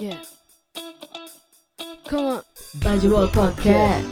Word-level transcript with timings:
Yeah. 0.00 0.16
Come 2.08 2.40
on. 2.40 2.42
Bajul 2.80 3.28
Podcast. 3.36 4.08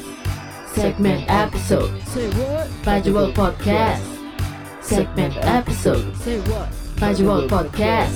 Segment 0.76 1.24
episode. 1.32 1.88
Say 2.12 2.28
what? 2.36 2.68
Bajul 2.84 3.32
Podcast. 3.32 4.04
Segment 4.84 5.32
episode. 5.40 6.04
Say 6.20 6.44
what? 6.52 6.68
Bajul 7.00 7.48
Podcast. 7.48 8.12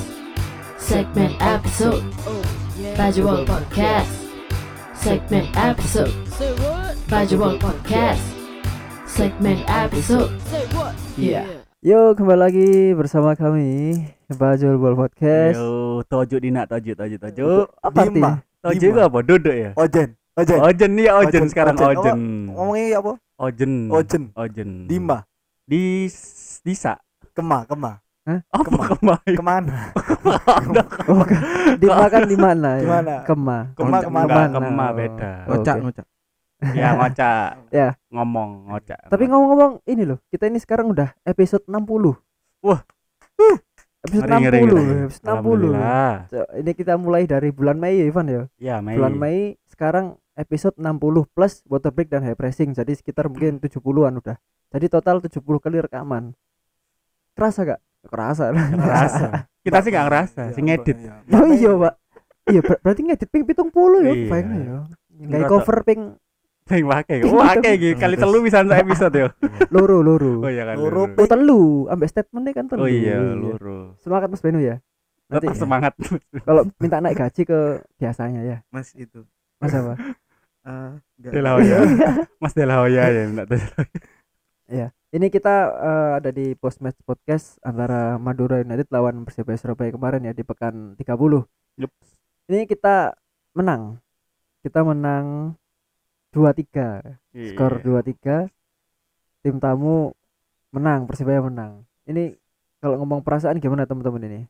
Segment 0.77 1.33
episode. 1.41 2.05
Oh, 2.29 2.45
yeah. 2.77 2.93
Bajul 2.93 3.41
Podcast. 3.49 4.13
Segment 4.93 5.49
episode. 5.57 6.13
Say 6.29 6.53
what? 6.61 6.93
Bajul 7.09 7.57
Podcast. 7.57 8.21
Segment 9.09 9.65
episode. 9.65 10.29
Say 10.53 10.69
what? 10.77 10.93
Yeah. 11.17 11.49
Yo, 11.81 12.13
kembali 12.13 12.39
lagi 12.39 12.69
bersama 12.93 13.33
kami 13.33 13.97
Bajul 14.29 14.77
Ball 14.79 14.95
Podcast. 14.95 15.57
Yo, 15.57 15.82
tojo 16.03 16.37
dina 16.37 16.63
tojo 16.65 16.93
tojo 16.93 17.17
tojo. 17.19 17.45
Apa 17.79 17.99
Dima. 18.03 18.07
artinya? 18.07 18.33
Tojo 18.63 18.87
itu 18.87 19.01
apa? 19.01 19.19
Duduk 19.21 19.55
ya? 19.55 19.71
Ojen, 19.75 20.09
Ojen. 20.33 20.59
Ojen 20.61 20.91
nih 20.95 21.09
ojen, 21.09 21.29
Ojen, 21.29 21.45
sekarang 21.47 21.75
Ojen. 21.75 21.89
ojen. 21.93 22.19
Ngomongnya 22.49 22.99
apa? 22.99 23.13
Ojen. 23.37 23.73
Ojen. 23.89 24.23
Ojen. 24.33 24.69
Dima, 24.87 25.19
Di 25.63 26.07
disa. 26.61 26.97
kema, 27.33 27.65
kema. 27.65 27.99
Apa 28.23 28.63
Kema. 28.63 28.83
kemai? 28.95 29.33
Ke 29.35 29.43
mana? 29.43 29.91
Oh, 31.11 31.27
ke- 31.27 31.43
Dima 31.75 32.07
kan 32.07 32.23
di 32.23 32.39
mana 32.39 32.79
ya? 32.79 32.81
Di 32.81 32.89
mana? 32.89 33.15
Kema. 33.25 33.59
Kema 33.75 33.87
Enggak, 33.89 34.03
ke 34.03 34.11
mana? 34.11 34.45
kema 34.55 34.85
Oh. 34.85 34.91
beda. 34.95 35.33
Ngocak 35.45 35.77
ngocak 35.83 36.07
Ya 36.63 36.89
ngocak. 36.95 37.51
Ya. 37.75 37.89
Ngomong 38.09 38.71
ngocak. 38.71 39.11
Tapi 39.11 39.25
ngomong-ngomong 39.27 39.83
ini 39.85 40.07
loh, 40.07 40.23
kita 40.31 40.47
ini 40.47 40.63
sekarang 40.63 40.87
udah 40.89 41.11
episode 41.27 41.67
60. 41.67 42.15
Wah. 42.63 42.87
Episode 44.03 44.27
Ngeri, 44.27 44.43
ngeri, 44.43 44.59
60 44.59 44.67
ngeri. 44.67 44.75
loh, 44.75 45.05
episode 45.05 45.23
60 45.23 45.23
loh. 45.23 45.31
Alhamdulillah. 45.31 46.13
So, 46.27 46.39
ini 46.53 46.71
kita 46.73 46.93
mulai 46.97 47.23
dari 47.25 47.49
bulan 47.49 47.77
Mei 47.77 47.95
ya 47.95 48.05
Ivan 48.05 48.27
ya. 48.27 48.43
Ya, 48.59 48.77
Mei. 48.79 48.99
Bulan 48.99 49.15
Mei 49.15 49.39
sekarang 49.65 50.07
episode 50.35 50.75
60 50.75 50.91
plus 51.29 51.63
water 51.65 51.89
break 51.89 52.09
dan 52.09 52.21
high 52.21 52.35
pressing. 52.35 52.73
Jadi 52.73 52.93
sekitar 52.93 53.31
mungkin 53.31 53.57
70-an 53.57 54.19
udah. 54.19 54.37
Jadi 54.69 54.87
total 54.89 55.23
70 55.23 55.39
kali 55.39 55.79
rekaman. 55.79 56.35
Kerasa 57.33 57.63
gak? 57.65 57.81
Kerasa 58.03 58.51
lah. 58.51 58.67
Ngerasa. 58.69 59.27
Kita 59.65 59.79
sih 59.79 59.91
nggak 59.91 60.07
ngerasa, 60.09 60.41
Iya, 60.43 60.53
sih 60.53 60.63
ngedit. 60.65 60.97
iya. 60.99 61.15
Oh 61.31 61.47
iya, 61.49 61.71
Pak. 61.73 61.95
Iya, 62.51 62.61
ber- 62.61 62.81
berarti 62.83 63.01
ngedit 63.05 63.29
ping 63.31 63.45
70 63.47 63.71
ya, 64.01 64.11
Iya. 64.11 64.39
ya. 64.43 64.79
Nggak 65.23 65.43
cover 65.47 65.79
ping 65.87 66.01
Sing 66.73 66.89
wake. 66.89 67.21
Wah, 67.29 67.53
kayak 67.61 67.77
gitu. 67.77 67.97
Kali 68.01 68.17
telu 68.17 68.41
bisa 68.41 68.65
satu 68.65 68.73
episode 68.73 69.13
ya. 69.13 69.29
loro 69.69 70.01
loro. 70.01 70.41
Oh 70.41 70.49
iya 70.49 70.65
kan. 70.65 70.81
Loro, 70.81 71.13
Oh 71.13 71.27
telu, 71.29 71.85
ambek 71.93 72.09
statementnya 72.09 72.53
kan 72.57 72.65
telu. 72.73 72.81
Oh 72.81 72.89
iya, 72.89 73.21
luru. 73.21 73.93
Semangat 74.01 74.33
Mas 74.33 74.41
Benu 74.41 74.65
ya. 74.65 74.81
Nanti 75.29 75.53
Tetap 75.53 75.61
semangat. 75.61 75.93
kalau 76.49 76.65
minta 76.81 77.05
naik 77.05 77.21
gaji 77.21 77.43
ke 77.45 77.61
biasanya 78.01 78.41
ya. 78.45 78.57
mas 78.73 78.93
itu 78.97 79.25
Mas 79.61 79.73
apa? 79.77 79.97
eh 80.65 80.93
enggak. 81.21 81.33
Dela 81.37 81.51
Hoya. 81.61 81.79
Mas 82.43 82.53
Dela 82.57 82.81
Hoya 82.81 83.05
ya, 83.13 83.23
enggak 83.29 83.47
tahu. 83.53 83.61
Ini 85.13 85.29
kita 85.29 85.55
eh, 85.77 86.11
ada 86.25 86.31
di 86.33 86.57
post 86.57 86.81
match 86.81 86.97
podcast 87.05 87.61
antara 87.61 88.17
Madura 88.17 88.65
United 88.65 88.89
lawan 88.89 89.29
Persebaya 89.29 89.61
Surabaya 89.61 89.93
kemarin 89.93 90.25
ya 90.25 90.33
di 90.33 90.41
pekan 90.41 90.97
30. 90.97 91.05
Yup. 91.85 91.93
Ini 92.49 92.65
kita 92.65 93.13
menang. 93.53 94.01
Kita 94.65 94.81
menang 94.81 95.53
2-3. 96.33 97.21
Skor 97.53 97.79
Iya. 97.79 98.03
2-3. 98.03 98.37
Tim 99.41 99.57
tamu 99.59 100.17
menang, 100.71 101.05
Persebaya 101.05 101.39
menang. 101.39 101.85
Ini 102.03 102.35
kalau 102.79 102.99
ngomong 102.99 103.21
perasaan 103.23 103.61
gimana 103.61 103.85
teman-teman 103.85 104.25
ini? 104.27 104.41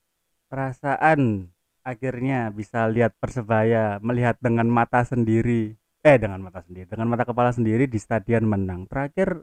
perasaan 0.49 1.49
akhirnya 1.81 2.53
bisa 2.53 2.85
lihat 2.85 3.17
persebaya 3.17 3.97
melihat 3.99 4.37
dengan 4.37 4.69
mata 4.69 5.01
sendiri 5.01 5.73
eh 5.99 6.17
dengan 6.21 6.45
mata 6.45 6.61
sendiri 6.61 6.85
dengan 6.85 7.09
mata 7.09 7.25
kepala 7.25 7.51
sendiri 7.51 7.89
di 7.89 7.97
stadion 7.97 8.45
menang 8.45 8.85
terakhir 8.85 9.41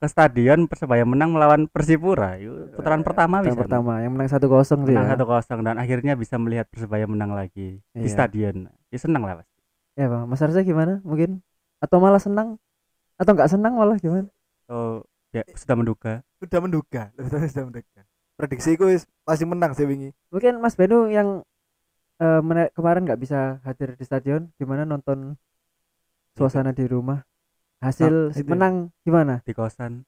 ke 0.00 0.06
stadion 0.08 0.64
persebaya 0.64 1.04
menang 1.04 1.36
melawan 1.36 1.68
persipura 1.68 2.40
putaran 2.72 3.04
pertama 3.04 3.44
Yang 3.44 3.52
bisa 3.52 3.60
pertama 3.60 3.92
yang 4.00 4.16
menang 4.16 4.28
1-0 4.32 4.40
tuh 4.40 4.80
menang 4.80 5.04
ya. 5.04 5.10
satu 5.12 5.24
kosong 5.28 5.60
dan 5.60 5.76
akhirnya 5.76 6.16
bisa 6.16 6.40
melihat 6.40 6.64
persebaya 6.66 7.04
menang 7.04 7.36
lagi 7.36 7.84
di 7.92 8.00
Iya. 8.00 8.08
stadion 8.08 8.56
ya 8.88 8.96
senang 8.96 9.22
lah 9.22 9.44
pasti 9.44 9.60
Ya 9.92 10.08
Bang, 10.08 10.24
Mas 10.24 10.40
Arsa 10.40 10.64
gimana? 10.64 11.04
Mungkin 11.04 11.44
atau 11.80 11.96
malah 11.96 12.20
senang 12.20 12.60
atau 13.16 13.32
nggak 13.32 13.50
senang 13.50 13.74
malah 13.74 13.96
gimana? 13.96 14.28
so 14.62 15.02
ya 15.30 15.42
sudah 15.52 15.74
menduga 15.74 16.12
Sudah 16.36 16.58
menduga, 16.58 17.02
sudah 17.52 17.64
menduga. 17.64 18.00
Prediksiku 18.34 18.86
wis 18.86 19.04
pasti 19.20 19.44
menang 19.44 19.72
sih 19.72 19.84
wingi. 19.84 20.16
Mungkin 20.28 20.56
Mas 20.56 20.72
Benu 20.72 21.04
yang 21.06 21.44
mena- 22.40 22.68
kemarin 22.70 23.02
nggak 23.02 23.16
bisa 23.18 23.60
hadir 23.60 23.92
di 23.92 24.00
stadion, 24.00 24.48
gimana 24.54 24.84
nonton 24.84 25.36
suasana 26.32 26.70
di 26.70 26.84
rumah? 26.84 27.20
Hasil 27.78 28.28
Ah, 28.30 28.36
itu. 28.36 28.44
menang 28.46 28.92
gimana? 29.02 29.40
di 29.40 29.52
kosan 29.52 30.04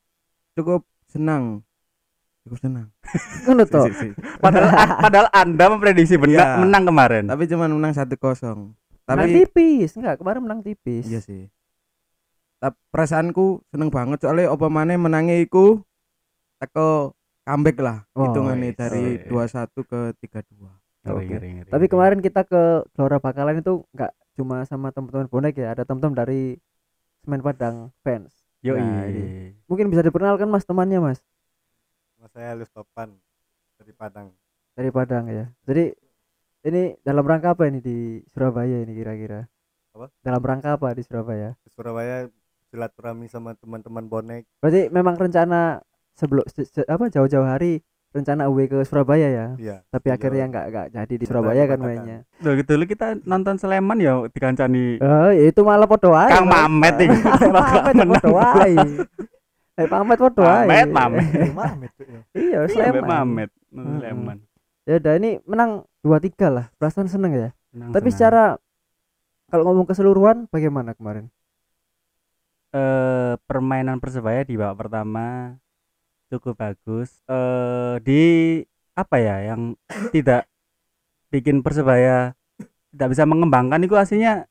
cukup 0.53 0.84
senang 1.06 1.65
cukup 2.43 2.61
senang 2.61 2.87
Ngono 3.44 3.65
toh. 3.65 3.88
Si, 3.88 3.93
si, 3.94 4.06
si. 4.06 4.09
padahal 4.38 4.69
padahal 5.05 5.28
anda 5.31 5.65
memprediksi 5.66 6.16
benar 6.16 6.37
Iya. 6.37 6.61
menang 6.61 6.84
kemarin 6.84 7.25
tapi 7.27 7.44
cuman 7.44 7.72
menang 7.72 7.93
satu 7.93 8.12
kosong 8.15 8.77
Menang 9.03 9.25
tapi 9.25 9.32
tipis, 9.38 9.97
enggak 9.97 10.16
kemarin 10.16 10.41
menang 10.43 10.61
tipis. 10.61 11.05
iya 11.05 11.19
sih 11.19 11.49
tapi 12.62 12.78
perasaanku 12.95 13.67
seneng 13.75 13.91
banget 13.91 14.23
soalnya 14.23 14.55
apa 14.55 14.71
mana 14.71 14.95
menangnya 14.95 15.43
iku 15.43 15.83
teko 16.62 17.11
comeback 17.43 17.78
lah 17.83 17.99
Oh, 18.15 18.31
hitungannya 18.31 18.71
wis. 18.71 18.78
dari 18.78 19.05
Oh, 19.27 19.43
21 19.43 19.83
ke 19.83 20.00
32 20.23 20.71
Ngeri, 21.03 21.27
Oke. 21.27 21.67
Tapi 21.67 21.84
kemarin 21.91 22.23
kita 22.23 22.47
ke 22.47 22.87
Gelora 22.95 23.19
Bakalan 23.19 23.59
itu 23.59 23.83
nggak 23.91 24.12
cuma 24.39 24.62
sama 24.62 24.95
teman-teman 24.95 25.27
bonek 25.27 25.59
ya, 25.59 25.75
ada 25.75 25.83
teman-teman 25.83 26.15
dari 26.15 26.55
Semen 27.27 27.43
Padang 27.43 27.91
fans. 28.06 28.31
Yoi. 28.62 28.79
Nah. 28.79 29.11
Mungkin 29.67 29.91
bisa 29.91 30.06
diperkenalkan 30.06 30.47
Mas 30.47 30.62
temannya 30.62 31.03
Mas 31.03 31.19
Mas 32.17 32.31
saya 32.31 32.55
Lus 32.55 32.71
Topan 32.71 33.11
dari 33.75 33.91
Padang. 33.91 34.31
dari 34.73 34.94
Padang 34.94 35.27
ya. 35.27 35.50
Jadi 35.67 35.91
ini 36.62 36.94
dalam 37.03 37.27
rangka 37.27 37.59
apa 37.59 37.67
ini 37.67 37.83
di 37.83 38.23
Surabaya 38.31 38.87
ini 38.87 38.94
kira-kira? 38.94 39.50
Apa? 39.99 40.06
Dalam 40.23 40.39
rangka 40.39 40.79
apa 40.79 40.94
di 40.94 41.03
Surabaya? 41.03 41.59
Di 41.59 41.71
Surabaya 41.75 42.31
silaturahmi 42.72 43.28
sama 43.28 43.53
teman-teman 43.55 44.05
bonek. 44.05 44.43
Berarti 44.59 44.88
memang 44.88 45.15
rencana 45.15 45.84
sebelum 46.10 46.43
se- 46.47 46.65
se- 46.65 46.88
apa 46.88 47.06
jauh-jauh 47.06 47.44
hari 47.44 47.84
rencana 48.10 48.44
away 48.44 48.65
ke 48.66 48.81
Surabaya 48.83 49.28
ya. 49.28 49.47
Iya. 49.55 49.77
Tapi 49.87 50.06
Iya. 50.06 50.16
akhirnya 50.16 50.44
nggak 50.47 50.65
nggak 50.66 50.87
jadi 50.91 51.15
di 51.15 51.25
Surabaya 51.25 51.62
kan 51.66 51.78
mainnya. 51.78 52.19
Loh, 52.41 52.53
gitu 52.55 52.71
dulu 52.71 52.84
kita 52.87 53.21
nonton 53.22 53.56
Sleman 53.56 53.99
ya 53.99 54.25
dikancani 54.27 54.97
Oh, 54.99 55.28
ya 55.31 55.44
itu 55.47 55.61
malah 55.61 55.84
podo 55.84 56.11
wae. 56.11 56.28
Kang. 56.28 56.44
Mamet 56.44 56.97
iki. 56.99 57.19
Mamet 57.53 57.93
ya 57.94 58.05
podo 58.06 58.31
wae. 58.34 58.72
Eh 59.75 59.87
Mamet 59.87 60.19
podo 60.19 60.43
wae. 60.43 60.65
Mamet, 60.65 60.88
Mamet. 60.88 61.25
Mamet 61.61 61.91
tuh 61.94 62.05
ya. 62.06 62.21
Iya, 62.32 62.59
Iya, 62.59 62.61
Sleman. 62.69 63.05
Mamet. 63.05 63.50
Sleman. 63.71 64.38
Ya 64.82 64.99
udah 64.99 65.15
ini 65.15 65.31
menang 65.44 65.71
2-3 66.00 66.49
lah. 66.49 66.66
Perasaan 66.75 67.06
seneng 67.06 67.32
ya. 67.32 67.49
Senang, 67.71 67.93
Tapi 67.93 68.09
senang. 68.09 68.16
secara 68.19 68.44
kalau 69.49 69.65
ngomong 69.65 69.87
keseluruhan 69.87 70.37
bagaimana 70.49 70.93
kemarin? 70.93 71.28
Eh 72.72 73.34
permainan 73.49 74.00
Persebaya 74.03 74.43
di 74.49 74.56
babak 74.56 74.88
pertama 74.88 75.56
cukup 76.33 76.55
bagus. 76.56 77.21
Eh 77.28 77.94
di 78.05 78.22
apa 78.97 79.16
ya 79.21 79.37
yang 79.55 79.77
tidak 80.15 80.49
bikin 81.32 81.65
Persebaya 81.65 82.37
tidak 82.93 83.09
bisa 83.16 83.25
mengembangkan 83.25 83.81
itu 83.84 83.97
aslinya 83.97 84.44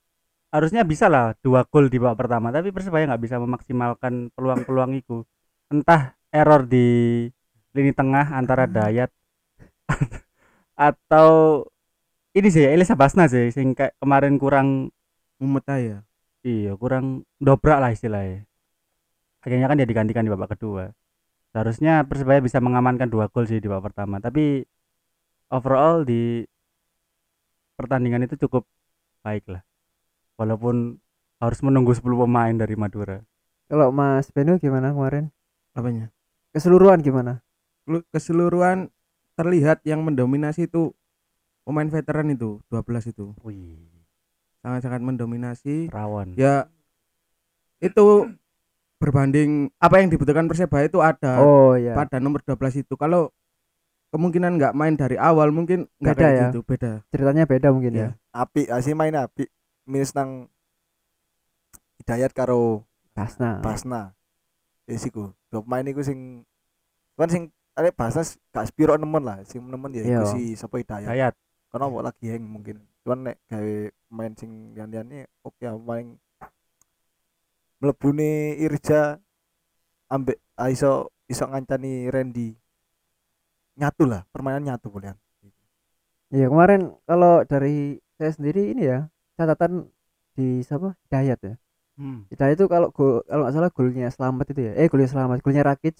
harusnya 0.51 0.83
bisa 0.83 1.07
lah 1.07 1.37
dua 1.45 1.63
gol 1.69 1.87
di 1.87 1.97
babak 2.01 2.27
pertama 2.27 2.49
tapi 2.53 2.69
Persebaya 2.73 3.09
nggak 3.09 3.23
bisa 3.25 3.37
memaksimalkan 3.41 4.29
peluang-peluang 4.37 4.97
itu. 4.97 5.25
Entah 5.73 6.13
error 6.33 6.65
di 6.67 7.27
lini 7.75 7.91
tengah 7.95 8.35
antara 8.35 8.67
Dayat 8.67 9.11
atau 10.89 11.63
ini 12.35 12.47
sih 12.51 12.63
Elisa 12.67 12.95
Basna 12.95 13.27
sih 13.27 13.51
sing 13.51 13.75
kayak 13.75 13.95
kemarin 13.99 14.35
kurang 14.39 14.91
mumet 15.39 15.65
ya 15.67 15.99
Iya, 16.49 16.71
kurang 16.81 17.05
dobrak 17.45 17.77
lah 17.81 17.91
istilahnya. 17.95 18.45
Akhirnya 19.41 19.67
kan 19.69 19.77
dia 19.79 19.89
digantikan 19.89 20.23
di 20.25 20.31
babak 20.33 20.53
kedua. 20.57 20.93
Seharusnya 21.53 22.05
Persebaya 22.09 22.41
bisa 22.43 22.59
mengamankan 22.63 23.09
dua 23.09 23.27
gol 23.33 23.45
sih 23.49 23.59
di 23.63 23.69
babak 23.71 23.93
pertama, 23.93 24.21
tapi 24.21 24.65
overall 25.51 26.03
di 26.07 26.45
pertandingan 27.75 28.25
itu 28.25 28.35
cukup 28.47 28.63
baik 29.25 29.45
lah. 29.49 29.63
Walaupun 30.39 30.97
harus 31.41 31.59
menunggu 31.65 31.93
10 31.93 32.17
pemain 32.25 32.53
dari 32.53 32.75
Madura. 32.77 33.21
Kalau 33.69 33.89
Mas 33.93 34.29
Benu 34.33 34.57
gimana 34.61 34.93
kemarin? 34.93 35.31
apanya 35.71 36.11
Keseluruhan 36.51 36.99
gimana? 37.01 37.39
Lu- 37.87 38.05
keseluruhan 38.11 38.91
terlihat 39.39 39.81
yang 39.87 40.03
mendominasi 40.03 40.67
itu 40.67 40.91
pemain 41.65 41.87
veteran 41.87 42.33
itu 42.33 42.59
12 42.67 43.07
itu 43.09 43.33
Wih, 43.45 44.00
sangat-sangat 44.61 45.01
mendominasi 45.01 45.89
rawon. 45.89 46.33
ya 46.33 46.69
itu 47.77 48.29
berbanding 48.95 49.73
apa 49.75 49.97
yang 49.97 50.07
dibutuhkan 50.07 50.45
Persebaya 50.45 50.85
itu 50.85 51.01
ada 51.01 51.41
Oh 51.41 51.73
ya. 51.73 51.93
pada 51.93 52.17
nomor 52.17 52.39
12 52.39 52.53
itu 52.79 52.93
kalau 52.93 53.33
kemungkinan 54.09 54.55
nggak 54.55 54.73
main 54.73 54.93
dari 54.93 55.15
awal 55.15 55.49
mungkin 55.49 55.89
nggak 55.97 56.13
Beda 56.13 56.21
kayak 56.21 56.35
ya. 56.35 56.45
gitu 56.47 56.59
beda 56.61 56.91
ceritanya 57.09 57.43
beda 57.43 57.67
mungkin 57.69 57.91
ya 57.91 57.99
Iya. 57.99 58.09
Api, 58.33 58.61
asih 58.65 58.93
main 58.93 59.11
api. 59.11 59.43
Minus 59.83 60.13
nang 60.13 60.47
Hidayat 61.97 62.31
karo 62.31 62.85
Basna 63.11 63.59
Basna. 63.59 64.13
Wis 64.85 65.03
iku. 65.03 65.33
Dua 65.47 65.61
pemain 65.61 65.83
iku 65.83 65.99
sing 65.99 66.45
kan 67.13 67.27
sing 67.27 67.43
arek 67.73 67.91
Basna 67.91 68.21
s- 68.21 68.39
gak 68.49 68.67
spiro 68.67 68.95
nemen 68.95 69.21
lah, 69.21 69.41
sing 69.43 69.61
nemen 69.61 69.91
ya 69.91 70.01
iku 70.01 70.23
Iya. 70.23 70.31
si 70.31 70.41
sapa 70.53 70.77
Hidayat. 70.77 71.07
Dayat 71.07 71.33
Karena 71.67 71.85
lagi 72.01 72.25
hang 72.27 72.43
mungkin. 72.43 72.83
Cuman 73.01 73.19
nek 73.29 73.37
gawe 73.49 73.75
main 74.13 74.33
sing 74.37 74.75
lian-liane 74.77 75.25
oke 75.41 75.57
ya 75.61 75.73
paling 75.73 76.17
mlebune 77.81 78.61
Irja 78.61 79.17
ambek 80.11 80.37
ah, 80.59 80.69
iso 80.69 81.09
iso 81.25 81.43
ngancani 81.49 82.11
Randy. 82.13 82.53
Nyatu 83.79 84.03
lah, 84.05 84.27
permainan 84.29 84.67
nyatu 84.67 84.91
boleh. 84.91 85.15
Iya 86.31 86.47
kemarin 86.47 86.95
kalau 87.03 87.43
dari 87.43 87.99
saya 88.15 88.31
sendiri 88.31 88.71
ini 88.71 88.87
ya 88.87 89.11
catatan 89.35 89.89
di 90.37 90.63
siapa 90.63 90.95
Hidayat 91.09 91.39
ya 91.43 91.53
hmm. 91.99 92.31
Hidayat 92.31 92.55
itu 92.55 92.65
kalau 92.71 92.87
gol 92.95 93.19
kalau 93.27 93.43
nggak 93.43 93.55
salah 93.57 93.71
golnya 93.73 94.07
selamat 94.07 94.45
itu 94.55 94.61
ya 94.69 94.71
eh 94.79 94.87
golnya 94.87 95.09
selamat 95.11 95.37
golnya 95.43 95.63
Rakic 95.65 95.97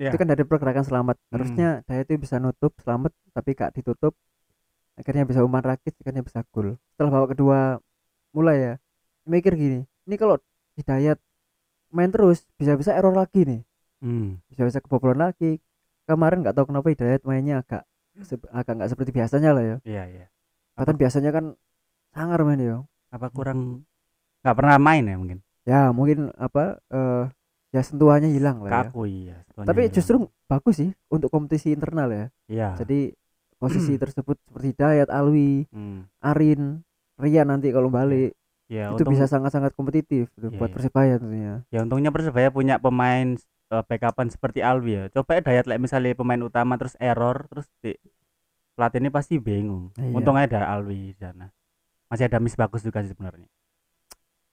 Iya. 0.00 0.08
itu 0.08 0.16
kan 0.18 0.24
dari 0.24 0.42
pergerakan 0.42 0.84
selamat 0.88 1.16
harusnya 1.30 1.68
Hidayat 1.84 2.06
itu 2.08 2.24
bisa 2.24 2.40
nutup 2.40 2.72
selamat 2.80 3.12
tapi 3.36 3.52
gak 3.52 3.76
ditutup 3.76 4.16
akhirnya 5.02 5.26
bisa 5.26 5.42
umpan 5.42 5.66
Rakic 5.66 5.98
akhirnya 5.98 6.22
bisa 6.22 6.46
gol. 6.54 6.78
Setelah 6.94 7.10
babak 7.10 7.34
kedua 7.34 7.82
mulai 8.32 8.56
ya 8.62 8.74
mikir 9.26 9.54
gini 9.54 9.84
ini 10.06 10.14
kalau 10.18 10.38
Hidayat 10.72 11.20
main 11.92 12.08
terus 12.08 12.48
bisa-bisa 12.56 12.96
error 12.96 13.12
lagi 13.12 13.44
nih. 13.44 13.60
Hmm. 14.02 14.40
bisa-bisa 14.48 14.80
kebobolan 14.80 15.30
lagi. 15.30 15.60
Kemarin 16.08 16.40
nggak 16.42 16.56
tahu 16.56 16.72
kenapa 16.72 16.88
Hidayat 16.88 17.22
mainnya 17.28 17.60
agak 17.60 17.84
agak 18.50 18.72
nggak 18.80 18.90
seperti 18.90 19.10
biasanya 19.12 19.50
lah 19.52 19.62
ya. 19.62 19.76
Iya 19.84 20.02
iya. 20.08 20.26
Bahkan 20.80 20.96
biasanya 20.96 21.30
kan 21.30 21.44
sangar 22.16 22.40
main 22.48 22.60
ya. 22.60 22.76
Apa 23.12 23.28
kurang 23.28 23.84
nggak 24.40 24.56
pernah 24.56 24.76
main 24.80 25.04
ya 25.04 25.16
mungkin? 25.20 25.38
Ya 25.68 25.80
mungkin 25.92 26.32
apa 26.40 26.80
eh 26.88 27.24
ya 27.72 27.80
sentuhannya 27.84 28.32
hilang 28.32 28.64
lah 28.64 28.70
ya. 28.72 28.76
Kaku 28.88 29.02
iya 29.08 29.36
setelahnya 29.44 29.68
tapi 29.68 29.80
hilang. 29.84 29.94
justru 29.94 30.16
bagus 30.48 30.74
sih 30.80 30.90
untuk 31.12 31.28
kompetisi 31.28 31.76
internal 31.76 32.08
ya. 32.08 32.26
Iya. 32.48 32.68
Jadi 32.80 33.12
posisi 33.62 33.94
tersebut 33.94 34.34
seperti 34.42 34.74
Hidayat 34.74 35.08
Alwi 35.14 35.70
hmm. 35.70 36.10
Arin 36.18 36.82
Rian 37.22 37.46
nanti 37.46 37.70
kalau 37.70 37.86
balik. 37.86 38.34
Ya 38.66 38.88
itu 38.90 39.04
untung 39.04 39.14
bisa 39.14 39.28
sangat-sangat 39.28 39.76
kompetitif 39.76 40.32
Iya, 40.40 40.48
buat 40.56 40.72
iya. 40.72 40.74
persebaya 40.74 41.14
tentunya. 41.20 41.54
Ya 41.68 41.84
untungnya 41.84 42.10
persebaya 42.10 42.48
punya 42.50 42.80
pemain 42.80 43.38
eh, 43.70 43.84
backupan 43.84 44.32
seperti 44.32 44.64
Alwi 44.64 44.98
ya. 44.98 45.02
Coba 45.12 45.38
ya 45.38 45.40
Dayat 45.44 45.66
like, 45.70 45.78
misalnya 45.78 46.16
pemain 46.18 46.40
utama 46.42 46.74
terus 46.80 46.96
error 46.98 47.46
terus 47.52 47.68
di 47.84 47.94
pelatih 48.74 48.98
ini 49.04 49.10
pasti 49.12 49.36
bingung. 49.38 49.92
Iya. 49.94 50.16
untungnya 50.16 50.48
ada 50.48 50.60
Alwi 50.72 51.14
di 51.14 51.20
sana. 51.20 51.52
Masih 52.08 52.26
ada 52.26 52.42
Miss 52.42 52.56
bagus 52.56 52.82
juga 52.82 53.04
sih 53.04 53.12
sebenarnya. 53.12 53.46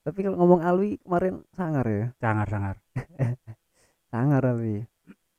Tapi 0.03 0.19
kalau 0.19 0.38
ngomong 0.38 0.61
Alwi 0.61 1.00
kemarin 1.01 1.41
sangar 1.56 1.85
ya? 1.88 2.06
Sangar 2.19 2.47
sangar. 2.51 2.75
Sangar 4.11 4.41
Alwi. 4.41 4.83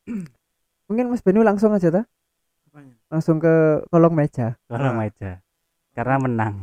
Mungkin 0.89 1.07
Mas 1.13 1.23
Benu 1.23 1.45
langsung 1.45 1.71
aja 1.77 1.91
ta 1.93 2.03
langsung 3.11 3.43
ke 3.43 3.83
kolong 3.91 4.15
meja. 4.15 4.55
Kalau 4.71 4.95
meja. 4.95 5.43
Karena 5.95 6.17
menang. 6.23 6.55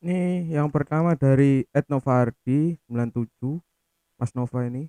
Ini 0.00 0.48
yang 0.48 0.72
pertama 0.72 1.12
dari 1.12 1.68
Ed 1.76 1.84
Novardi 1.92 2.80
97 2.88 3.60
Mas 4.16 4.32
Nova 4.32 4.64
ini. 4.64 4.88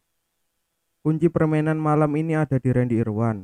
Kunci 1.03 1.27
permainan 1.27 1.75
malam 1.75 2.15
ini 2.15 2.39
ada 2.39 2.55
di 2.55 2.71
Randy 2.71 3.03
Irwan. 3.03 3.43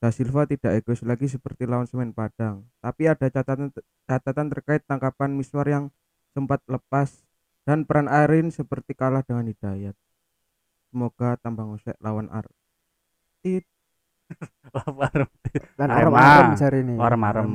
Da 0.00 0.08
Silva 0.08 0.48
tidak 0.48 0.80
egois 0.80 1.04
lagi 1.04 1.28
seperti 1.28 1.68
lawan 1.68 1.84
Semen 1.84 2.16
Padang. 2.16 2.64
Tapi 2.80 3.12
ada 3.12 3.28
catatan 3.28 3.72
catatan 4.08 4.46
terkait 4.48 4.84
tangkapan 4.88 5.36
Miswar 5.36 5.68
yang 5.68 5.92
sempat 6.32 6.60
lepas 6.68 7.24
Dan 7.66 7.82
peran 7.82 8.06
Arin 8.06 8.54
seperti 8.54 8.94
kalah 8.94 9.26
dengan 9.26 9.50
Hidayat. 9.50 9.98
Semoga 10.88 11.34
tambah 11.42 11.66
ngosek 11.66 11.98
lawan 11.98 12.30
Ar 12.30 12.46
Lapar. 14.68 15.30
dan 15.74 15.88
Arema. 15.88 16.18
arem-arem 16.18 16.48
cari 16.54 16.78
ini 16.80 16.94
Warem 16.94 17.22
arem. 17.22 17.50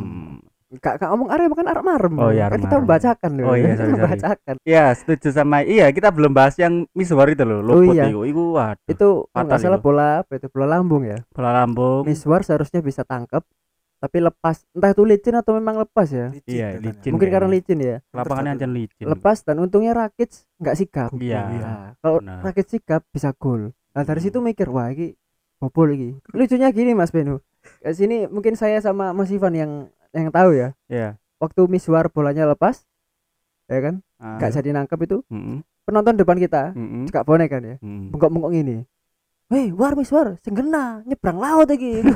Kak, 0.74 0.96
kak 0.98 1.10
ngomong 1.12 1.28
Arema 1.28 1.52
kan 1.52 1.68
arem-arem 1.68 2.14
Oh 2.16 2.32
iya, 2.32 2.48
kan 2.48 2.56
kita 2.58 2.76
membacakan 2.78 3.32
loh 3.36 3.46
Oh 3.46 3.56
iya, 3.56 3.66
sorry, 3.70 3.78
sorry. 3.78 3.92
membacakan 3.94 4.56
Iya, 4.64 4.86
setuju 4.94 5.28
sama 5.30 5.58
iya 5.62 5.92
kita 5.92 6.08
belum 6.10 6.32
bahas 6.32 6.56
yang 6.56 6.88
Miswar 6.92 7.28
itu 7.28 7.44
loh, 7.44 7.60
luput 7.60 7.92
iya. 7.92 8.08
itu. 8.08 8.24
Iku 8.24 8.56
waduh. 8.56 8.88
itu 8.88 9.08
nggak 9.28 9.60
salah 9.60 9.76
itu. 9.76 9.84
bola 9.84 10.08
apa 10.22 10.32
itu 10.34 10.48
bola 10.48 10.68
lambung 10.72 11.04
ya 11.04 11.20
bola 11.30 11.52
lambung. 11.54 12.08
Miswar 12.08 12.42
seharusnya 12.42 12.80
bisa 12.80 13.04
tangkap 13.04 13.44
tapi 14.00 14.18
lepas 14.18 14.66
entah 14.72 14.90
itu 14.90 15.04
licin 15.04 15.36
atau 15.36 15.54
memang 15.54 15.78
lepas 15.78 16.08
ya 16.08 16.32
Iya, 16.42 16.74
katanya. 16.74 16.88
licin. 16.90 17.10
mungkin 17.12 17.30
karena 17.30 17.50
licin 17.52 17.78
ya 17.78 17.96
Lapangannya 18.10 18.52
aja 18.56 18.66
licin. 18.66 19.06
lepas 19.06 19.38
dan 19.42 19.60
untungnya 19.60 19.92
Rakic 19.94 20.32
nggak 20.56 20.74
sikap 20.74 21.10
Iya. 21.14 21.42
Nah, 21.52 21.88
kalau. 22.00 22.18
Rakic 22.18 22.66
sikap 22.72 23.04
bisa 23.06 23.36
gol 23.36 23.76
nah 23.92 24.02
dari 24.02 24.18
Hmm. 24.18 24.26
situ 24.26 24.40
mikir 24.40 24.72
wah 24.72 24.88
ini 24.88 25.20
bobol 25.62 25.94
ini 25.94 26.18
lucunya 26.34 26.74
gini 26.74 26.98
Mas 26.98 27.14
Benu 27.14 27.38
ke 27.62 27.94
sini 27.94 28.26
mungkin 28.26 28.58
saya 28.58 28.82
sama 28.82 29.14
Mas 29.14 29.30
Ivan 29.30 29.54
yang 29.54 29.72
yang 30.10 30.34
tahu 30.34 30.58
ya 30.58 30.74
Iya. 30.90 31.22
waktu 31.38 31.70
Miswar 31.70 32.10
bolanya 32.10 32.50
lepas 32.50 32.82
ya 33.70 33.80
kan 33.80 34.02
Ah, 34.18 34.38
nggak 34.38 34.54
jadi 34.58 34.70
nangkep 34.74 35.00
itu 35.06 35.18
mm-mm, 35.30 35.62
penonton 35.82 36.14
depan 36.14 36.38
kita 36.38 36.74
mm-mm, 36.74 37.10
cekak 37.10 37.26
bonek 37.26 37.50
kan 37.50 37.62
ya 37.62 37.76
mm. 37.78 38.10
bengkok-bengkok 38.10 38.54
ini 38.58 38.78
Weh, 39.52 39.68
war 39.76 40.00
mis 40.00 40.08
war, 40.16 40.40
sing 40.48 40.56
kena 40.56 41.04
nyebrang 41.04 41.36
laut 41.36 41.68
lagi. 41.68 42.00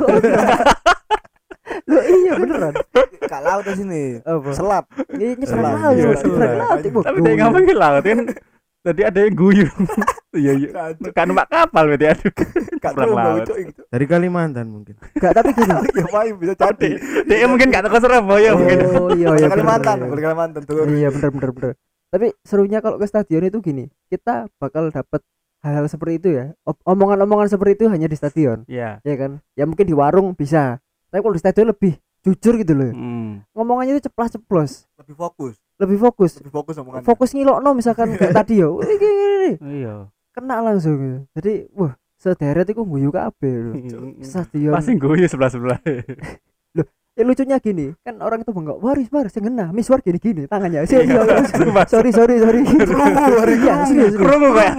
Lo 1.92 2.00
iya 2.00 2.40
beneran. 2.40 2.72
Gak 3.28 3.42
laut 3.44 3.68
di 3.68 3.76
sini. 3.76 4.04
Apa? 4.24 4.56
Selat. 4.56 4.88
Iya 5.12 5.36
nyebrang 5.36 5.68
laut, 5.68 5.94
iya, 6.00 6.16
nyebrang 6.16 6.56
laut. 6.64 6.80
Tapi 6.80 7.20
dia 7.20 7.34
ngomong 7.44 7.64
ke 7.68 7.76
laut 7.76 8.04
kan. 8.08 8.20
Tadi 8.88 9.02
ada 9.04 9.20
yang 9.20 9.36
guyu. 9.36 9.68
Iya 10.36 10.52
iya. 10.54 10.70
Kan 11.12 11.26
numpak 11.28 11.48
kapal 11.48 11.88
berarti 11.88 12.06
aduh. 12.12 12.32
Laut. 13.08 13.48
Dari 13.88 14.06
Kalimantan 14.06 14.68
mungkin 14.68 14.96
Gak 15.16 15.32
tapi 15.34 15.52
gini. 15.52 15.74
Ya 15.98 16.06
main 16.12 16.34
bisa 16.36 16.54
jadi. 16.54 16.90
Dia 17.26 17.48
mungkin 17.48 17.68
gak 17.72 17.88
tahu 17.88 17.98
Surabaya 17.98 18.52
mungkin. 18.54 18.78
Oh 18.94 19.10
iya 19.12 19.28
Kalau 19.32 19.40
iya. 19.40 19.48
Kalimantan, 19.50 19.96
bener, 19.96 20.04
kalau 20.04 20.12
bener. 20.12 20.24
Kalimantan 20.24 20.62
tuh. 20.64 20.76
Iya 20.86 21.08
bener 21.10 21.30
bener 21.32 21.52
bener. 21.52 21.72
Tapi 22.12 22.28
serunya 22.44 22.80
kalau 22.80 22.96
ke 22.96 23.06
stadion 23.06 23.44
itu 23.44 23.60
gini, 23.60 23.86
kita 24.08 24.48
bakal 24.56 24.88
dapat 24.88 25.20
hal-hal 25.60 25.90
seperti 25.90 26.14
itu 26.16 26.30
ya. 26.32 26.46
Omongan-omongan 26.86 27.50
seperti 27.50 27.76
itu 27.76 27.86
hanya 27.90 28.06
di 28.06 28.16
stadion, 28.16 28.64
Iya. 28.70 29.02
ya 29.02 29.16
kan? 29.18 29.42
Ya 29.58 29.66
mungkin 29.66 29.84
di 29.84 29.92
warung 29.92 30.32
bisa. 30.32 30.80
Tapi 31.10 31.20
kalau 31.20 31.34
di 31.34 31.42
stadion 31.42 31.68
lebih 31.68 31.98
jujur 32.22 32.56
gitu 32.56 32.72
loh. 32.72 32.90
Hmm. 32.90 33.44
Ngomongannya 33.52 33.98
itu 33.98 34.08
ceplas-ceplos, 34.08 34.88
Lebih 34.98 35.16
fokus. 35.18 35.56
lebih 35.76 35.98
fokus. 36.00 36.32
Lebih 36.40 36.54
fokus 36.54 36.76
omongannya. 36.80 37.04
Fokus 37.04 37.30
ngilokno 37.36 37.70
misalkan 37.74 38.08
kayak 38.22 38.32
tadi 38.32 38.64
yo. 38.64 38.80
Ini. 38.80 39.60
Iya. 39.60 40.08
Kena 40.36 40.60
langsung 40.60 40.96
gitu. 40.98 41.20
jadi 41.34 41.54
wah 41.72 41.94
sederet 42.16 42.68
itu 42.68 42.82
guyu 42.82 43.10
kabeh 43.10 43.54
lho 43.56 43.74
stadion 44.20 44.74
Pasti 44.74 44.94
guyu 44.94 45.26
sebelah 45.26 45.48
sebelah. 45.48 45.80
ya 47.16 47.24
lucunya 47.24 47.56
gini 47.58 47.96
kan 48.02 48.20
orang 48.20 48.44
itu 48.44 48.52
bengkok 48.52 48.76
waris 48.78 49.08
waris 49.08 49.32
yang 49.34 49.48
kena 49.48 49.72
miswar 49.72 50.04
gini 50.04 50.20
gini 50.20 50.44
tangannya 50.46 50.84
Iya, 50.84 51.24
sumpah. 51.56 51.88
sorry 51.88 52.12
sorry 52.12 52.36
sorry 52.38 52.60
Iya. 53.56 54.12
Kerungu 54.12 54.50
kayak. 54.52 54.74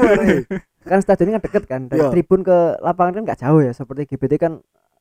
kan 0.85 1.01
stadion 1.01 1.27
ini 1.27 1.35
kan 1.35 1.43
deket 1.43 1.65
kan 1.65 1.81
dari 1.89 1.99
Iya. 1.99 2.13
tribun 2.13 2.41
ke 2.43 2.57
lapangan 2.79 3.13
kan 3.15 3.23
nggak 3.25 3.41
jauh 3.41 3.59
ya 3.59 3.73
seperti 3.73 4.05
GBT 4.07 4.37
kan 4.37 4.53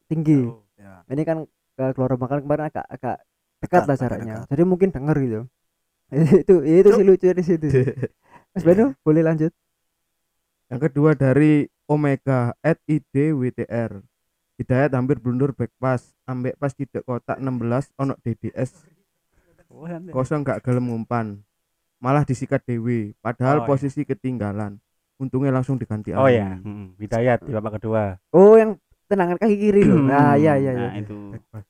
tinggi 0.07 0.47
Ya. 0.75 1.03
ini 1.07 1.21
kan 1.21 1.43
ke 1.75 1.83
Gelora 1.91 2.15
Bang 2.15 2.29
Karang 2.29 2.43
kemarin 2.45 2.65
agak 2.65 2.85
agak 2.87 3.17
dekat 3.57 3.83
lah 3.83 3.97
jaraknya 3.97 4.35
jadi 4.47 4.63
mungkin 4.63 4.89
denger 4.89 5.17
gitu 5.19 5.39
itu 6.13 6.55
itu 6.63 6.89
sih 6.93 7.03
lucu 7.03 7.25
di 7.27 7.43
situ. 7.43 7.67
Mas 8.51 8.63
Beno 8.63 8.95
boleh 9.01 9.19
lanjut 9.21 9.51
Yang 10.67 10.79
kedua 10.89 11.13
dari 11.13 11.65
Omega 11.85 12.53
at 12.59 12.81
ID 12.83 13.31
WTR. 13.31 14.01
Hidayat 14.55 14.91
hampir 14.91 15.19
blunder 15.19 15.51
back 15.51 15.69
pass, 15.75 16.15
ambek 16.23 16.55
pas 16.55 16.71
tidak 16.71 17.03
kotak 17.03 17.37
16 17.37 17.51
ono 17.95 18.15
DDS 18.17 18.71
kosong 20.07 20.41
gak 20.41 20.63
gelem 20.63 20.87
ngumpan. 20.87 21.43
Malah 21.97 22.23
disikat 22.23 22.63
Dewi, 22.63 23.11
padahal 23.19 23.59
Oh, 23.59 23.61
iya. 23.61 23.67
posisi 23.67 24.01
ketinggalan. 24.03 24.79
Untungnya 25.15 25.49
langsung 25.49 25.75
diganti 25.75 26.11
Oh 26.11 26.27
ya, 26.27 26.55
hmm. 26.55 26.95
Hidayat 26.95 27.43
di 27.43 27.51
babak 27.51 27.77
kedua. 27.77 28.15
oh 28.31 28.55
yang 28.55 28.75
tenangan 29.05 29.37
kaki 29.37 29.55
kiri 29.55 29.85
loh 29.85 30.01
nah 30.01 30.33
iya 30.33 30.57
iya 30.57 30.73
iya 30.73 30.89
Nah, 30.89 30.97
itu. 30.97 31.17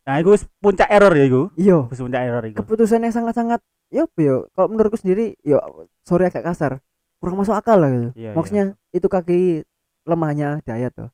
Nah, 0.01 0.15
itu 0.17 0.31
puncak 0.57 0.87
error 0.87 1.11
ya 1.11 1.25
itu. 1.25 1.41
iya 1.55 1.77
Wis 1.83 1.99
puncak 1.99 2.21
error 2.21 2.43
itu. 2.43 2.55
keputusan 2.55 3.01
yang 3.01 3.11
sangat-sangat 3.11 3.59
ya 3.89 4.07
apa 4.07 4.19
ya 4.19 4.35
kalau 4.51 4.67
menurutku 4.71 4.95
sendiri 4.95 5.35
ya 5.41 5.59
sorry 6.01 6.25
agak 6.25 6.41
kasar 6.43 6.79
kurang 7.25 7.41
masuk 7.41 7.57
akal 7.57 7.81
lah 7.81 7.89
gitu. 7.89 8.09
Iya, 8.13 8.31
maksudnya 8.37 8.65
itu 8.93 9.07
kaki 9.09 9.65
lemahnya 10.05 10.61
Dayat 10.61 10.93
tuh 10.93 11.09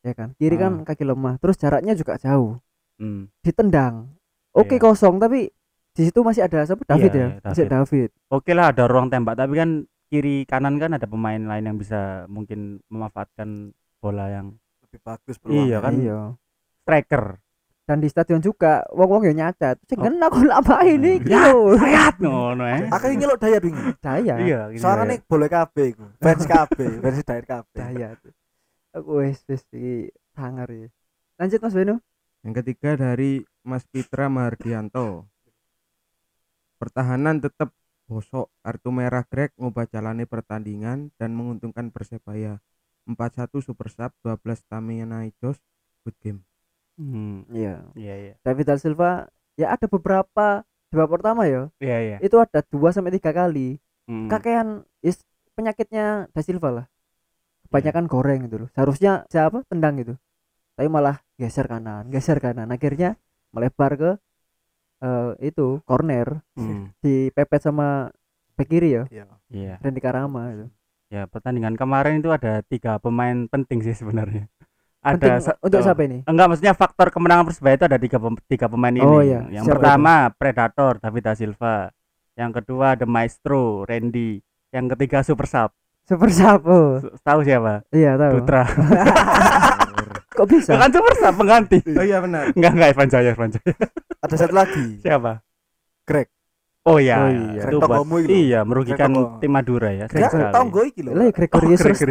ya 0.00 0.12
kan? 0.16 0.28
Kiri 0.40 0.56
kan 0.56 0.72
kaki 0.88 1.04
lemah 1.04 1.36
terus 1.36 1.60
jaraknya 1.60 1.92
juga 1.92 2.16
jauh. 2.16 2.56
Hmm. 2.96 3.28
ditendang. 3.44 4.08
Oke 4.56 4.80
Iya. 4.80 4.88
kosong 4.88 5.20
tapi 5.20 5.52
di 5.92 6.00
situ 6.00 6.24
masih 6.24 6.48
ada 6.48 6.64
siapa? 6.64 6.80
David 6.88 7.12
Iya, 7.12 7.20
ya? 7.20 7.28
iya, 7.28 7.44
masih 7.44 7.64
David. 7.68 8.10
Oke 8.32 8.56
lah 8.56 8.72
ada 8.72 8.88
ruang 8.88 9.12
tembak 9.12 9.36
tapi 9.36 9.52
kan 9.52 9.84
kiri 10.08 10.48
kanan 10.48 10.80
kan 10.80 10.96
ada 10.96 11.04
pemain 11.04 11.36
lain 11.36 11.64
yang 11.68 11.76
bisa 11.76 12.24
mungkin 12.32 12.80
memanfaatkan 12.88 13.76
bola 14.00 14.32
yang 14.32 14.56
lebih 14.88 15.00
bagus 15.04 15.36
peluangnya. 15.36 15.68
Iya 15.68 15.78
kan? 15.84 15.92
iya. 16.00 16.18
Striker 16.80 17.24
dan 17.86 18.02
di 18.02 18.10
stadion 18.10 18.42
juga 18.42 18.82
wong 18.90 19.08
wong 19.08 19.22
ya 19.30 19.34
nyacat 19.36 19.78
sing 19.86 19.96
kan 19.96 20.18
aku 20.18 20.42
apa 20.50 20.82
ini 20.84 21.22
Ya, 21.22 21.54
gitu 21.54 21.78
sayat 21.78 22.18
ngono 22.18 22.66
eh 22.66 22.90
Akhirnya 22.90 23.16
nyelok 23.22 23.38
daya 23.38 23.58
wingi. 23.58 23.82
daya 23.98 24.34
iya 24.36 24.60
Soalnya 24.74 25.14
nih 25.14 25.18
boleh 25.22 25.46
KB 25.46 25.74
iku. 25.94 26.04
Fans 26.18 26.44
KB, 26.44 26.76
versi 26.98 27.22
Dayat 27.28 27.46
KB. 27.46 27.72
daya 27.72 28.08
tuh 28.18 28.34
aku 28.90 29.22
wis 29.22 29.38
wis 29.46 29.62
iki 29.70 30.10
sangar 30.32 30.66
ya 30.66 30.90
lanjut 31.36 31.60
Mas 31.60 31.72
Beno 31.72 31.96
Yang 32.42 32.54
ketiga 32.62 32.90
dari 32.94 33.42
Mas 33.62 33.82
Pitra 33.84 34.26
Mardianto. 34.26 35.26
Pertahanan 36.76 37.40
tetap 37.40 37.74
bosok, 38.06 38.54
kartu 38.62 38.94
merah 38.94 39.26
Greg 39.26 39.50
ngubah 39.56 39.90
jalani 39.90 40.22
pertandingan 40.24 41.10
dan 41.16 41.34
menguntungkan 41.34 41.90
Persebaya. 41.90 42.62
4-1 43.04 43.50
super 43.58 43.90
sub, 43.90 44.14
12 44.22 44.38
stamina 44.56 45.26
Jos, 45.38 45.58
good 46.02 46.14
game. 46.22 46.46
Hmm, 46.96 47.44
iya. 47.52 47.84
Iya 47.92 48.14
iya. 48.16 48.34
David 48.40 48.66
da 48.68 48.76
Silva 48.80 49.28
ya 49.56 49.72
ada 49.72 49.86
beberapa 49.88 50.64
di 50.88 50.94
babak 50.96 51.20
pertama 51.20 51.44
ya. 51.48 51.68
Iya 51.80 51.98
iya. 52.02 52.16
Itu 52.24 52.40
ada 52.40 52.60
dua 52.66 52.92
sampai 52.92 53.14
tiga 53.14 53.32
kali. 53.32 53.80
Hmm. 54.06 54.30
kakean 54.30 54.86
is 55.02 55.18
penyakitnya 55.58 56.30
da 56.30 56.40
Silva 56.40 56.68
lah. 56.70 56.86
Kebanyakan 57.66 58.06
goreng 58.06 58.46
gitu 58.46 58.56
loh. 58.64 58.68
Seharusnya 58.72 59.26
siapa? 59.26 59.66
Tendang 59.66 59.98
gitu. 59.98 60.14
Tapi 60.78 60.86
malah 60.86 61.18
geser 61.36 61.66
kanan 61.66 62.08
geser 62.08 62.38
kanan. 62.38 62.70
Akhirnya 62.70 63.18
melebar 63.50 63.92
ke 63.98 64.10
eh, 65.02 65.32
itu 65.50 65.82
corner. 65.82 66.40
Hmm, 66.54 66.94
dipepet 67.02 67.60
sama 67.60 68.14
bek 68.54 68.68
kiri 68.70 68.94
ya. 68.94 69.04
Iya. 69.10 69.24
iya. 69.50 69.74
Randy 69.82 70.00
Karama 70.00 70.54
itu 70.54 70.66
ya 71.06 71.30
pertandingan 71.30 71.78
kemarin 71.78 72.18
itu 72.18 72.34
ada 72.34 72.66
tiga 72.66 72.98
pemain 72.98 73.46
penting 73.46 73.78
sih 73.78 73.94
sebenarnya 73.94 74.50
ada 75.06 75.32
sa- 75.38 75.58
untuk 75.62 75.78
oh, 75.78 75.84
siapa 75.84 76.02
ini? 76.02 76.18
Enggak 76.26 76.46
maksudnya 76.50 76.74
faktor 76.74 77.08
kemenangan 77.08 77.46
persebaya 77.46 77.74
itu 77.74 77.86
ada 77.86 77.98
tiga 77.98 78.18
pem- 78.18 78.42
tiga 78.44 78.66
pemain 78.66 78.90
ini. 78.90 79.06
Oh, 79.06 79.22
iya. 79.22 79.46
yang 79.48 79.62
Siapa 79.62 79.78
pertama 79.78 80.12
Predator 80.34 80.98
David 80.98 81.22
da 81.22 81.32
Silva. 81.32 81.76
Yang 82.34 82.50
kedua 82.60 82.98
The 82.98 83.06
Maestro 83.06 83.86
Randy. 83.86 84.42
Yang 84.68 84.86
ketiga 84.92 85.22
Super 85.22 85.46
Sub. 85.46 85.70
Super 86.06 86.30
sapo 86.30 87.00
Su- 87.00 87.14
tahu 87.18 87.40
siapa? 87.42 87.82
Iya 87.90 88.14
tahu. 88.14 88.32
Dutra. 88.42 88.62
Kok 90.36 90.46
bisa? 90.46 90.76
Kan 90.76 90.92
Super 90.92 91.14
Sub 91.16 91.34
pengganti. 91.34 91.78
Oh 91.96 92.04
iya 92.04 92.20
benar. 92.20 92.52
enggak 92.52 92.72
enggak 92.76 92.88
Evan 92.92 93.08
Jaya 93.08 93.30
Evan 93.32 93.50
Jaya 93.50 93.72
Ada 94.20 94.34
satu 94.36 94.54
lagi. 94.54 95.00
siapa? 95.00 95.40
Greg. 96.04 96.28
Oh 96.86 96.96
iya 96.96 97.16
Oh, 97.18 97.28
iya. 97.28 97.62
itu 97.64 97.76
buat 97.76 97.90
Tokomu 97.98 98.14
itu. 98.20 98.28
iya 98.30 98.60
merugikan 98.62 99.10
Greg 99.10 99.18
Toko. 99.20 99.38
tim 99.38 99.50
Madura 99.50 99.90
ya. 99.90 100.06
Enggak 100.06 100.32
tahu 100.48 100.66
gue 100.70 100.84
iki 100.86 101.00
lho. 101.02 101.10
lah 101.12 101.26
Gregorius 101.28 101.80
Oh, 101.80 101.88
Restu 101.88 102.04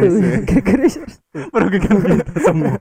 Gregorius. 0.44 0.94
Merugikan 1.54 1.94
kita 1.98 2.40
semua 2.48 2.72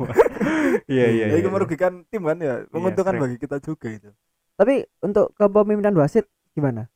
iya 0.85 1.05
iya 1.07 1.25
Ya, 1.25 1.25
iya 1.31 1.37
itu 1.37 1.47
merugikan 1.47 2.03
tim 2.05 2.21
kan 2.21 2.37
ya. 2.37 2.67
Menguntungkan 2.69 3.13
Greg. 3.13 3.23
bagi 3.23 3.37
kita 3.37 3.57
juga 3.59 3.87
itu. 3.89 4.09
tapi 4.53 4.83
untuk 4.99 5.31
kepemimpinan 5.33 5.95
wasit 5.95 6.23
gimana 6.51 6.87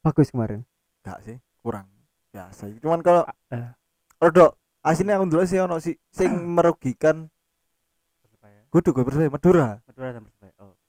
bagus 0.00 0.28
kemarin 0.28 0.64
Enggak 1.00 1.18
sih, 1.22 1.36
kurang. 1.60 1.88
Biasa. 2.28 2.68
Cuman 2.76 3.00
kalau 3.00 3.24
Eh. 3.48 3.72
rodok 4.18 4.52
aslinya 4.80 5.16
aku 5.16 5.28
dulu 5.28 5.44
sih 5.44 5.58
ono 5.58 5.76
sih 5.76 5.96
sing 6.08 6.28
merugikan 6.46 7.28
kudu 8.68 8.92
gue 8.92 9.02
persebaya 9.02 9.28
Madura 9.28 9.68
Madura 9.82 10.08
dan 10.10 10.22
Persebaya 10.22 10.52
oh 10.58 10.70
Iya. 10.70 10.79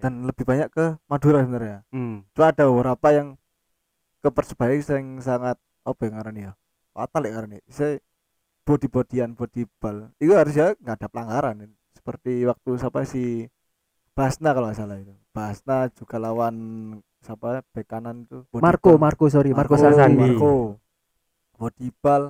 Dan 0.00 0.24
lebih 0.24 0.44
banyak 0.48 0.68
ke 0.72 0.96
Madura 1.06 1.44
sebenarnya. 1.44 1.84
hmm. 1.92 2.32
Cuma 2.32 2.46
ada 2.50 2.64
beberapa 2.66 3.08
yang 3.12 3.28
ke 4.20 4.28
persebaya 4.32 4.76
yang 4.76 5.20
sangat 5.20 5.56
apa 5.84 6.00
yang 6.04 6.14
ngarani 6.18 6.40
ya? 6.48 6.52
Fatal 6.92 7.22
ya 7.24 7.30
ngarani. 7.36 7.58
Saya 7.68 8.00
body 8.70 8.86
bodyan 8.86 9.34
body 9.34 9.66
ball 9.80 10.12
itu 10.22 10.32
harusnya 10.36 10.76
nggak 10.78 10.96
ada 11.00 11.08
pelanggaran 11.10 11.54
seperti 11.96 12.46
waktu 12.46 12.70
siapa 12.78 13.02
si 13.02 13.48
Basna 14.14 14.52
kalau 14.54 14.70
nggak 14.70 14.78
salah 14.78 14.96
itu 15.00 15.14
Basna 15.34 15.90
juga 15.90 16.16
lawan 16.22 16.54
siapa 17.24 17.64
bek 17.74 17.86
kanan 17.88 18.28
itu 18.28 18.46
body 18.52 18.62
Marco 18.62 18.94
ball. 18.94 19.00
Marco 19.00 19.24
sorry 19.26 19.50
Marco, 19.50 19.74
Marco 19.74 19.82
Sandi 19.82 19.98
Sandi. 19.98 20.20
Marco 20.20 20.54
body 21.58 21.88
ball 21.98 22.22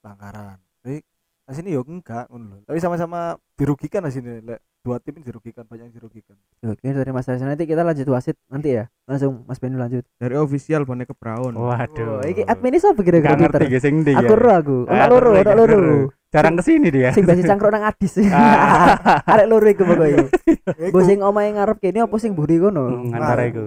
pelanggaran 0.00 0.58
tapi 0.80 1.02
di 1.46 1.54
sini 1.54 1.68
yo 1.76 1.82
enggak 1.86 2.26
ngono 2.30 2.44
lho. 2.50 2.56
tapi 2.66 2.78
sama-sama 2.82 3.38
dirugikan 3.54 4.02
di 4.06 4.12
sini 4.16 4.42
Lek, 4.42 4.60
dua 4.86 5.02
tim 5.02 5.18
ini 5.18 5.26
dirugikan 5.26 5.66
banyak 5.66 5.90
yang 5.90 5.94
dirugikan. 5.98 6.38
Oke 6.62 6.86
dari 6.86 7.10
Mas 7.10 7.26
Hasan 7.26 7.50
nanti 7.50 7.66
kita 7.66 7.82
lanjut 7.82 8.06
wasit 8.06 8.38
nanti 8.46 8.78
ya. 8.78 8.86
Langsung 9.10 9.42
Mas 9.42 9.58
Benu 9.58 9.82
lanjut. 9.82 10.06
Dari 10.22 10.38
official 10.38 10.86
Boneka 10.86 11.10
Brown. 11.10 11.58
waduh. 11.58 12.22
Oh, 12.22 12.22
ini 12.22 12.46
admin 12.46 12.78
apa 12.78 13.00
kira-kira 13.02 13.34
Gak 13.34 13.58
Twitter? 13.58 13.82
sing 13.82 14.06
ndi 14.06 14.14
aku 14.14 14.30
ya. 14.30 14.38
ro 14.38 14.50
aku. 14.54 14.76
Loro 14.86 15.30
ngerti, 15.34 15.42
ana 15.42 15.52
loro. 15.58 15.74
Ngerti. 15.74 16.30
jarang 16.30 16.54
ke 16.54 16.62
sini 16.62 16.88
dia. 16.94 17.10
Sing 17.10 17.26
basi 17.26 17.42
cangkruk 17.42 17.74
nang 17.74 17.82
adis. 17.82 18.14
Ah. 18.30 18.94
arek 19.34 19.46
loro 19.50 19.66
iku 19.66 19.82
pokoke. 19.82 20.30
Iku, 20.78 20.94
mbok 20.94 21.02
sing 21.02 21.18
omahe 21.18 21.50
ngarep 21.50 21.78
kene 21.82 22.06
apa 22.06 22.16
sing 22.22 22.38
mburi 22.38 22.62
kono 22.62 22.86
Hmm, 22.86 23.10
antara 23.10 23.42
Nah. 23.42 23.50
itu 23.50 23.66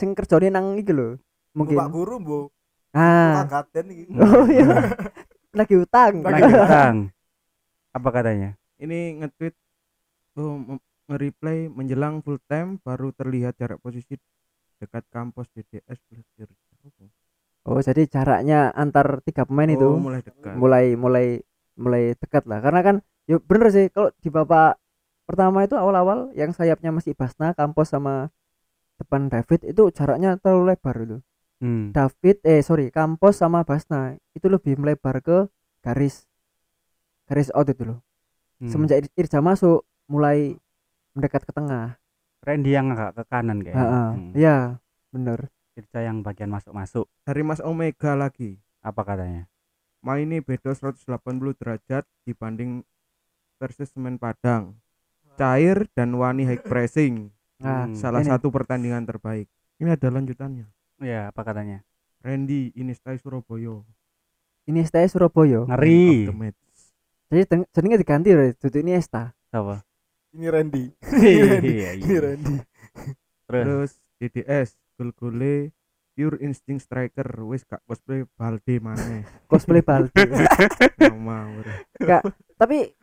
sing 0.00 0.08
kerjane 0.16 0.48
nang 0.48 0.80
iki 0.80 0.96
lho. 0.96 1.20
Mungkin 1.52 1.76
Pak 1.76 1.88
Guru 1.92 2.16
bu 2.24 2.40
ah. 2.96 3.44
Angkatan 3.44 3.84
iki. 3.92 4.04
Oh 4.16 4.48
iya. 4.48 4.96
Lagi 5.52 5.74
utang. 5.76 6.24
Lagi 6.24 6.40
utang. 6.48 6.94
Apa 7.92 8.08
katanya? 8.10 8.56
Ini 8.80 9.20
nge-tweet 9.22 9.54
oh, 10.38 10.54
mem- 10.58 10.84
nge-reply 11.04 11.68
menjelang 11.68 12.24
full 12.24 12.40
time 12.48 12.80
baru 12.80 13.12
terlihat 13.12 13.60
jarak 13.60 13.76
posisi 13.84 14.16
dekat 14.80 15.04
kampus 15.12 15.46
DDS 15.52 16.00
plus 16.08 16.24
oh 17.64 17.80
jadi 17.80 18.02
jaraknya 18.08 18.72
antar 18.72 19.20
tiga 19.24 19.44
pemain 19.48 19.68
itu 19.68 19.84
Oh, 19.84 20.00
mulai 20.00 20.20
dekat. 20.24 20.54
mulai 20.56 20.84
mulai 20.96 21.26
mulai 21.76 22.02
dekat 22.16 22.44
lah 22.48 22.60
karena 22.64 22.80
kan 22.84 22.96
ya 23.28 23.36
bener 23.40 23.68
sih 23.72 23.86
kalau 23.92 24.12
di 24.20 24.28
babak 24.28 24.76
pertama 25.24 25.64
itu 25.64 25.72
awal-awal 25.76 26.32
yang 26.36 26.52
sayapnya 26.52 26.92
masih 26.92 27.16
Basna 27.16 27.56
Kampos 27.56 27.88
sama 27.92 28.28
depan 29.00 29.28
David 29.32 29.60
itu 29.72 29.82
jaraknya 29.90 30.36
terlalu 30.40 30.76
lebar 30.76 30.96
itu 31.04 31.18
hmm. 31.64 31.92
David 31.96 32.36
eh 32.44 32.60
sorry 32.60 32.92
Kampos 32.92 33.40
sama 33.40 33.64
Basna 33.64 34.16
itu 34.36 34.46
lebih 34.48 34.76
melebar 34.80 35.20
ke 35.24 35.48
garis 35.80 36.28
garis 37.28 37.48
out 37.56 37.68
itu 37.68 37.82
loh 37.88 37.98
hmm. 38.60 38.68
semenjak 38.70 38.98
Ir- 39.04 39.14
Irja 39.24 39.40
masuk 39.40 39.82
mulai 40.06 40.56
mendekat 41.12 41.42
ke 41.42 41.52
tengah 41.52 41.96
Randy 42.40 42.70
yang 42.70 42.92
agak 42.92 43.16
ke 43.16 43.24
kanan 43.26 43.58
kayak 43.60 43.74
Heeh. 43.74 44.08
hmm. 44.12 44.32
ya 44.34 44.56
bener 45.08 45.48
Irca 45.74 46.00
yang 46.00 46.20
bagian 46.20 46.48
masuk-masuk 46.48 47.10
Dari 47.22 47.42
Mas 47.42 47.58
Omega 47.58 48.14
lagi. 48.14 48.60
apa 48.78 49.00
katanya 49.00 49.48
Mainnya 49.98 50.38
beda 50.38 50.70
180 50.70 51.00
derajat 51.56 52.04
dibanding 52.22 52.84
versus 53.56 53.88
semen 53.88 54.14
Padang. 54.14 54.76
Cair 55.34 55.88
dan 55.92 56.12
wani 56.12 56.44
high 56.44 56.60
pressing. 56.60 57.32
nah 57.56 57.88
Hmm. 57.88 57.96
Salah 57.96 58.20
ini. 58.20 58.28
satu 58.28 58.52
pertandingan 58.52 59.02
terbaik. 59.02 59.48
Ini 59.76 59.88
ada 59.90 60.08
lanjutannya. 60.10 60.68
ya 61.00 61.28
apa 61.28 61.40
katanya 61.42 61.80
Randy 62.20 62.70
Iniesta 62.74 63.16
Surabaya. 63.16 63.80
ini 64.64 64.78
STS 64.78 65.12
Surabaya 65.12 65.64
ngeri 65.66 66.28
jadi 67.26 67.42
jenenge 67.68 67.96
diganti 67.98 68.30
loh 68.30 68.46
duduk 68.54 68.80
ini 68.80 68.94
Esta 68.94 69.32
apa 69.50 69.82
ini 70.34 70.46
Randy 70.46 70.84
iya 71.16 71.44
ini 71.56 71.70
iya 71.96 72.18
Randy 72.20 72.56
terus 73.44 73.90
Terus 73.90 73.90
DDS 74.20 74.68
gol-gole 74.94 75.70
pure 76.12 76.38
instinct 76.38 76.84
striker 76.84 77.26
wis 77.42 77.62
gak 77.62 77.82
cosplay 77.82 78.22
Balde 78.32 78.78
maneh. 78.78 79.26
cosplay 79.50 79.80
Balde 79.80 80.14
mau. 81.16 81.50
ora. 81.52 82.22
tapi 82.54 82.94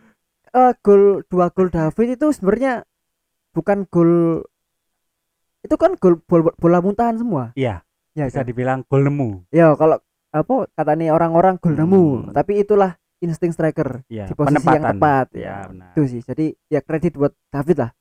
eh, 0.50 0.74
gol 0.80 1.24
dua 1.26 1.50
gol 1.50 1.68
David 1.68 2.16
itu 2.16 2.32
sebenarnya 2.32 2.84
bukan 3.52 3.84
gol 3.86 4.44
itu 5.62 5.76
kan 5.76 5.94
gol 5.96 6.20
bol- 6.22 6.56
bola 6.56 6.80
muntahan 6.80 7.16
semua 7.16 7.52
iya 7.54 7.84
ya 8.12 8.26
bisa 8.26 8.42
kan? 8.42 8.48
dibilang 8.48 8.80
gol 8.86 9.04
nemu 9.04 9.46
ya 9.50 9.76
kalau 9.76 10.00
apa 10.30 10.72
katanya 10.72 11.12
orang-orang 11.12 11.56
gol 11.58 11.76
nemu 11.76 12.04
Hmm. 12.22 12.32
tapi 12.32 12.64
itulah 12.64 12.96
insting 13.22 13.54
striker 13.54 14.02
ya 14.10 14.26
di 14.26 14.34
posisi 14.34 14.66
yang 14.66 14.86
tepat. 14.98 15.26
Ya 15.32 15.42
ya 15.42 15.56
benar. 15.70 15.92
Itu 15.94 16.02
sih. 16.10 16.22
Jadi 16.26 16.46
ya 16.68 16.82
kredit 16.82 17.16
buat 17.16 17.32
David 17.54 17.78
lah. 17.88 17.92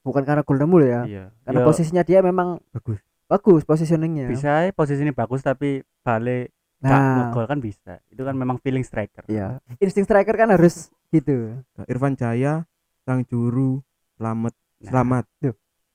Bukan 0.00 0.24
karena 0.24 0.40
gol 0.40 0.56
nemu 0.56 0.76
loh 0.80 0.88
ya. 0.88 1.00
Iya. 1.04 1.24
Karena 1.44 1.60
Yo, 1.60 1.66
posisinya 1.68 2.02
dia 2.02 2.24
memang 2.24 2.56
Bagus. 2.72 2.98
bagus 3.28 3.62
positioningnya. 3.68 4.26
Bisa 4.26 4.66
ya, 4.66 4.72
posisi 4.72 5.04
ini 5.04 5.12
bagus 5.12 5.44
tapi 5.44 5.84
balik 6.00 6.50
nah. 6.80 7.28
ngegol 7.28 7.44
kan 7.44 7.60
bisa. 7.60 8.00
Itu 8.08 8.24
kan 8.24 8.32
memang 8.34 8.56
feeling 8.64 8.82
striker. 8.82 9.28
Ya 9.28 9.60
insting 9.78 10.08
striker 10.08 10.32
kan 10.32 10.48
harus 10.48 10.88
gitu. 11.12 11.60
Irfan 11.84 12.16
Jaya 12.16 12.64
sang 13.04 13.22
juru 13.28 13.84
selamat 14.16 14.56
Nah, 14.80 14.88
selamat. 14.96 15.24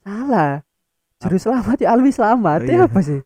salah. 0.06 0.54
Juru 1.18 1.38
selamat 1.42 1.78
ya 1.82 1.90
Alwi 1.98 2.14
selamat 2.14 2.60
Oh, 2.62 2.70
ya 2.70 2.78
iya. 2.78 2.86
apa 2.86 3.00
sih 3.02 3.20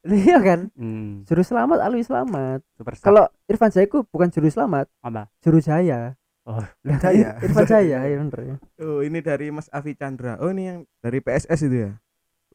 iya 0.08 0.38
kan 0.40 0.72
hmm, 0.74 1.28
juru 1.28 1.42
selamat 1.44 1.78
Alwi 1.84 2.00
selamat 2.00 2.60
kalau 3.00 3.28
Irfan 3.46 3.68
Jaya 3.68 3.84
ku 3.84 4.04
bukan 4.08 4.32
juru 4.32 4.48
selamat 4.48 4.88
apa 5.00 5.28
juru 5.40 5.60
jaya 5.60 6.16
Oh, 6.40 6.56
Jaya. 7.04 7.36
Irfan 7.44 7.68
Jaya 7.68 8.00
ya 8.08 8.16
bener 8.16 8.40
ya 8.42 8.56
Oh, 8.80 9.04
ini 9.04 9.20
dari 9.20 9.52
Mas 9.52 9.68
Avi 9.70 9.92
Chandra. 9.92 10.40
Oh, 10.40 10.48
ini 10.48 10.72
yang 10.72 10.78
dari 10.98 11.20
PSS 11.20 11.68
itu 11.68 11.84
ya. 11.86 11.92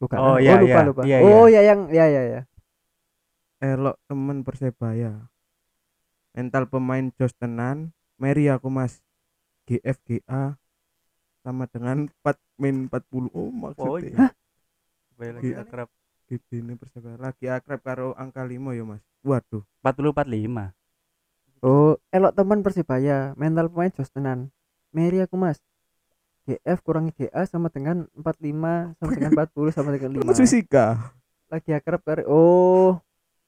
bukan 0.02 0.18
Oh, 0.18 0.36
ah. 0.36 0.38
iya, 0.42 0.58
lupa 0.58 0.74
iya. 0.74 0.82
lupa 0.84 1.02
Iya, 1.06 1.18
oh 1.22 1.46
ya 1.46 1.62
yang 1.62 1.88
ya 1.94 2.06
ya 2.10 2.22
ya 2.26 2.42
Elok 3.62 3.96
temen 4.10 4.42
Persebaya. 4.42 5.30
Mental 6.34 6.66
pemain 6.68 7.14
Jos 7.16 7.38
tenan. 7.38 7.94
Meri 8.18 8.50
aku 8.50 8.74
Mas. 8.74 9.00
GFGA 9.70 10.58
sama 11.42 11.70
dengan 11.70 12.10
4 12.26 12.36
min 12.58 12.90
40 12.90 13.30
oh 13.30 13.30
Oh 13.38 13.48
maksudnya 13.54 14.12
iya. 14.12 14.28
Supaya 15.14 15.30
lagi 15.38 15.46
Iya. 15.46 15.62
akrab. 15.62 15.90
Ini 16.28 16.74
persaudaraan 16.74 17.22
lagi 17.22 17.46
akrab 17.46 17.80
karo 17.80 18.08
angka 18.16 18.42
5 18.42 18.58
ya 18.74 18.84
mas 18.84 19.02
waduh 19.22 19.62
40 19.82 20.14
45. 20.14 20.74
Oh, 21.60 21.98
elok 22.14 22.34
teman 22.36 22.62
Persibaya, 22.62 23.34
mental 23.34 23.74
pemain 23.74 23.90
jos 23.90 24.14
tenan. 24.14 24.54
Meri 24.94 25.18
aku 25.18 25.34
Mas. 25.34 25.58
GF 26.46 26.78
kurangi 26.86 27.10
GA 27.12 27.42
sama 27.50 27.74
dengan 27.74 28.06
45 28.14 28.94
sama 29.02 29.12
dengan 29.18 29.32
40 29.50 29.74
sama 29.74 29.90
dengan 29.90 30.22
5. 30.22 30.30
Mas 30.30 30.38
fisika 30.38 31.10
Lagi 31.50 31.74
akrab 31.74 32.06
karo 32.06 32.22
Oh, 32.30 32.92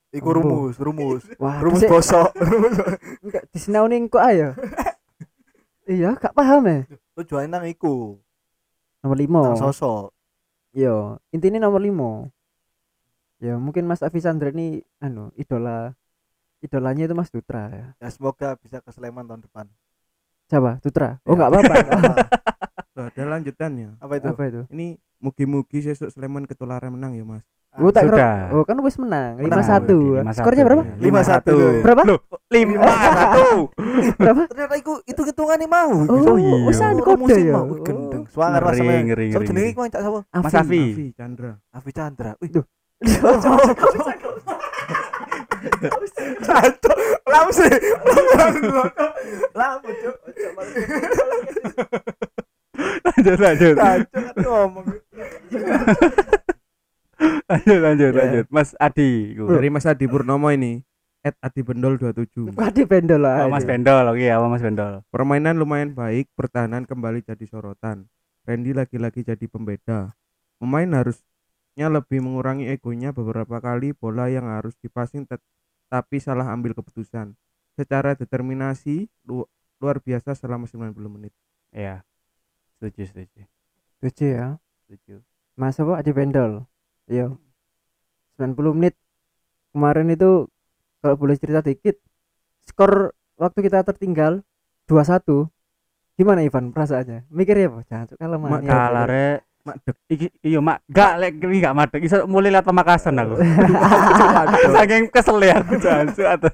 Iku 0.10 0.34
rumus, 0.34 0.82
rumus. 0.82 1.30
wah, 1.42 1.62
Rumus 1.62 1.86
bosok. 1.86 2.34
enggak 3.28 3.44
disinauni 3.54 4.02
kok 4.08 4.24
ayo. 4.24 4.58
iya, 5.86 6.18
gak 6.18 6.34
paham 6.34 6.64
ya. 6.66 6.80
Tujuannya 7.14 7.50
nang 7.54 7.66
iku. 7.70 8.18
Nomor 9.04 9.18
Nang 9.20 9.54
5. 9.54 9.62
sosok. 9.62 10.10
Iya, 10.74 11.22
intinya 11.30 11.70
nomor 11.70 11.84
5. 11.86 12.34
Ya, 13.38 13.54
mungkin 13.56 13.86
Mas 13.86 14.02
Afi 14.02 14.18
Sandra 14.18 14.50
ini 14.50 14.82
anu, 14.98 15.30
idola 15.38 15.94
idolanya 16.58 17.06
itu 17.06 17.14
Mas 17.14 17.30
Dutra 17.30 17.70
ya. 17.70 17.88
Ya 18.02 18.10
semoga 18.10 18.58
bisa 18.58 18.82
ke 18.82 18.90
Sleman 18.90 19.30
tahun 19.30 19.46
depan. 19.46 19.66
Siapa? 20.50 20.82
Dutra. 20.82 21.22
Oh, 21.22 21.38
Ya. 21.38 21.46
enggak 21.46 21.50
apa-apa. 21.54 21.76
Tuh, 22.98 23.04
ada 23.14 23.24
lanjutannya 23.30 24.00
Apa 24.02 24.14
itu? 24.18 24.28
apa 24.32 24.44
itu? 24.48 24.62
ini 24.74 24.88
mugi-mugi 25.22 25.86
sesuk 25.86 26.10
Sleman 26.10 26.50
ketularan 26.50 26.94
menang 26.94 27.14
ya 27.14 27.26
mas 27.26 27.46
Oh, 27.78 27.94
tak 27.94 28.10
Sudah. 28.10 28.50
Oh, 28.58 28.66
kan 28.66 28.74
wis 28.82 28.98
menang. 28.98 29.38
Menang, 29.38 29.62
5-1. 29.62 30.26
5-1. 30.26 30.34
Skornya 30.34 30.64
berapa? 30.66 30.84
Lima 30.98 31.22
satu. 31.22 31.54
Berapa? 31.86 32.02
Loh, 32.10 32.20
5 32.50 32.74
Berapa? 34.18 34.42
Ternyata 34.50 34.76
iku 34.82 34.98
itu 35.06 35.22
hitungan 35.22 35.62
mau. 35.70 35.94
Oh, 36.10 36.42
iya. 36.42 36.58
wis 36.66 36.82
anu 36.82 37.06
kode 37.06 37.38
ya. 37.38 37.54
Oh. 37.54 37.78
Gendeng. 37.86 38.26
Ngeri, 38.26 38.66
mas. 38.66 38.78
ngeri, 38.82 38.98
ngeri, 39.06 39.26
jenenge 39.30 39.54
ngeri. 39.54 39.74
iku 39.78 39.82
cak 39.94 40.02
sapa? 40.02 40.20
Mas 40.42 40.56
Afi. 40.58 40.82
Afi 40.90 41.06
Chandra 41.14 41.52
Afi 41.70 41.92
Chandra. 41.94 42.32
Wih, 42.42 42.50
Cacok. 46.44 46.98
Lamu 47.28 47.52
sih. 47.54 47.72
Lamu 49.54 49.90
cuk. 49.92 50.16
lanjut 53.08 53.38
lanjut 53.42 53.76
lanjut 57.50 57.80
lanjut 57.82 58.12
Ya. 58.14 58.20
lanjut 58.22 58.46
Mas 58.54 58.78
Adi 58.78 59.34
dari 59.34 59.70
Mas 59.72 59.90
Adi 59.90 60.06
Purnomo 60.06 60.54
ini 60.54 60.86
Ed 61.26 61.34
Adi 61.42 61.66
Bendol 61.66 61.98
27 61.98 62.54
Wadi 62.54 62.86
pendol 62.86 63.26
lah. 63.26 63.48
Oh, 63.48 63.50
Mas 63.50 63.66
Bendol 63.66 64.06
oke 64.06 64.22
apa 64.22 64.46
Mas 64.46 64.62
Bendol 64.62 65.02
permainan 65.10 65.58
lumayan 65.58 65.92
baik 65.92 66.30
pertahanan 66.38 66.86
kembali 66.86 67.26
jadi 67.26 67.46
sorotan 67.50 68.06
Randy 68.46 68.78
lagi-lagi 68.78 69.26
jadi 69.26 69.46
pembeda 69.50 70.14
pemain 70.62 70.88
harusnya 71.78 71.94
lebih 71.94 72.26
mengurangi 72.26 72.66
egonya 72.74 73.14
beberapa 73.14 73.62
kali 73.62 73.94
bola 73.94 74.26
yang 74.34 74.50
harus 74.50 74.74
dipasing 74.82 75.30
tapi 75.30 76.18
salah 76.18 76.50
ambil 76.50 76.74
keputusan 76.74 77.38
secara 77.78 78.18
determinasi 78.18 79.06
lu- 79.30 79.46
luar 79.78 80.02
biasa 80.02 80.34
selama 80.34 80.66
90 80.66 81.06
menit 81.06 81.30
Iya. 81.70 82.02
Setuju, 82.74 83.06
setuju. 83.14 83.46
Tujuh 84.02 84.30
ya. 84.34 84.48
Setuju. 84.90 85.22
Mas 85.54 85.78
apa? 85.78 86.02
Adi 86.02 86.10
pendol. 86.16 86.66
Iya. 87.06 87.38
90 88.40 88.74
menit. 88.74 88.98
Kemarin 89.76 90.10
itu 90.10 90.50
kalau 91.04 91.16
boleh 91.20 91.38
cerita 91.38 91.62
dikit. 91.62 92.02
Skor 92.66 93.14
waktu 93.38 93.60
kita 93.70 93.86
tertinggal 93.86 94.42
2-1. 94.90 95.52
Gimana 96.18 96.42
Ivan 96.42 96.74
perasaannya? 96.74 97.30
Mikir 97.30 97.62
ya, 97.62 97.70
Jangan 97.86 98.18
kalau 98.18 98.42
Mak, 98.42 98.50
mania. 98.66 98.72
Kalare 98.74 99.28
Madep. 99.68 99.96
iki 100.08 100.28
iya 100.48 100.64
mak 100.64 100.80
gak 100.88 101.20
lek 101.20 101.44
iki 101.44 101.60
gak 101.60 101.76
madeg 101.76 102.02
iso 102.08 102.24
mulai 102.24 102.56
lihat 102.56 102.64
pemakasan 102.64 103.20
aku. 103.20 103.36
Saking 104.80 105.12
kesel 105.12 105.44
ya 105.44 105.60
aku 105.60 105.76
jancu 105.76 106.24
atau 106.24 106.52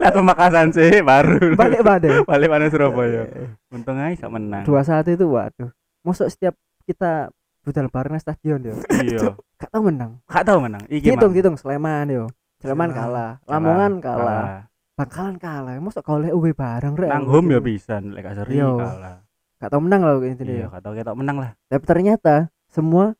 lihat 0.00 0.14
pemakasan 0.14 0.68
sih 0.76 1.00
baru. 1.00 1.56
Balik 1.56 1.80
balik. 1.80 2.12
balik 2.28 2.48
mana 2.52 2.68
Surabaya. 2.68 3.24
Untung 3.72 3.96
aja 3.96 4.12
bisa 4.12 4.28
menang. 4.28 4.68
2-1 4.68 5.16
itu 5.16 5.24
waduh. 5.24 5.70
Masuk 6.04 6.28
setiap 6.28 6.52
kita 6.84 7.32
budal 7.64 7.88
bareng 7.88 8.20
stadion 8.20 8.60
yo. 8.60 8.74
Iya. 9.00 9.36
Gak 9.56 9.70
tau 9.72 9.82
menang. 9.84 10.20
Gak 10.28 10.44
tahu 10.44 10.58
menang. 10.60 10.84
Iki 10.88 11.16
Hitung 11.16 11.32
hitung 11.32 11.56
Sleman 11.56 12.08
yo. 12.12 12.24
Sleman 12.60 12.92
kalah, 12.92 13.40
Lamongan 13.48 14.04
kalah, 14.04 14.68
Bangkalan 14.92 15.40
kalah. 15.40 15.80
Masuk 15.80 16.04
golek 16.04 16.36
UB 16.36 16.52
bareng 16.52 16.92
rek. 16.92 17.08
Nang 17.08 17.24
home 17.24 17.56
ya 17.56 17.60
bisa 17.64 18.04
lek 18.04 18.20
gak 18.20 18.36
seri 18.36 18.60
Iya. 18.60 18.68
kalah. 18.76 19.16
Gak 19.60 19.68
tau 19.68 19.80
menang 19.84 20.00
loh 20.00 20.24
intinya. 20.24 20.56
Iya, 20.56 20.66
gak 20.72 20.82
tahu 20.82 20.92
ketok 20.96 21.16
menang 21.20 21.36
lah. 21.36 21.50
Tapi 21.68 21.84
ternyata 21.84 22.48
semua 22.72 23.12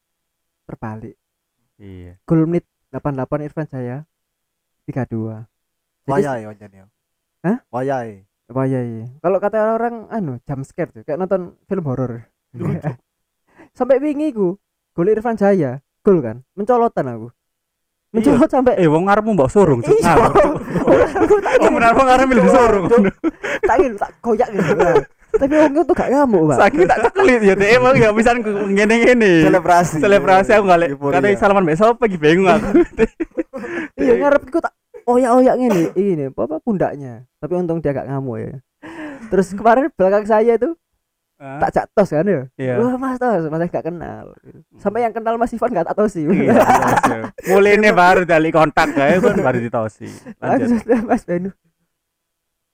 terbalik. 0.65 1.21
Iya. 1.77 2.17
Gol 2.25 2.49
menit 2.49 2.65
88 2.89 3.45
Irfan 3.45 3.69
Jaya 3.69 3.97
32. 4.89 5.45
Jadi 6.09 6.09
Wayai 6.09 6.43
wajan 6.49 6.71
ya. 6.73 6.85
Hah? 7.45 7.59
Wayai. 7.69 8.25
apa 8.51 8.67
ya 8.67 8.83
iya. 8.83 9.07
Kalau 9.23 9.39
kata 9.39 9.79
orang 9.79 10.11
anu 10.11 10.43
jump 10.43 10.67
scare 10.67 10.91
tuh 10.91 11.07
kayak 11.07 11.23
nonton 11.23 11.55
film 11.71 11.87
horor. 11.87 12.27
sampai 13.79 14.03
wingi 14.03 14.35
ku 14.35 14.59
gol 14.91 15.07
Irfan 15.07 15.39
Jaya, 15.39 15.79
gol 16.03 16.19
kan. 16.19 16.43
Mencolotan 16.59 17.07
aku. 17.07 17.31
Mencolot 18.11 18.51
sampai 18.51 18.75
Eh, 18.75 18.91
wong 18.91 19.07
ngarepmu 19.07 19.39
mbok 19.39 19.47
surung, 19.55 19.87
Cuk. 19.87 19.95
Iya. 19.95 20.19
Oh, 21.63 21.71
benar 21.71 21.95
wong 21.99 22.07
ngarep 22.11 22.27
milih 22.27 22.47
surung. 22.51 22.85
tak 23.63 23.77
tak 23.95 24.11
koyak 24.19 24.51
gitu. 24.51 24.75
Tapi 25.31 25.53
orang 25.55 25.73
itu 25.79 25.95
gak 25.95 26.11
ngamuk, 26.11 26.43
Pak. 26.51 26.59
Sakit 26.59 26.87
tak 26.91 26.99
cekelit 27.07 27.41
ya, 27.47 27.55
deh 27.55 27.69
emang 27.79 27.95
gak 27.95 28.15
bisa 28.19 28.31
ngene-ngene. 28.35 29.33
Selebrasi. 29.47 29.97
Selebrasi 30.03 30.51
aku 30.59 30.65
gak 30.67 30.81
lek. 30.83 30.91
Euforia. 30.97 31.15
Kata 31.23 31.39
salaman 31.39 31.63
mbek 31.67 31.79
sapa 31.79 32.03
iki 32.11 32.19
bingung 32.19 32.51
aku. 32.51 32.67
Iya 34.01 34.17
ngarep 34.17 34.49
iku 34.49 34.59
tak 34.65 34.73
oyak-oyak 35.05 35.55
ngene, 35.61 35.83
ini 35.93 36.25
apa 36.33 36.57
pundaknya. 36.65 37.29
Tapi 37.37 37.53
untung 37.61 37.85
dia 37.85 37.93
gak 37.93 38.09
ngamuk 38.09 38.37
ya. 38.41 38.53
Terus 39.29 39.53
kemarin 39.53 39.93
belakang 39.93 40.25
saya 40.25 40.57
itu 40.57 40.73
tak 41.41 41.89
tos 41.97 42.13
kan 42.13 42.27
ya. 42.29 42.43
Iya. 42.61 42.75
Wah, 42.77 43.01
Mas 43.01 43.17
tos, 43.17 43.49
Mas 43.49 43.65
gak 43.73 43.89
kenal. 43.89 44.37
Sampai 44.77 45.09
yang 45.09 45.13
kenal 45.17 45.41
Mas 45.41 45.53
Ivan 45.57 45.73
gak 45.73 45.89
tak 45.89 45.97
tosi. 45.97 46.29
Iya, 46.29 46.53
iya. 47.09 47.21
Mulai 47.49 47.81
ini 47.81 47.89
baru 47.97 48.29
dari 48.29 48.53
kontak 48.53 48.93
kayak 48.93 49.25
kan 49.25 49.37
baru 49.41 49.59
ditosi. 49.61 50.09
Lanjut. 50.37 50.85
Mas 51.09 51.25
Benu. 51.25 51.51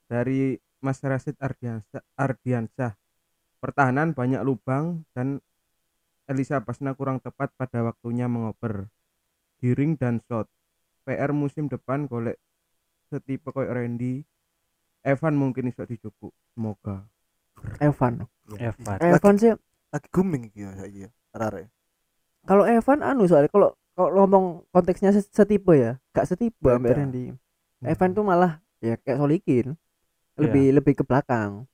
dari 0.07 0.55
Mas 0.87 1.03
Rasid 1.03 1.35
Ardiansyah, 1.43 2.07
Ardiansyah. 2.15 2.95
Pertahanan 3.59 4.15
banyak 4.15 4.39
lubang 4.47 5.03
dan 5.11 5.43
Elisa 6.31 6.63
Basna 6.63 6.95
kurang 6.95 7.19
tepat 7.19 7.51
pada 7.59 7.83
waktunya 7.83 8.31
mengoper. 8.31 8.87
Giring 9.59 9.99
dan 9.99 10.23
shot. 10.31 10.47
PR 11.03 11.35
musim 11.35 11.67
depan 11.67 12.07
golek 12.07 12.39
setipe 13.11 13.51
koyo 13.51 13.75
Randy. 13.75 14.23
Evan 15.03 15.35
mungkin 15.35 15.67
iso 15.67 15.83
dijupuk. 15.83 16.31
Semoga. 16.55 17.03
Evan. 17.83 18.31
Evan. 18.55 18.99
Evan 19.03 19.35
sih 19.43 19.51
Lagi 19.91 20.07
booming 20.11 20.51
iki 20.51 20.67
ya 20.67 20.71
saiki 20.79 21.01
ya. 21.07 21.11
Arek. 21.35 21.67
kalau 22.47 22.63
Evan 22.63 23.03
anu 23.03 23.27
soalnya 23.27 23.51
kalau 23.51 23.75
kalau 23.99 24.23
ngomong 24.23 24.45
konteksnya 24.71 25.11
se- 25.11 25.27
setipe 25.35 25.75
ya, 25.75 25.99
gak 26.15 26.31
setipe. 26.31 26.63
Mbak 26.63 26.95
Randy. 26.95 27.35
Evan 27.83 28.15
tuh 28.15 28.23
malah 28.23 28.63
ya 28.79 28.95
kayak 29.03 29.19
Solikin. 29.19 29.75
Lebih 30.37 30.67
lebih 30.75 30.93
ke 30.95 31.03
belakang. 31.03 31.65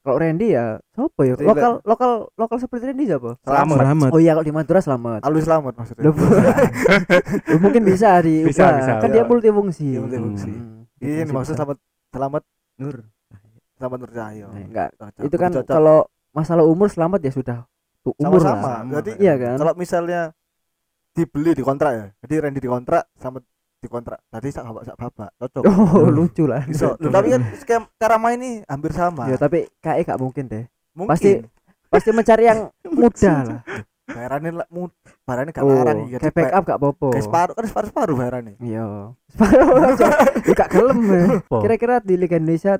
Kalau 0.00 0.20
Randy 0.20 0.52
ya 0.52 0.76
siapa 0.92 1.20
ya? 1.24 1.32
Lokal 1.40 1.80
lokal 1.80 2.28
lokal 2.36 2.56
seperti 2.60 2.92
Randy 2.92 3.08
siapa? 3.08 3.40
Selamat. 3.40 3.76
Selamat. 3.80 4.08
Oh 4.12 4.20
iya 4.20 4.32
kalau 4.32 4.44
di 4.44 4.52
Madura 4.52 4.80
selamat. 4.80 5.20
Alwi 5.24 5.40
selamat 5.40 5.72
maksudnya. 5.74 6.04
Mungkin 7.64 7.82
bisa 7.84 8.20
di 8.20 8.44
Bisa, 8.44 8.68
bisa. 8.76 8.92
kan 9.00 9.08
dia 9.08 9.24
multifungsi. 9.24 9.96
Multifungsi. 9.96 10.52
Hmm. 10.52 10.84
Iya, 11.00 11.24
ini 11.24 11.32
maksud 11.32 11.56
selamat 11.56 11.78
selamat 12.12 12.42
Nur. 12.76 12.96
selamat 13.74 13.96
Nur 13.98 14.12
Cahyo. 14.12 14.46
Nah, 14.48 14.60
enggak. 14.60 14.88
Cocok, 14.94 15.22
Itu 15.24 15.36
kan 15.36 15.50
cocok. 15.52 15.72
kalau 15.72 15.98
masalah 16.30 16.64
umur 16.64 16.88
selamat 16.88 17.20
ya 17.20 17.32
sudah 17.32 17.58
tuh 18.00 18.12
umur 18.20 18.40
lah. 18.44 18.60
Sama. 18.60 18.72
Berarti 18.84 19.10
Iya 19.16 19.34
kan? 19.36 19.56
kalau 19.56 19.72
misalnya 19.72 20.20
dibeli 21.12 21.56
di 21.56 21.64
kontrak 21.64 21.92
ya. 21.92 22.06
Jadi 22.20 22.34
Randy 22.40 22.60
di 22.60 22.68
kontrak 22.68 23.08
sama 23.16 23.40
di 23.84 23.88
kontrak. 23.88 24.18
Tadi 24.26 24.48
sak 24.48 24.64
bapak 24.64 24.82
sak 24.82 24.96
bapak. 24.96 25.28
Cocok. 25.36 25.62
Oh, 25.94 26.08
lucu 26.08 26.44
lah. 26.44 26.64
Bisa. 26.64 26.96
Tapi 27.14 27.28
kan 27.30 27.42
skema 27.54 27.84
cara 27.94 28.16
main 28.16 28.36
ini 28.36 28.64
hampir 28.64 28.90
sama. 28.90 29.28
Ya, 29.28 29.36
tapi 29.36 29.68
kayak 29.78 30.08
gak 30.08 30.18
mungkin 30.18 30.48
deh. 30.48 30.64
Mungkin 30.92 31.10
pasti 31.10 31.30
pasti 31.86 32.10
mencari 32.10 32.44
yang 32.44 32.72
muda 32.96 33.32
lah. 33.44 33.60
bayarannya 34.04 34.52
lah 34.54 34.68
mud 34.68 34.92
bayarannya 35.24 35.52
gak 35.52 35.64
Oh, 35.64 35.72
larang 35.72 35.98
iki. 36.04 36.16
kayak 36.18 36.34
backup 36.34 36.62
gak 36.66 36.76
popo. 36.78 37.08
Kayak 37.08 37.24
separuh 37.24 37.54
kan 37.54 37.64
separuh 37.64 37.88
separuh 37.88 38.14
bayarannya. 38.14 38.56
Iya. 38.58 38.84
Ya 40.44 40.54
gak 40.54 40.70
gelem 40.70 40.98
ya. 41.04 41.24
Kira-kira 41.60 41.94
di 42.00 42.14
Liga 42.14 42.36
Indonesia 42.36 42.76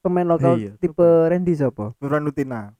pemain 0.00 0.26
lokal 0.26 0.58
Iya, 0.58 0.70
tipe 0.76 1.04
Randy 1.04 1.52
siapa? 1.54 1.94
Nuran 1.98 2.22
Nutina. 2.22 2.72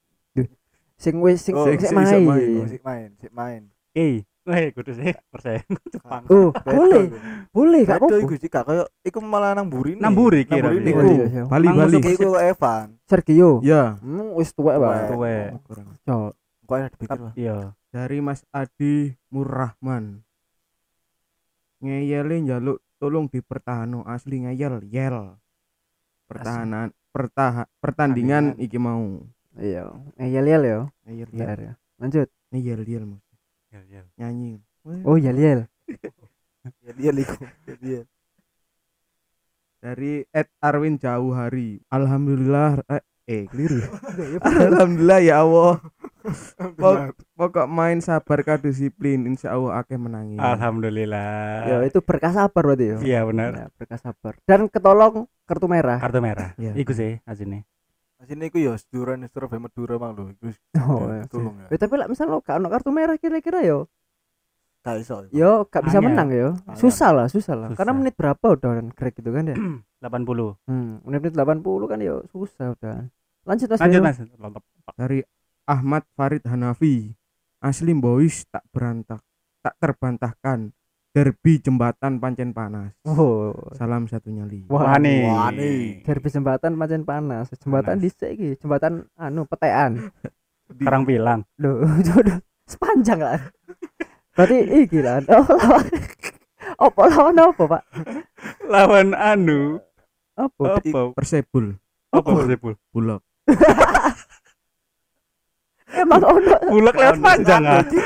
Sing 0.97 1.19
wis 1.19 1.43
sing 1.43 1.55
Oh, 1.55 1.67
sing 1.67 1.79
sing- 1.79 1.93
main. 1.93 2.07
sing 2.07 2.23
main. 2.25 2.49
Main, 2.81 3.09
sik 3.19 3.33
main. 3.33 3.63
Eh, 3.93 4.23
Weh, 4.43 4.75
kudu 4.75 4.91
sih 4.91 5.15
persen 5.31 5.63
Jepang. 5.95 6.27
Oh, 6.27 6.51
boleh. 6.51 7.15
Boleh 7.49 7.87
gak 7.87 8.03
apa-apa. 8.03 8.19
iku 8.19 8.35
gak 8.43 8.65
kayak 8.65 8.87
iku 9.01 9.19
malah 9.19 9.55
nang 9.55 9.71
mburi 9.71 9.95
Namburi 9.95 10.43
kira. 10.43 10.67
Namburi 10.67 10.83
Iku. 10.85 10.99
iku. 10.99 11.15
Iya, 11.23 11.43
Bali 11.47 11.67
Bali. 11.69 11.95
musuh- 11.95 12.11
Iku 12.13 12.29
Evan. 12.37 12.87
Sergio. 13.05 13.51
Ya, 13.63 13.95
Hmm, 13.97 14.35
wis 14.35 14.51
tuwek, 14.51 14.75
Pak. 14.75 14.95
Tuwe. 15.09 15.37
Cok. 16.03 16.31
Kok 16.63 16.75
ada 16.75 16.89
dipikir 16.89 17.19
lah. 17.21 17.35
Iya. 17.35 17.57
dari 17.89 18.19
Mas 18.19 18.43
Adi 18.51 19.13
Murrahman. 19.29 20.25
Ngeyele 21.79 22.41
njaluk 22.41 22.81
tolong 22.97 23.27
dipertahano 23.27 24.03
asli 24.05 24.41
ngeyel 24.41 24.81
yel. 24.85 25.37
Pertahanan 26.25 26.91
pertaha, 27.11 27.69
pertandingan 27.79 28.57
iki 28.57 28.75
mau. 28.77 29.21
Iya. 29.55 29.93
Eh, 30.17 30.29
yel 30.31 30.47
ya. 30.65 30.81
Ngeyel 31.05 31.31
yel. 31.31 31.59
ya. 31.61 31.73
Lanjut. 32.01 32.29
Ngeyel 32.49 32.83
yel 32.83 33.05
Mas. 33.07 33.23
Iya, 33.73 33.81
iya. 33.89 34.03
Nyanyi. 34.21 34.61
Oh, 35.09 35.17
yel 35.17 35.37
yel. 35.45 35.61
Ya 36.85 36.93
dia 36.93 37.11
liku. 37.11 37.41
Ya 37.67 37.75
dia. 37.81 38.01
Dari 39.83 40.23
Ed 40.31 40.47
Arwin 40.63 40.95
Jauh 40.95 41.35
Hari. 41.35 41.83
Alhamdulillah 41.91 42.87
eh, 42.87 43.03
eh 43.27 43.43
keliru. 43.51 43.83
Alhamdulillah 44.39 45.21
ya 45.25 45.43
Allah. 45.43 45.83
Pok- 46.79 47.19
Pokok 47.35 47.67
main 47.67 47.99
sabar 47.99 48.47
ka 48.47 48.55
disiplin 48.55 49.27
insya 49.27 49.59
Allah 49.59 49.83
akeh 49.83 49.99
menangi. 49.99 50.39
Alhamdulillah. 50.39 51.67
Ya, 51.67 51.77
itu 51.83 51.99
berkah 51.99 52.31
sabar 52.31 52.63
berarti 52.63 52.95
ya. 52.95 52.99
Iya 53.03 53.21
benar. 53.27 53.51
Ya, 53.51 53.67
berkah 53.75 53.99
sabar. 53.99 54.39
Dan 54.47 54.71
ketolong 54.71 55.27
kartu 55.51 55.67
merah. 55.67 55.99
Kartu 55.99 56.23
merah. 56.23 56.55
Iya. 56.55 56.79
Iku 56.79 56.95
sih 56.95 57.19
asine. 57.27 57.67
Asine 58.23 58.47
iku 58.47 58.63
ya 58.63 58.79
seduran 58.79 59.27
Surabaya 59.27 59.59
Madura 59.59 59.99
mang 59.99 60.15
lho. 60.15 60.31
Iku 60.31 60.55
Oh, 60.79 61.11
ya, 61.11 61.21
iya. 61.21 61.25
tolong 61.27 61.57
ya. 61.59 61.67
Ya, 61.75 61.77
tapi 61.77 61.95
lah 61.99 62.07
misal 62.07 62.31
lo 62.31 62.39
gak 62.39 62.63
ono 62.63 62.71
kartu 62.71 62.95
merah 62.95 63.19
kira-kira 63.19 63.67
yo. 63.67 63.91
Gak 64.87 65.03
iso. 65.03 65.27
Yo 65.35 65.67
gak 65.67 65.83
bisa 65.91 65.99
menang 65.99 66.31
yo. 66.31 66.55
Angel. 66.55 66.79
Susah 66.79 67.11
lah, 67.11 67.27
susah 67.27 67.55
lah. 67.59 67.69
Susah. 67.75 67.79
Karena 67.83 67.93
menit 67.99 68.15
berapa 68.15 68.47
udah 68.55 68.79
kan 68.79 68.87
Greg 68.95 69.15
gitu 69.19 69.31
kan 69.35 69.45
ya. 69.51 69.57
80. 69.59 70.71
Hmm, 70.71 71.03
menit 71.03 71.35
80 71.35 71.91
kan 71.91 71.99
yo 71.99 72.23
susah 72.31 72.79
udah. 72.79 73.11
Lanjut 73.43 73.67
Mas. 73.67 73.81
Lanjut. 73.83 74.03
Mas. 74.07 74.19
Dari 74.95 75.19
Ahmad 75.67 76.07
Farid 76.15 76.47
Hanafi. 76.47 77.11
Asli 77.63 77.95
boys 77.95 78.43
tak 78.51 78.67
berantak, 78.75 79.23
tak 79.63 79.79
terbantahkan. 79.79 80.75
Derby 81.13 81.61
jembatan 81.61 82.25
pancen 82.25 82.57
panas. 82.57 82.97
Oh. 83.05 83.53
Salam 83.77 84.09
satu 84.09 84.33
nyali. 84.33 84.65
Wah. 84.73 84.97
Wani. 84.97 86.01
Derby 86.01 86.29
jembatan 86.33 86.81
pancen 86.81 87.05
panas. 87.05 87.53
Jembatan 87.61 88.01
dhisik 88.01 88.33
iki, 88.33 88.57
jembatan 88.57 89.05
anu 89.21 89.45
petean. 89.45 90.09
Karang 90.89 91.05
bilang. 91.05 91.45
Loh, 91.61 91.85
jodoh 92.09 92.41
sepanjang 92.65 93.21
lah. 93.21 93.37
Berarti 94.33 94.89
iki 94.89 95.05
lah. 95.05 95.21
Oh, 95.29 95.45
lawan. 95.45 95.87
Apa 96.81 97.03
lawan 97.13 97.37
apa, 97.37 97.63
Pak? 97.69 97.83
Lawan 98.73 99.09
anu. 99.13 99.77
Apa? 100.33 100.81
Apa? 100.81 101.01
Persebul, 101.13 101.77
Apa 102.09 102.29
Persibul? 102.41 102.75
bulog. 102.89 103.21
Emang 105.93 106.25
ono 106.25 106.57
Bulak 106.73 106.97
lewat 106.97 107.19
panjang 107.21 107.63
ah. 107.69 107.85
Ci. 107.85 108.01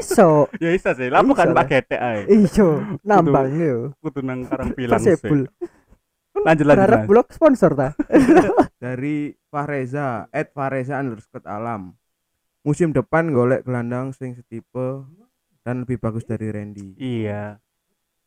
Iso. 0.00 0.46
Ya 0.62 0.70
bisa 0.72 0.94
sih. 0.94 1.08
Lah 1.10 1.22
bukan 1.26 1.52
Bisa, 1.52 1.58
pakai 1.58 1.78
ae. 1.98 2.20
Iso 2.30 2.80
nambang 3.02 3.50
yo. 3.54 3.92
Kudu 4.00 4.22
nang 4.22 4.44
karang 4.48 4.72
bilang 4.74 5.02
sih. 5.02 5.16
Lanjut 6.40 6.64
lanjut. 6.64 6.78
Berharap 6.80 7.00
Mas. 7.04 7.08
blok 7.10 7.28
sponsor 7.34 7.70
ta? 7.76 7.88
Dari 8.82 9.34
Fahreza, 9.52 10.30
Ed 10.32 10.54
Fahreza 10.54 10.96
underscore 11.02 11.44
alam. 11.44 11.98
Musim 12.64 12.92
depan 12.92 13.32
golek 13.32 13.64
gelandang 13.64 14.12
sing 14.12 14.36
setipe 14.36 15.04
dan 15.64 15.84
lebih 15.84 16.00
bagus 16.00 16.24
dari 16.28 16.48
Randy. 16.52 16.96
Iya. 16.96 17.56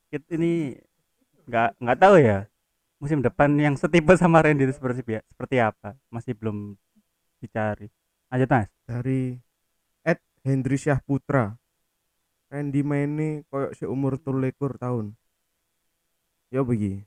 Kit 0.10 0.26
ini 0.34 0.74
nggak 1.50 1.82
nggak 1.82 1.98
tahu 2.02 2.16
ya. 2.22 2.50
Musim 2.98 3.22
depan 3.22 3.54
yang 3.58 3.76
setipe 3.78 4.14
sama 4.18 4.42
Randy 4.42 4.70
itu 4.70 4.74
seperti 4.78 5.58
apa? 5.62 5.98
Masih 6.10 6.34
belum 6.38 6.78
dicari. 7.42 7.90
Lanjut 8.30 8.50
Mas. 8.50 8.70
Dari 8.90 9.38
Hendri 10.44 10.76
Syah 10.76 11.00
Putra. 11.00 11.56
Randy 12.52 12.86
mainnya 12.86 13.42
koyok 13.50 13.74
seumur 13.74 14.22
tulikur 14.22 14.78
tahun. 14.78 15.18
Ya 16.54 16.62
begini. 16.62 17.02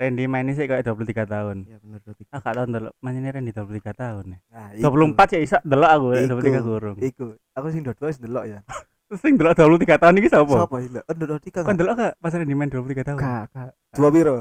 Randy 0.00 0.26
mainnya 0.26 0.56
sih 0.56 0.64
kayak 0.66 0.88
23 0.88 1.28
tahun. 1.28 1.56
Ya 1.68 1.76
bener 1.78 2.00
berarti. 2.02 2.24
Ah 2.32 2.40
gak 2.42 2.54
tahu 2.56 2.66
ndelok 2.66 2.92
mainnya 3.04 3.30
Randy 3.36 3.52
23 3.52 3.92
tahun 3.94 4.24
ya. 4.34 4.38
Nah, 4.50 4.68
iku. 4.74 5.14
24 5.14 5.36
ya 5.36 5.40
isa 5.44 5.56
ndelok 5.62 5.90
aku 5.92 6.06
Iku. 6.16 6.34
23 6.40 6.66
kurung. 6.66 6.96
Iku. 6.98 7.26
Aku 7.54 7.66
sing 7.70 7.80
dua-dua 7.84 8.08
wis 8.10 8.18
ndelok 8.18 8.44
ya. 8.48 8.58
Sing 9.22 9.34
ndelok 9.36 9.54
23 9.58 10.02
tahun 10.02 10.14
iki 10.22 10.28
sapa? 10.30 10.54
Sopo 10.54 10.76
iki 10.80 10.90
lho? 10.94 11.02
Ndelok 11.04 11.38
tiga. 11.44 11.60
Kan 11.62 11.74
ndelok 11.76 11.94
gak 11.94 12.12
pas 12.18 12.32
Randy 12.34 12.54
main 12.56 12.70
23 12.72 13.06
tahun? 13.06 13.18
Gak, 13.20 13.44
gak. 13.54 13.70
Dua 13.94 14.08
piro? 14.10 14.36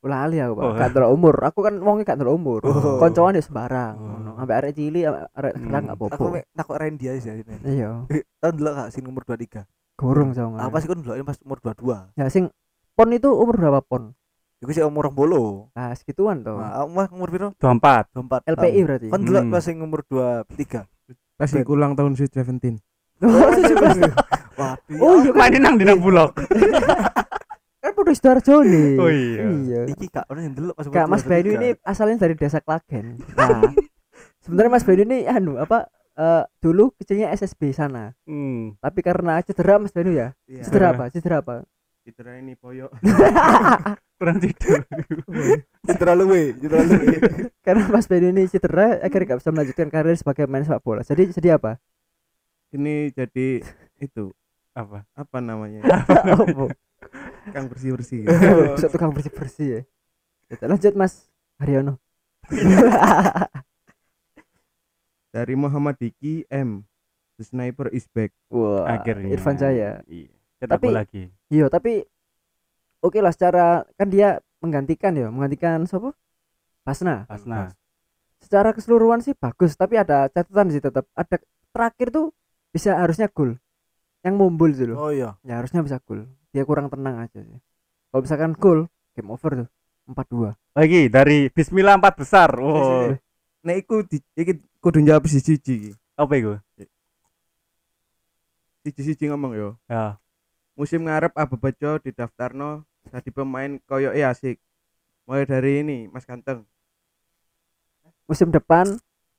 Lali 0.00 0.40
aku, 0.40 0.52
Pak. 0.56 0.64
Oh. 0.64 0.72
Gak 0.74 0.88
ndelok 0.90 1.10
umur. 1.12 1.34
Aku 1.44 1.58
kan 1.60 1.74
wongnya 1.76 2.04
gak 2.08 2.24
umur. 2.24 2.60
Oh. 2.64 2.96
Koncoan 2.96 3.36
ya 3.36 3.42
sembarang. 3.44 3.94
Oh. 3.94 4.06
ngono. 4.08 4.30
Ambek 4.40 4.56
arek 4.56 4.72
cilik, 4.72 5.04
ambek 5.04 5.22
arek 5.30 5.52
Hmm. 5.52 5.64
kerang 5.66 5.84
gak 5.84 5.92
Aku 5.92 6.04
apa-apa. 6.06 6.28
mek 6.32 6.44
takok 6.50 6.76
Randy 6.80 7.04
aja 7.06 7.20
sih 7.20 7.32
ini. 7.36 7.54
Iya. 7.62 7.90
Tahun 8.40 8.52
ndelok 8.56 8.72
gak 8.74 8.90
sing 8.90 9.04
umur 9.04 9.22
23. 9.22 9.60
Gorong 10.00 10.30
sama. 10.32 10.56
Apa 10.58 10.76
sih 10.80 10.88
kon 10.88 10.98
ndelok 10.98 11.16
pas 11.22 11.38
umur 11.44 11.58
22? 11.60 12.16
Ya 12.16 12.24
sing 12.28 12.48
pon 12.94 13.08
itu 13.10 13.28
umur 13.28 13.54
berapa 13.54 13.80
pon? 13.80 14.16
Iku 14.60 14.70
sih 14.72 14.80
umur 14.80 15.08
20. 15.08 15.68
Nah, 15.72 15.92
segituan 15.94 16.40
toh. 16.40 16.56
Nah, 16.56 16.80
aku 16.80 16.88
mah 16.90 17.08
umur 17.12 17.28
piro? 17.28 17.48
24. 17.56 18.12
24. 18.12 18.44
LPI 18.48 18.80
berarti. 18.84 19.06
Kon 19.08 19.20
ndelok 19.20 19.44
Hmm. 19.44 19.52
pas 19.52 19.62
sing 19.62 19.76
umur 19.78 20.00
23. 20.02 20.88
Pas 21.36 21.48
iku 21.50 21.72
ulang 21.72 21.92
tahun 21.92 22.16
Sweet 22.16 22.32
Seventeen. 22.32 22.76
Oh, 23.20 23.52
17. 23.52 24.00
Waduh. 24.56 24.96
Oh, 24.96 25.20
iya 25.20 25.28
kan. 25.28 25.36
Mainin 25.36 25.60
nang 25.60 25.76
dina 25.76 25.92
bulog. 25.92 26.32
Kan 27.80 27.90
podo 27.96 28.12
Sidoarjo 28.12 28.60
nih. 28.60 28.90
Oh 29.00 29.10
iya. 29.10 29.44
Iya. 29.48 29.80
Iki 29.96 30.06
gak 30.12 30.28
ono 30.28 30.40
yang 30.44 30.54
pas 30.76 30.84
umur 30.84 30.94
Kak 30.94 31.06
Mas 31.08 31.24
23. 31.24 31.32
Bayu 31.32 31.50
ini 31.56 31.68
asalnya 31.80 32.16
dari 32.20 32.34
desa 32.36 32.60
Klagen. 32.60 33.16
Nah, 33.36 33.72
sebenarnya 34.44 34.70
Mas 34.70 34.84
Bayu 34.84 35.00
ini 35.08 35.24
anu 35.24 35.56
apa 35.56 35.88
eh, 36.20 36.44
dulu 36.60 36.92
kecilnya 37.00 37.32
SSB 37.32 37.72
sana. 37.72 38.12
Hmm. 38.28 38.76
Tapi 38.84 39.00
karena 39.00 39.40
cedera 39.40 39.80
Mas 39.80 39.96
Bayu 39.96 40.12
ya. 40.12 40.36
Iya. 40.44 40.62
Cedera 40.68 40.86
apa? 40.92 41.04
Cedera 41.08 41.40
apa? 41.40 41.64
Citra 42.00 42.40
ini 42.40 42.56
boyok. 42.56 42.90
Kurang 44.18 44.40
tidur. 44.40 44.80
Citra 45.84 46.12
luwe, 46.16 46.56
citra 46.56 46.80
luwe. 46.80 47.16
karena 47.66 47.84
Mas 47.92 48.08
Bayu 48.08 48.32
ini 48.32 48.48
cedera 48.48 49.00
akhirnya 49.04 49.36
gak 49.36 49.40
bisa 49.44 49.50
melanjutkan 49.52 49.88
karir 49.92 50.16
sebagai 50.16 50.48
pemain 50.48 50.64
sepak 50.64 50.80
bola. 50.80 51.04
Jadi 51.04 51.28
jadi 51.32 51.60
apa? 51.60 51.76
Ini 52.72 53.12
jadi 53.12 53.60
itu 54.00 54.32
Apa? 54.72 55.04
apa 55.12 55.38
namanya? 55.42 55.82
Apa? 55.88 56.72
Kang 57.48 57.66
bersih-bersih. 57.72 58.28
Bisa 58.76 58.88
tukang 58.92 59.10
bersih 59.10 59.32
bersih 59.32 59.68
ya. 59.68 59.80
Kita 60.52 60.68
lanjut 60.68 60.92
Mas 60.92 61.26
Haryono. 61.56 61.96
Dari 65.30 65.54
Muhammad 65.54 65.96
Diki 65.96 66.44
M. 66.50 66.82
The 67.40 67.44
sniper 67.46 67.88
is 67.94 68.04
back. 68.10 68.34
Wah, 68.52 68.84
Akhirnya. 68.84 69.32
Irfan 69.32 69.56
Jaya. 69.56 70.04
Iya. 70.04 70.28
Cetak 70.60 70.76
Tapi- 70.76 70.92
lagi. 70.92 71.22
Iya, 71.48 71.66
tapi 71.72 72.04
oke 73.00 73.18
lah 73.18 73.32
secara 73.32 73.88
kan 73.96 74.12
dia 74.12 74.38
menggantikan 74.60 75.16
ya, 75.16 75.32
menggantikan 75.32 75.88
siapa? 75.88 76.12
Pasna. 76.84 77.24
Pasna. 77.24 77.72
Secara 78.44 78.76
keseluruhan 78.76 79.24
sih 79.24 79.32
bagus, 79.32 79.72
tapi 79.72 79.96
ada 79.96 80.28
catatan 80.28 80.68
sih 80.68 80.82
tetap. 80.84 81.08
Ada 81.16 81.40
terakhir 81.72 82.12
tuh 82.12 82.26
bisa 82.74 82.92
harusnya 82.98 83.32
gol. 83.32 83.56
Yang 84.20 84.34
mumbul 84.36 84.70
loh. 84.72 84.96
Oh 84.96 85.10
iya. 85.12 85.36
Ya 85.42 85.60
harusnya 85.60 85.80
bisa 85.80 85.96
gol. 86.04 86.28
Dia 86.52 86.66
kurang 86.68 86.92
tenang 86.92 87.24
aja 87.24 87.40
sih. 87.40 87.58
Kalau 88.10 88.20
misalkan 88.20 88.52
gol, 88.58 88.90
game 89.16 89.30
over 89.32 89.64
tuh. 89.64 89.68
4-2. 90.10 90.74
Lagi 90.74 91.00
dari 91.06 91.38
Bismillah 91.54 91.94
empat 91.96 92.14
besar. 92.18 92.50
Oh. 92.58 93.14
Nek 93.62 93.76
iku 93.86 94.02
di, 94.02 94.18
iki 94.34 94.58
kudu 94.82 95.04
jawab 95.06 95.30
siji-siji 95.30 95.72
iki. 95.78 95.92
Apa 96.18 96.32
itu? 96.34 96.58
Siji-siji 98.82 99.30
ngomong 99.30 99.54
yo. 99.54 99.68
Ya. 99.86 100.18
Musim 100.74 101.06
ngarep 101.06 101.30
Abu 101.38 101.54
Bajo 101.60 102.00
di 102.02 102.10
daftarno 102.10 102.88
jadi 103.08 103.30
pemain 103.32 103.80
koyo 103.88 104.12
e 104.12 104.20
asik. 104.20 104.60
Mulai 105.24 105.46
dari 105.48 105.72
ini 105.80 105.98
Mas 106.10 106.26
Ganteng. 106.28 106.66
Musim 108.28 108.52
depan 108.52 108.86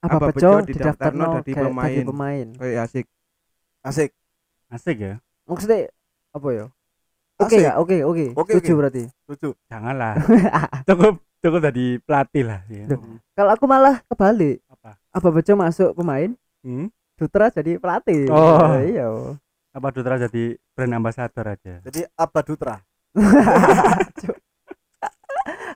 apa 0.02 0.34
Bejo 0.34 0.65
di 0.65 0.74
daftarno 0.74 1.44
pemain. 1.46 1.94
dadi 1.94 2.02
pemain. 2.04 2.48
Koyo 2.58 2.72
e 2.74 2.80
asik. 2.80 3.06
Asik. 3.86 4.12
Asik 4.72 4.98
ya. 5.04 5.14
Maksudnya 5.44 5.92
apa 6.32 6.48
ya? 6.56 6.66
Oke 7.42 7.58
ya, 7.60 7.72
oke 7.76 7.96
oke. 8.08 8.26
Oke, 8.38 8.52
Setuju 8.56 8.72
oke. 8.72 8.80
berarti. 8.80 9.04
Lucu. 9.28 9.50
Janganlah. 9.68 10.14
cukup 10.88 11.14
cukup 11.42 11.60
jadi 11.68 11.86
pelatih 12.06 12.44
lah. 12.48 12.62
Ya. 12.72 12.86
Kalau 13.36 13.52
aku 13.52 13.66
malah 13.68 14.00
kebalik. 14.08 14.64
Apa? 14.70 14.96
Apa 15.12 15.28
Bejo 15.30 15.54
masuk 15.60 15.92
pemain, 15.98 16.32
Hmm? 16.62 16.88
Dutra 17.18 17.50
jadi 17.50 17.82
pelatih. 17.82 18.30
Oh. 18.30 18.78
iya. 18.80 19.10
Apa 19.74 19.90
Dutra 19.90 20.22
jadi 20.22 20.56
brand 20.78 20.94
ambassador 20.96 21.46
aja? 21.52 21.82
Jadi 21.84 22.06
Abad 22.16 22.44
Dutra. 22.46 22.76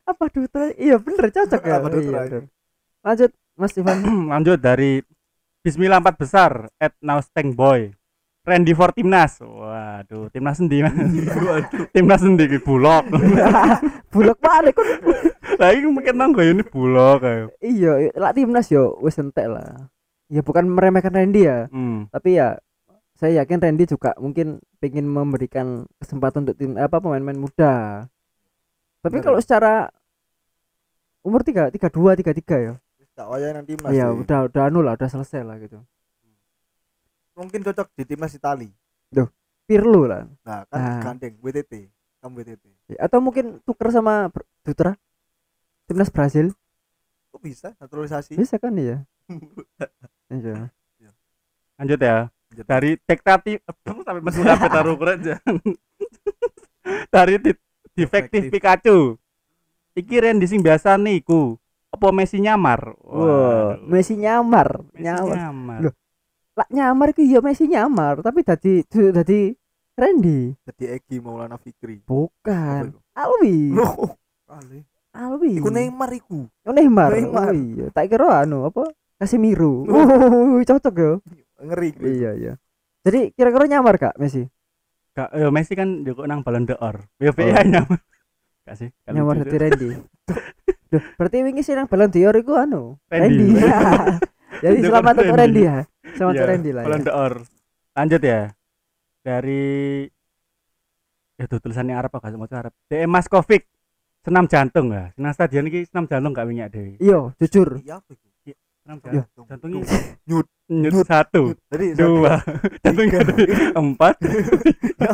apa 0.09 0.23
Dutra? 0.29 0.71
Iya 0.77 0.95
bener 1.01 1.33
cocok 1.33 1.61
ya. 1.65 1.73
Apa 1.81 1.87
Dutra 1.89 2.19
Iya. 2.29 2.39
Lanjut 3.01 3.31
Mas 3.57 3.73
Ivan. 3.75 3.97
Lanjut 4.31 4.59
dari 4.61 5.01
Bismillah 5.65 5.97
empat 5.97 6.15
besar 6.21 6.69
at 6.77 6.93
now 7.01 7.17
stank 7.17 7.57
boy 7.57 7.89
Randy 8.45 8.77
for 8.77 8.93
timnas. 8.93 9.41
Waduh 9.41 10.29
timnas 10.29 10.61
endi 10.61 10.85
mas? 10.85 10.93
Timnas 11.89 12.21
endi 12.21 12.45
ki 12.45 12.61
bulog. 12.61 13.09
Bulog 14.13 14.37
mana 14.39 14.71
kon 14.71 14.87
lagi 15.59 15.83
mungkin 15.87 16.15
nang 16.15 16.31
ini 16.39 16.63
bulog 16.63 17.19
kayak 17.19 17.51
iya 17.59 18.11
lak 18.15 18.37
timnas 18.37 18.69
yo 18.71 18.95
wis 19.01 19.17
entek 19.17 19.49
lah. 19.49 19.89
Ya 20.29 20.45
bukan 20.45 20.71
meremehkan 20.71 21.11
Randy 21.11 21.49
ya 21.49 21.67
hmm. 21.67 22.13
tapi 22.15 22.39
ya 22.39 22.55
saya 23.19 23.43
yakin 23.43 23.59
Randy 23.59 23.89
juga 23.89 24.15
mungkin 24.21 24.63
pengen 24.79 25.09
memberikan 25.09 25.83
kesempatan 25.99 26.47
untuk 26.47 26.55
tim 26.55 26.77
apa 26.77 27.01
pemain-pemain 27.01 27.39
muda. 27.39 27.73
Tapi 29.01 29.19
kalau 29.19 29.41
secara 29.41 29.89
umur 31.25 31.41
tiga 31.41 31.73
tiga 31.73 31.89
dua 31.89 32.15
tiga 32.15 32.31
tiga 32.31 32.57
ya. 32.61 32.73
Gak 33.15 33.27
wayah 33.31 33.49
nang 33.57 33.65
timnas 33.67 33.91
ya 33.91 34.11
sih. 34.11 34.21
udah 34.21 34.39
udah 34.47 34.63
anu 34.69 34.79
lah 34.79 34.95
udah 34.95 35.09
selesai 35.11 35.43
lah 35.43 35.57
gitu 35.59 35.81
mungkin 37.35 37.61
cocok 37.61 37.87
di 37.93 38.03
timnas 38.03 38.33
Itali. 38.33 38.71
Pirlo 39.65 40.05
lah. 40.05 40.29
Nah 40.45 40.61
kan 40.69 40.77
Nah. 40.77 41.01
gandeng 41.01 41.41
WTT 41.41 41.89
kamu 42.21 42.33
WTT 42.37 42.65
Ya, 42.85 43.09
atau 43.09 43.17
mungkin 43.17 43.57
tuker 43.65 43.89
sama 43.89 44.29
Dutra? 44.61 44.93
Timnas 45.89 46.13
Brasil 46.13 46.53
kok 47.33 47.41
bisa? 47.41 47.73
Naturalisasi. 47.81 48.37
Bisa 48.37 48.61
kan 48.61 48.77
ya 48.77 49.01
iya. 50.29 50.69
Lanjut 51.81 51.97
ya. 51.97 52.29
Lanjut. 52.29 52.65
dari 52.69 52.91
tektatif 53.03 53.57
sampai 53.83 54.21
masuk 54.21 54.45
sampai 54.47 54.69
taruh 54.69 54.95
keren 54.95 55.17
aja. 55.25 55.35
Dari 57.09 57.41
di, 57.41 57.51
defektif. 57.97 58.53
Pikachu. 58.53 59.17
Iki 59.97 60.15
Randy 60.21 60.45
sing 60.45 60.61
biasa 60.61 60.93
niku. 60.95 61.57
Apa 61.89 62.13
Messi 62.13 62.37
nyamar? 62.37 62.93
Wow. 63.01 63.81
Messi 63.81 64.13
nyamar? 64.13 64.85
Messi 64.93 65.09
nyamar. 65.09 65.35
nyamar. 65.35 65.79
Loh. 65.89 65.93
Lah 66.55 66.67
nyamar 66.71 67.11
itu 67.11 67.21
ya 67.21 67.43
Messi 67.43 67.67
nyamar 67.67 68.23
tapi 68.23 68.39
tadi 68.41 68.81
tadi 68.87 69.51
Randy 69.95 70.55
jadi 70.63 70.95
Egi 70.95 71.19
Maulana 71.19 71.55
Fikri 71.55 71.99
bukan? 71.99 72.95
Alwi 73.11 73.71
Loh, 73.71 74.15
kali 74.43 74.83
Alwi 75.11 75.59
iku 75.59 75.67
Neymar 75.67 76.11
iku 76.11 76.43
Oh, 76.63 76.73
Neymar. 76.75 77.15
Neymar. 77.15 77.51
Oh 77.51 77.55
iya, 77.55 77.85
tak 77.87 78.11
kira 78.11 78.43
anu 78.43 78.67
apa? 78.67 78.91
Casemiro. 79.15 79.87
Oh, 79.87 80.59
cocok 80.67 80.95
ya. 80.97 81.11
ngeri 81.55 81.87
iku. 81.95 82.03
Iya, 82.03 82.31
iya. 82.35 82.53
Jadi 82.99 83.31
kira-kira 83.31 83.63
nyamar 83.69 83.95
Kak 83.95 84.19
Messi? 84.19 84.43
Gak, 85.15 85.31
yo 85.31 85.47
Messi 85.55 85.71
kan 85.71 86.03
juga 86.03 86.27
nang 86.27 86.43
Ballon 86.43 86.67
d'Or 86.67 87.07
yo 87.15 87.31
Oh. 87.31 87.35
PA 87.35 87.63
nyamar 87.63 87.99
gak 88.65 88.75
sih 88.75 88.89
nyamar 89.07 89.39
dadi 89.39 89.47
tuh. 89.47 89.59
Randy. 89.61 89.89
Duh, 90.91 91.03
berarti 91.15 91.37
wingi 91.47 91.63
sih 91.63 91.79
nang 91.79 91.87
Ballon 91.87 92.11
d'Or 92.11 92.35
iku 92.35 92.59
anu, 92.59 92.99
Randy. 93.07 93.55
Randy. 93.55 94.19
Jadi 94.61 94.77
selamat 94.83 95.13
untuk 95.19 95.35
Randy. 95.35 95.61
Ya. 95.63 95.77
Selamat 96.15 96.31
untuk 96.31 96.43
Iya, 96.45 96.51
Randy 96.51 96.71
lah. 96.71 96.83
Ya. 96.85 96.97
d'Or 97.01 97.33
lanjut 97.95 98.21
ya. 98.21 98.41
Dari 99.25 99.63
ya 101.35 101.43
tuh 101.49 101.59
tulisannya 101.59 101.95
Arab 101.95 102.11
apa 102.15 102.31
mau 102.35 102.47
Arab? 102.47 102.73
DM 102.87 103.09
Maskovic 103.09 103.63
senam 104.21 104.45
jantung 104.45 104.91
ya. 104.91 105.11
Senam 105.15 105.31
stadion 105.33 105.65
ini 105.67 105.83
senam 105.87 106.05
jantung 106.05 106.31
gak 106.35 106.47
minyak 106.47 106.69
dewi? 106.71 106.95
Iya, 107.01 107.33
jujur. 107.41 107.81
iya 107.81 107.99
iku 108.03 108.13
senam 108.85 108.97
Iya. 109.01 109.23
jantung. 109.25 109.45
Jantungnya 109.49 109.81
Nyut. 110.25 110.47
nyut. 110.69 110.93
Nyut. 110.93 111.05
satu. 111.07 111.41
Jadi 111.73 111.85
dua. 111.97 112.37
Jantungnya 112.83 113.19
empat. 113.73 114.15
Ya 114.95 115.11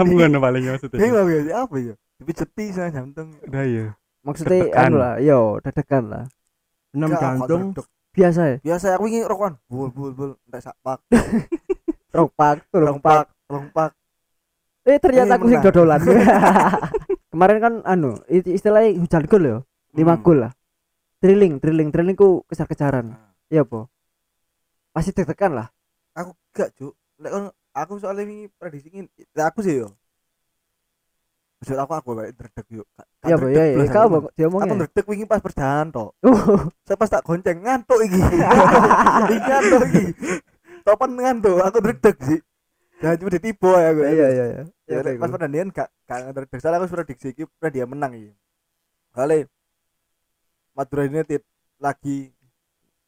enam 0.00 0.08
ngono 0.16 0.38
paling 0.40 0.64
maksudnya. 0.64 0.96
Bingung 0.98 1.28
ya 1.28 1.68
apa 1.68 1.76
ya 1.76 1.94
tapi 2.18 2.32
ceti 2.32 2.64
sama 2.72 2.88
jantung. 2.88 3.28
Udah 3.44 3.64
ya 3.68 3.86
Maksudnya 4.24 4.72
anu 4.80 4.96
lah, 4.96 5.20
yo, 5.20 5.60
deg-degan 5.60 6.08
lah. 6.08 6.24
enam 6.96 7.12
jantung. 7.12 7.76
Biasa 8.14 8.40
ya. 8.46 8.56
biasa 8.62 8.86
aku 8.94 9.10
ingin 9.10 9.26
rokokan 9.26 9.58
bul 9.66 9.90
bul 9.90 10.14
bul 10.14 10.30
pak 10.46 10.98
Rompak, 12.14 12.62
rong 12.70 13.02
rompak. 13.02 13.26
pak 13.26 13.26
rong 13.50 13.66
pak 13.74 13.90
Eh 14.84 15.00
ternyata 15.00 15.34
Eh, 15.34 15.36
aku 15.40 15.44
menang. 15.48 15.64
dodolan. 15.64 16.00
Kemarin 17.32 17.58
kan 17.58 17.74
anu, 17.82 18.20
istilahnya 18.28 18.92
hujan 19.00 19.24
gol 19.26 19.42
ya. 19.42 19.56
5 19.96 20.04
Hmm. 20.04 20.22
gol 20.22 20.38
lah. 20.44 20.52
Drilling, 21.18 21.56
drilling, 21.56 21.88
drilling 21.88 22.14
ku 22.14 22.44
kejar-kejaran. 22.46 23.16
Iya, 23.48 23.64
Po. 23.64 23.88
Pasti 24.92 25.10
deg-degan 25.10 25.56
lah. 25.56 25.68
aku 26.14 26.30
gak 26.54 26.70
cuk 26.78 26.94
aku 27.74 27.98
soalnya 27.98 28.22
ini 28.22 28.46
prediksi 28.54 28.86
aku 29.34 29.66
sih 29.66 29.82
yo 29.82 29.90
Maksud 31.64 31.78
aku 31.78 31.92
aku 31.94 32.10
baik 32.12 32.32
dredeg 32.34 32.66
yuk 32.70 32.86
Iya, 33.22 33.34
dredeg 33.34 33.56
Iya, 33.56 33.64
iya. 33.74 33.88
Kau 33.88 34.06
mau 34.06 34.20
diomongin. 34.30 34.64
aku 34.66 34.74
dredeg 34.78 35.04
wingi 35.06 35.24
pas 35.24 35.40
perjalanan 35.40 35.88
toh 35.88 36.12
Oh, 36.20 36.36
saya 36.86 36.94
pas 36.94 37.08
tak 37.08 37.24
gonceng 37.24 37.56
ngantuk 37.58 38.04
iki 38.04 38.20
iki 39.24 39.36
ngantuk 39.40 39.82
iki 39.88 40.04
topan 40.82 41.10
ngantuk 41.10 41.56
aku 41.58 41.78
dredeg 41.80 42.16
sih 42.20 42.40
jangan 42.94 43.16
cuma 43.16 43.30
ditipu 43.32 43.68
ya 43.70 43.88
aku 43.90 44.00
iya 44.02 44.26
iya 44.28 44.44
iya. 44.46 44.62
ya 44.86 44.98
lek 45.00 45.16
pas 45.16 45.28
pertandingan 45.28 45.68
gak 45.70 45.88
gak 46.02 46.20
dredeg 46.30 46.58
soalnya 46.58 46.78
aku 46.78 46.92
prediksi 46.92 47.26
iki 47.30 47.48
pernah 47.50 47.72
dia 47.72 47.84
menang 47.84 48.12
iki 48.12 48.30
kali 49.10 49.48
Madura 50.72 51.02
United 51.02 51.40
lagi 51.78 52.28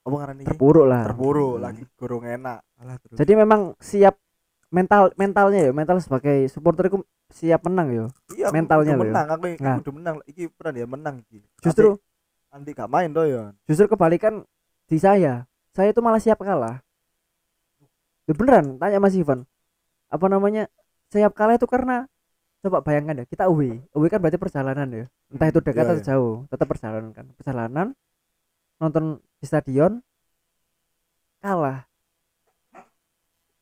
apa 0.00 0.14
ngaran 0.14 0.38
iki 0.38 0.48
Terpuruk 0.48 0.86
lah. 0.86 1.02
terpuruk 1.04 1.52
Hmm. 1.52 1.62
lagi 1.62 1.82
kurung 1.94 2.24
enak 2.24 2.62
Alah, 2.76 2.96
terus. 2.96 3.16
Jadi 3.16 3.32
memang 3.34 3.60
siap 3.76 4.14
mental 4.68 5.10
mentalnya 5.14 5.60
ya, 5.62 5.72
mental 5.72 5.96
sebagai 5.98 6.46
supporter 6.46 6.86
itu 6.86 7.00
siap 7.28 7.64
menang 7.64 7.88
ya. 7.90 8.04
Iya 8.36 8.46
aku 8.46 8.54
Mentalnya 8.54 8.92
kudu 8.92 8.94
loh 8.94 9.00
ya. 9.00 9.10
menang 9.10 9.26
aku 9.26 9.44
aku 9.48 9.64
Nah. 9.64 9.76
udah 9.80 9.92
menang 9.92 10.16
iki 10.28 10.42
pernah 10.48 10.72
dia 10.72 10.86
menang 10.86 11.16
iki 11.24 11.38
Justru 11.58 11.88
Andi 12.46 12.70
gak 12.72 12.88
main 12.88 13.10
toh 13.10 13.24
ya 13.24 13.52
justru 13.64 13.84
kebalikan 13.86 14.44
di 14.86 14.96
saya. 14.96 15.44
Saya 15.72 15.90
itu 15.90 16.00
malah 16.00 16.16
siap 16.16 16.38
kalah. 16.38 16.80
Ya 18.24 18.32
beneran, 18.32 18.78
tanya 18.78 18.96
Mas 18.96 19.12
Ivan. 19.12 19.44
Apa 20.08 20.26
namanya? 20.26 20.70
Siap 21.10 21.32
kalah 21.32 21.58
itu 21.58 21.66
karena 21.66 22.06
coba 22.60 22.80
bayangkan 22.80 23.20
ya, 23.20 23.24
kita 23.26 23.44
away. 23.44 23.82
Away 23.92 24.08
kan 24.08 24.18
berarti 24.18 24.38
perjalanan 24.38 24.88
ya. 24.88 25.04
Entah 25.28 25.46
itu 25.46 25.60
dekat 25.60 25.78
Iya, 25.78 25.86
atau 25.86 25.96
iya. 25.96 26.06
jauh, 26.06 26.34
tetap 26.48 26.66
perjalanan 26.66 27.10
kan. 27.12 27.26
Perjalanan 27.34 27.86
nonton 28.78 29.04
di 29.36 29.44
stadion 29.44 30.00
kalah. 31.38 31.84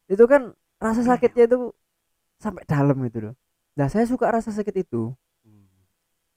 Itu 0.06 0.24
kan 0.24 0.52
rasa 0.78 1.02
sakitnya 1.02 1.48
itu 1.48 1.72
sampai 2.38 2.62
dalam 2.64 2.96
gitu 3.04 3.30
loh. 3.30 3.34
Nah, 3.74 3.86
saya 3.86 4.04
suka 4.04 4.26
rasa 4.28 4.50
sakit 4.50 4.74
itu. 4.80 5.10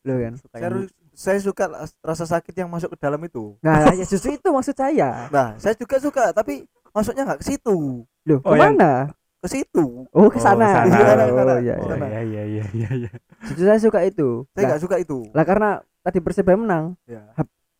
Loh 0.04 0.18
kan. 0.18 0.34
Suka 0.36 0.56
saya, 0.56 0.70
yang- 0.70 0.90
saya 1.12 1.38
suka 1.40 1.64
rasa 2.00 2.26
sakit 2.26 2.54
yang 2.56 2.70
masuk 2.70 2.94
ke 2.94 2.98
dalam 2.98 3.20
itu 3.20 3.58
Nah, 3.60 3.90
ya 3.92 4.06
justru 4.06 4.32
itu 4.32 4.48
maksud 4.48 4.72
saya. 4.72 5.28
nah 5.28 5.58
saya 5.58 5.74
juga 5.74 5.98
suka 5.98 6.30
tapi 6.30 6.64
masuknya 6.92 7.26
nggak 7.26 7.42
ke 7.42 7.48
situ 7.48 8.06
Loh, 8.24 8.40
Oh, 8.42 8.54
yang- 8.54 8.78
ke 8.78 8.80
mana? 8.80 8.92
ke 9.38 9.48
situ 9.50 10.06
Oh, 10.08 10.30
ke 10.30 10.38
sana. 10.38 10.86
sana. 10.86 10.88
Oh, 10.88 11.34
Sana, 11.36 11.54
iya, 11.60 11.76
Oh, 11.76 11.90
iya. 11.90 12.08
iya 12.08 12.22
iya 12.22 12.44
iya 12.46 12.64
iya 12.72 12.90
iya 12.96 13.12
Justru 13.44 13.66
saya 13.66 13.82
suka 13.82 14.00
itu. 14.02 14.46
saya 14.54 14.64
nggak 14.70 14.82
suka 14.82 14.96
itu 14.98 15.18
lah 15.34 15.44
karena 15.44 15.70
tadi 16.00 16.18
Persebaya 16.22 16.56
menang, 16.56 16.96
ya. 17.04 17.20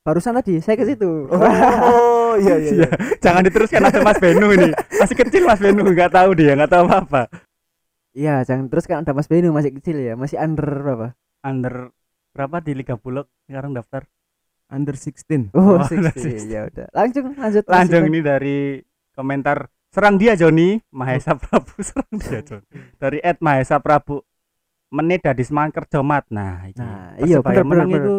barusan 0.02 0.36
tadi 0.36 0.58
saya 0.60 0.76
ke 0.76 0.84
situ. 0.84 1.30
oh 1.32 2.34
iya 2.38 2.56
iya, 2.58 2.72
iya. 2.76 2.90
jangan 3.24 3.46
diteruskan 3.46 3.86
ada 3.86 4.02
Mas 4.02 4.18
Benu 4.18 4.52
ini 4.52 4.74
masih 4.92 5.16
kecil 5.16 5.46
Mas 5.46 5.62
Benu 5.62 5.86
nggak 5.86 6.12
tahu 6.12 6.34
dia 6.34 6.52
nggak 6.54 6.72
tahu 6.72 6.86
apa 6.86 6.98
apa 7.00 7.22
Iya, 8.18 8.42
jangan 8.42 8.66
terus 8.66 8.84
kan 8.84 9.06
ada 9.06 9.14
Mas 9.14 9.30
Benu 9.30 9.54
masih 9.54 9.70
kecil 9.72 10.02
ya, 10.02 10.14
masih 10.14 10.36
under 10.36 10.66
berapa? 10.66 11.08
under 11.40 11.94
berapa 12.34 12.58
di 12.60 12.74
Liga 12.74 12.94
Bulog 12.94 13.30
sekarang 13.44 13.72
daftar 13.72 14.10
under 14.68 14.94
16 14.94 15.54
Oh, 15.54 15.78
Oh, 15.78 15.78
60. 15.86 16.02
masih- 16.04 16.50
ya 16.50 16.66
udah. 16.66 16.90
Langsung 16.92 17.26
lanjut. 17.38 17.64
Ivan. 17.64 18.10
ini 18.10 18.20
dari 18.20 18.58
komentar 19.14 19.70
serang 19.88 20.18
dia 20.18 20.34
Joni 20.34 20.82
Mahesa 20.90 21.38
Prabu 21.40 21.78
serang 21.80 22.10
dia 22.12 22.42
Joni 22.42 22.66
dari 22.96 23.18
Ed 23.20 23.38
Mahesa 23.40 23.78
Prabu 23.78 24.26
menit 24.90 25.22
dari 25.22 25.42
semangat 25.42 25.78
kerja 25.78 26.02
mat 26.02 26.26
nah 26.28 26.66
ini 26.66 26.74
Nah, 26.74 27.14
iya, 27.20 27.38
bener, 27.40 27.64
menang 27.64 27.88
bener, 27.88 28.02
itu 28.02 28.16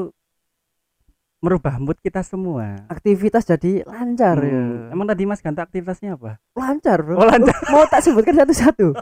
merubah 1.39 1.75
mood 1.77 1.99
kita 1.99 2.21
semua 2.21 2.87
Aktivitas 2.89 3.43
jadi 3.45 3.83
lancar 3.83 4.37
ya. 4.39 4.51
Hmm, 4.53 4.91
emang 4.91 5.07
tadi 5.07 5.23
Mas 5.23 5.39
Ganta 5.39 5.63
aktivitasnya 5.63 6.15
apa 6.15 6.39
Lancar, 6.53 6.99
Bro. 7.01 7.15
Oh, 7.15 7.25
lancar. 7.25 7.55
Mau 7.73 7.83
tak 7.85 8.01
sebutkan 8.01 8.35
satu-satu. 8.37 8.95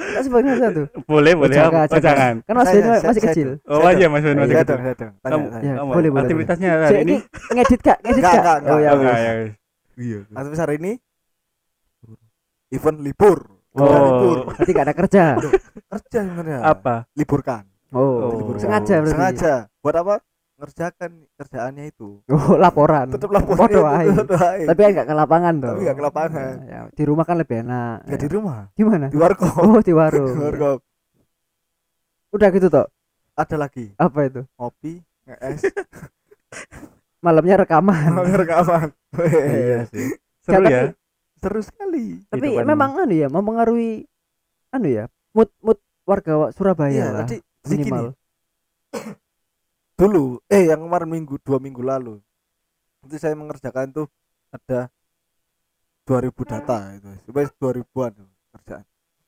Tak 0.00 0.22
sebutkan 0.22 0.56
satu. 0.56 0.82
boleh 1.04 1.32
boleh 1.34 1.54
jangan, 1.54 1.84
oh, 1.84 1.98
jangan 1.98 2.34
Kan 2.40 2.54
Mas 2.54 2.64
saya- 2.66 2.82
masih 2.82 3.02
saya 3.02 3.22
kecil. 3.26 3.48
oh 3.62 3.78
Saya 3.78 3.92
aja 3.92 4.04
Mas 4.06 4.22
Benu 4.22 4.40
masih 4.40 4.56
kecil. 4.56 4.76
Tanya. 4.80 5.36
Ya, 5.60 5.72
kamu 5.76 5.88
boleh, 5.88 6.08
boleh, 6.08 6.22
aktivitasnya 6.22 6.68
hari 6.80 6.98
ini 6.98 7.14
ini 7.14 7.16
ngedit 7.52 7.80
Kak, 7.80 7.98
ngedit 8.00 8.18
Enggak, 8.18 8.32
Kak. 8.34 8.56
enggak, 8.56 8.56
Oh 8.66 8.78
ya. 8.78 8.88
Oh, 8.88 8.96
enggak, 8.96 9.18
ya. 9.18 9.32
iya 9.96 10.18
Aktivitas 10.30 10.60
hari 10.60 10.74
ini 10.76 10.92
event 12.70 12.98
libur 12.98 13.38
Oh. 13.70 13.86
Libur 13.86 14.38
Berarti 14.50 14.70
gak 14.72 14.82
ada 14.82 14.94
kerja. 14.96 15.24
kerja 15.86 16.18
sebenarnya 16.20 16.58
apa 16.60 17.06
liburkan 17.12 17.62
Oh, 17.90 18.50
Oh. 18.50 18.58
sengaja 18.58 18.98
berarti. 18.98 19.10
sengaja 19.12 19.54
buat 19.78 19.94
apa 19.96 20.14
ngerjakan 20.60 21.10
kerjaannya 21.34 21.84
itu 21.86 22.20
Oh, 22.30 22.54
laporan. 22.54 23.08
tetap 23.08 23.28
lapor 23.28 23.56
Podo 23.56 23.82
ae. 23.82 24.12
tapi 24.12 24.68
Tapi 24.68 24.80
kan 24.82 24.90
gak 24.94 25.06
ke 25.06 25.14
lapangan 25.16 25.54
tuh. 25.56 25.72
Tapi 25.72 25.82
nggak 25.82 25.96
ke 25.96 26.04
lapangan. 26.04 26.54
Ya, 26.62 26.80
di 26.86 27.02
rumah 27.02 27.24
kan 27.24 27.36
lebih 27.36 27.56
enak. 27.60 27.96
nggak 28.04 28.14
Ya. 28.14 28.22
di 28.22 28.28
rumah 28.28 28.60
Di 28.70 28.84
mana? 28.84 29.06
di 29.08 29.16
warkop 29.16 29.54
Oh, 29.58 29.80
di 29.80 29.92
warung. 29.92 30.30
di 30.36 30.42
warkop 30.42 30.78
Udah 32.30 32.48
gitu 32.48 32.68
toh. 32.68 32.86
ada 33.32 33.56
lagi 33.56 33.90
Apa 33.96 34.18
itu? 34.24 34.44
ngopi 34.54 35.00
nge-es 35.24 35.60
Malamnya 37.20 37.56
rekaman. 37.58 38.16
rekaman 38.34 38.88
iya 39.42 39.84
sih 39.86 40.16
seru 40.40 40.56
Gak, 40.58 40.70
ya 40.70 40.82
seru 41.36 41.60
sekali 41.60 42.20
tapi 42.26 42.52
kan. 42.54 42.64
memang 42.64 42.90
anu 42.98 43.12
ya 43.12 43.28
mempengaruhi 43.28 44.04
anu 44.70 44.88
ya 44.88 45.04
mood 45.30 45.48
mood 45.58 45.76
warga 46.04 46.32
wa- 46.38 46.52
Surabaya 46.52 46.92
iya 46.92 47.06
lah 47.10 47.26
minimal 47.66 48.12
dulu 50.00 50.40
eh 50.48 50.72
yang 50.72 50.80
kemarin 50.80 51.12
minggu 51.12 51.36
dua 51.44 51.60
minggu 51.60 51.84
lalu. 51.84 52.16
Itu 53.04 53.20
saya 53.20 53.36
mengerjakan 53.36 53.92
tuh 53.92 54.08
ada 54.48 54.88
2000 56.08 56.32
data 56.48 56.78
itu 56.96 57.08
supaya 57.28 57.44
2000an 57.60 58.10
tuh 58.16 58.28
kerjaan. 58.56 58.84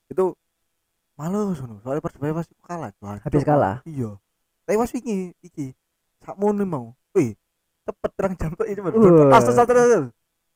Itu 0.09 0.33
malu 1.13 1.53
sono 1.53 1.77
soalnya 1.85 2.01
persebaya 2.01 2.33
pasti 2.33 2.57
kalah 2.57 2.89
Wah, 2.97 3.21
Habis 3.21 3.45
kalah. 3.45 3.85
iya. 3.85 4.17
Tapi 4.65 4.75
pas 4.81 4.89
wingi 4.89 5.37
iki 5.45 5.77
sakmono 6.25 6.65
mau. 6.65 6.85
Wih 7.13 7.37
cepet 7.85 8.11
terang 8.17 8.33
jam 8.33 8.51
tuh 8.57 8.65
ini 8.65 8.81
Wah. 8.81 9.37
asal 9.37 9.53
asal 9.53 9.65
terus 9.69 10.09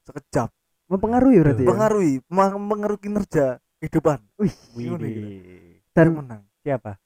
sekejap. 0.09 0.49
Mempengaruhi 0.89 1.37
berarti 1.45 1.61
ya? 1.61 1.69
Pengaruhi 1.69 2.13
mengaruhi 2.57 2.99
kinerja 3.05 3.61
kehidupan. 3.77 4.23
Wih, 4.41 4.55
dan 5.93 6.07
menang. 6.15 6.41
Siapa? 6.65 6.97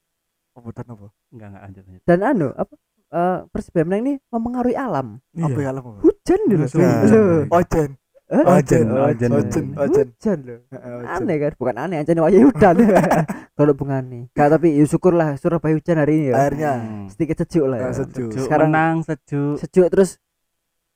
Apa 0.55 0.67
dan 0.71 0.87
apa? 0.95 1.07
Enggak 1.33 1.47
enggak 1.49 1.61
lanjut 1.65 1.83
lanjut. 1.89 2.03
Dan 2.07 2.19
anu 2.23 2.47
apa 2.55 2.73
eh, 3.11 3.37
Persebaya 3.47 3.83
menang 3.83 4.01
ini 4.01 4.13
mempengaruhi 4.25 4.73
alam 4.73 5.19
apa 5.33 5.51
Iya. 5.51 5.59
ya 5.59 5.69
alam 5.69 5.83
apa 5.83 5.99
hujan 6.01 6.39
dulu. 6.45 6.65
Loh. 6.65 7.43
ojen 7.53 7.89
Eh, 8.31 8.45
ojen 8.47 8.85
ojen. 8.87 9.29
ojen 9.29 9.65
ojen 9.75 10.07
hujan 10.09 10.37
loh 10.41 10.59
Ojen. 10.71 11.03
aneh 11.05 11.35
kan 11.37 11.51
bukan 11.53 11.75
aneh 11.77 11.97
aja 11.99 12.11
nih 12.13 12.23
wajah 12.23 12.41
hujan 12.41 12.75
kalau 13.59 13.73
bungani 13.73 14.31
Gak, 14.31 14.47
tapi 14.49 14.71
ya 14.71 14.85
syukurlah 14.85 15.35
Surabaya 15.35 15.75
hujan 15.75 15.97
hari 15.97 16.13
ini 16.15 16.25
ya 16.27 16.35
akhirnya 16.39 16.71
Hmm. 16.73 17.05
sedikit 17.07 17.35
sejuk 17.37 17.65
lah 17.65 17.77
ya. 17.77 17.83
Nah, 17.83 17.93
sejuk. 17.93 18.29
Sejuk 18.29 18.41
Sekarang- 18.41 18.71
menang 18.71 18.95
sejuk 19.03 19.55
sejuk 19.57 19.87
terus 19.89 20.09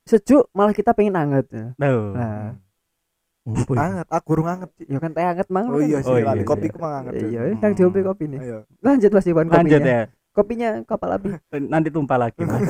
sejuk 0.02 0.48
malah 0.50 0.72
kita 0.72 0.90
pengen 0.90 1.12
hangat 1.14 1.44
ya. 1.50 1.66
Nah 1.76 2.56
Apa 3.46 3.70
ya? 3.70 3.78
Anget, 3.80 4.06
aku 4.08 4.24
kurang 4.26 4.46
anget 4.50 4.70
sih. 4.74 4.86
ya 4.86 4.98
kan 4.98 5.10
teh 5.12 5.22
hangat 5.22 5.46
mang 5.48 5.66
Oh 5.68 5.78
iya 5.78 6.00
sih, 6.00 6.08
Oh 6.08 6.16
iya, 6.16 6.32
iya. 6.32 6.42
kopi 6.42 6.66
ku 6.66 6.78
mang 6.80 6.94
anget. 6.98 7.14
iya 7.22 7.40
yang 7.52 7.72
diombe 7.72 8.00
kopi 8.00 8.24
nih 8.26 8.40
lanjut 8.80 9.10
mas 9.12 9.22
Iwan 9.24 9.46
kopinya 9.46 9.60
lanjut 9.60 9.80
ya 9.84 10.00
kopinya 10.36 10.84
kapal 10.84 11.16
api. 11.16 11.40
Nanti 11.72 11.88
tumpah 11.88 12.20
lagi 12.20 12.44
Mas. 12.44 12.60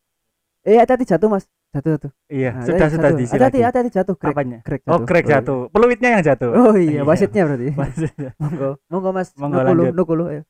eh 0.70 0.78
hati-hati 0.78 1.08
jatuh 1.08 1.26
mas. 1.26 1.48
Jatuh 1.72 1.90
jatuh. 1.98 2.10
Iya 2.28 2.50
Nah, 2.52 2.66
sudah 2.68 2.86
sudah 2.92 3.08
jatuh. 3.10 3.18
diisi 3.18 3.32
hati-hati 3.34 3.58
hati-hati 3.64 3.90
jatuh 3.90 4.14
crack 4.14 4.34
apanya? 4.36 4.58
Crack 4.62 4.82
oh 4.86 5.00
crack 5.02 5.24
jatuh. 5.26 5.60
Peluitnya 5.72 6.08
yang 6.14 6.22
jatuh? 6.22 6.50
Oh 6.54 6.74
iya 6.78 7.00
Iya. 7.00 7.02
wasitnya 7.02 7.42
berarti. 7.48 7.68
Monggo. 8.42 8.70
Monggo 8.86 9.10
mas. 9.10 9.28
Monggo, 9.34 9.58
nukulu 9.58 9.82
lanjut. 9.82 9.94
nukulu 9.96 10.24
ayo. 10.30 10.42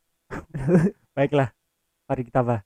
Baiklah. 1.17 1.49
Mari 2.11 2.23
kita 2.27 2.41
bah 2.43 2.61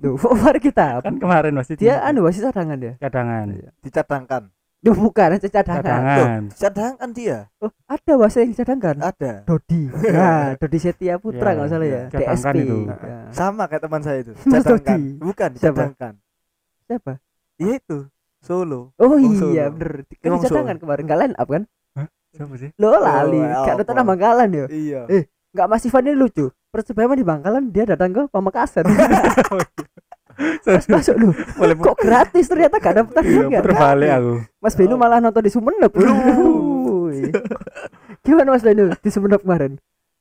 Duh, 0.00 0.16
mari 0.16 0.64
kita 0.64 1.04
kan 1.04 1.20
kemarin 1.20 1.52
masih 1.52 1.76
dia 1.76 2.00
anu 2.00 2.24
wasit 2.24 2.40
cadangan 2.40 2.76
dia. 2.80 2.96
Cadangan. 2.96 3.52
Dicadangkan. 3.84 4.42
Duh, 4.80 4.96
bukan 4.96 5.36
aja 5.36 5.44
cadangan 5.44 5.84
cadangan 5.84 6.42
Dicadangkan 6.48 7.08
dia. 7.12 7.38
oh 7.58 7.68
ada 7.84 8.12
wasit 8.16 8.40
yang 8.40 8.50
dicadangkan 8.50 8.96
Ada. 8.98 9.44
Dodi 9.44 9.92
nah 10.16 10.56
Dodi 10.56 10.78
Setia 10.78 11.14
Putra 11.16 11.52
Ya, 11.52 11.54
nggak 11.54 11.68
salah 11.68 11.84
ya 11.84 11.92
ya. 11.92 12.02
Cadangkan 12.08 12.32
DSP 12.32 12.56
itu. 12.58 12.76
Ya. 12.88 13.18
Sama 13.30 13.64
kayak 13.66 13.82
teman 13.82 14.00
saya 14.00 14.18
itu. 14.20 14.32
Dodi. 14.32 15.20
Bukan 15.20 15.50
Siapa? 15.52 15.68
dicadangkan. 15.76 16.12
siapa 16.82 17.12
Iya 17.54 17.72
itu. 17.76 17.98
Solo. 18.40 18.96
Oh 18.96 19.06
Wong 19.06 19.20
iya 19.20 19.68
Solo. 19.68 19.76
bener 19.76 19.92
Kan 20.16 20.30
Solo. 20.40 20.64
kemarin 20.80 21.04
Gak 21.04 21.20
line 21.20 21.36
up 21.36 21.44
kan 21.46 21.62
siapa 22.30 22.54
sih 22.56 22.70
Lo 22.74 22.94
lali 22.94 23.36
Oh, 23.36 23.52
Gak 23.60 23.74
apa? 23.76 23.84
nonton 23.84 24.06
Bangkalan 24.06 24.48
ya 24.48 24.64
Iya. 24.66 25.00
Eh. 25.06 25.24
Gak 25.50 25.66
Mas 25.66 25.84
Ivan 25.84 26.04
ini 26.04 26.14
lucu 26.14 26.48
Persebaya 26.70 27.12
di 27.12 27.20
Bangkalan 27.22 27.68
Dia 27.68 27.84
datang 27.84 28.10
ke 28.10 28.22
Pamekasan 28.26 28.88
Mas 30.64 30.86
masuk 30.88 31.14
lu 31.16 31.28
boleh 31.54 31.74
Kok 31.76 31.96
gratis? 32.00 32.48
Ternyata 32.48 32.80
gak 32.80 32.92
ada 32.92 33.02
iya, 33.02 33.06
pertandingan 33.06 33.50
puter 33.60 33.74
balik 33.76 34.10
aku. 34.16 34.34
Mas 34.58 34.74
Benu 34.74 34.94
malah 34.96 35.18
nonton 35.20 35.42
di 35.44 35.52
Sumenep. 35.52 35.92
Gimana 38.20 38.48
Mas 38.52 38.64
Benu 38.64 38.92
di 38.96 39.10
Sumenep 39.10 39.40
kemarin? 39.44 39.76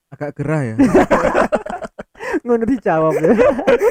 Agak 0.09 0.35
gerah 0.35 0.61
ya. 0.63 0.75
Ngono 2.45 2.63
dijawab 2.65 3.13
ya. 3.19 3.31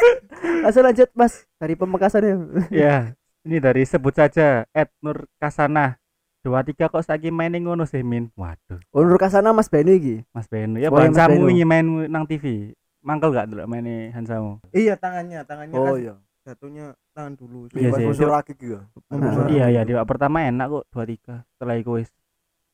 Langsung 0.64 0.84
lanjut 0.86 1.08
Mas 1.12 1.46
Dari 1.58 1.74
Pamekasan 1.74 2.22
ya 2.22 2.36
ya 2.70 2.96
ini 3.42 3.58
dari 3.58 3.82
sebut 3.86 4.12
saja 4.12 4.68
Ed 4.70 4.90
Nur 5.00 5.24
Kasana. 5.38 5.96
dua 6.38 6.62
tiga 6.62 6.86
kok 6.88 7.02
saiki 7.02 7.28
mainin 7.34 7.66
ngono 7.66 7.82
sih 7.84 8.00
min? 8.00 8.30
Waduh. 8.38 8.78
Oh 8.94 9.02
Nur 9.02 9.18
Kasana 9.18 9.50
Mas 9.50 9.68
Benu 9.68 9.92
iki? 9.92 10.22
Mas 10.30 10.46
Benu 10.46 10.78
ya 10.78 10.88
Oh, 10.88 10.96
Benu. 10.96 11.50
ingin 11.50 11.66
main 11.66 11.86
nang 12.06 12.24
TV 12.24 12.72
mangkel 13.02 13.30
gak 13.34 13.46
dulu 13.50 13.62
mainnya 13.70 14.10
Hansamu? 14.14 14.58
Iya 14.74 14.94
tangannya 14.98 15.44
tangannya 15.46 15.76
Oh 15.76 15.94
kan 15.94 16.02
iya. 16.02 16.14
jatuhnya 16.46 16.86
tangan 17.14 17.32
dulu. 17.38 17.68
Iya 17.74 17.90
Pas 17.92 17.98
sih. 18.00 18.06
musuh 18.06 18.30
lagi 18.30 18.52
gitu. 18.56 18.78
Nah, 19.10 19.46
iya 19.50 19.66
iya 19.70 19.82
di 19.86 19.94
pertama 20.06 20.42
enak 20.44 20.66
kok 20.66 20.84
dua 20.90 21.04
tiga 21.06 21.34
setelah 21.56 21.74
itu 21.78 21.90
wis. 21.98 22.10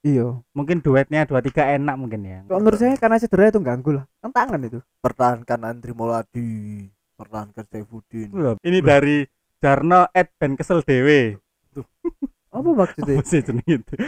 Iya. 0.05 0.41
Mungkin 0.53 0.85
duetnya 0.85 1.25
dua 1.25 1.41
tiga 1.41 1.65
enak 1.65 1.95
mungkin 1.97 2.21
ya. 2.25 2.41
Kalau 2.45 2.61
menurut 2.61 2.79
saya 2.81 2.97
karena 3.01 3.17
cedera 3.17 3.49
itu 3.49 3.61
ganggu 3.61 3.91
lah. 4.01 4.05
Kan 4.21 4.31
tangan 4.33 4.61
itu. 4.65 4.79
Pertahankan 5.01 5.61
Andri 5.65 5.93
Moladi. 5.97 6.89
Pertahankan 7.15 7.65
Saifuddin. 7.71 8.35
ini 8.67 8.79
dari 8.83 9.23
Jarno 9.63 10.11
Ed 10.11 10.35
Ben 10.35 10.59
kesel 10.59 10.83
dewe 10.83 11.39
Apa 12.55 12.69
maksudnya? 12.75 13.23
Apa 13.23 13.25
sih 13.27 13.41
jeneng 13.41 13.67
itu? 13.67 13.95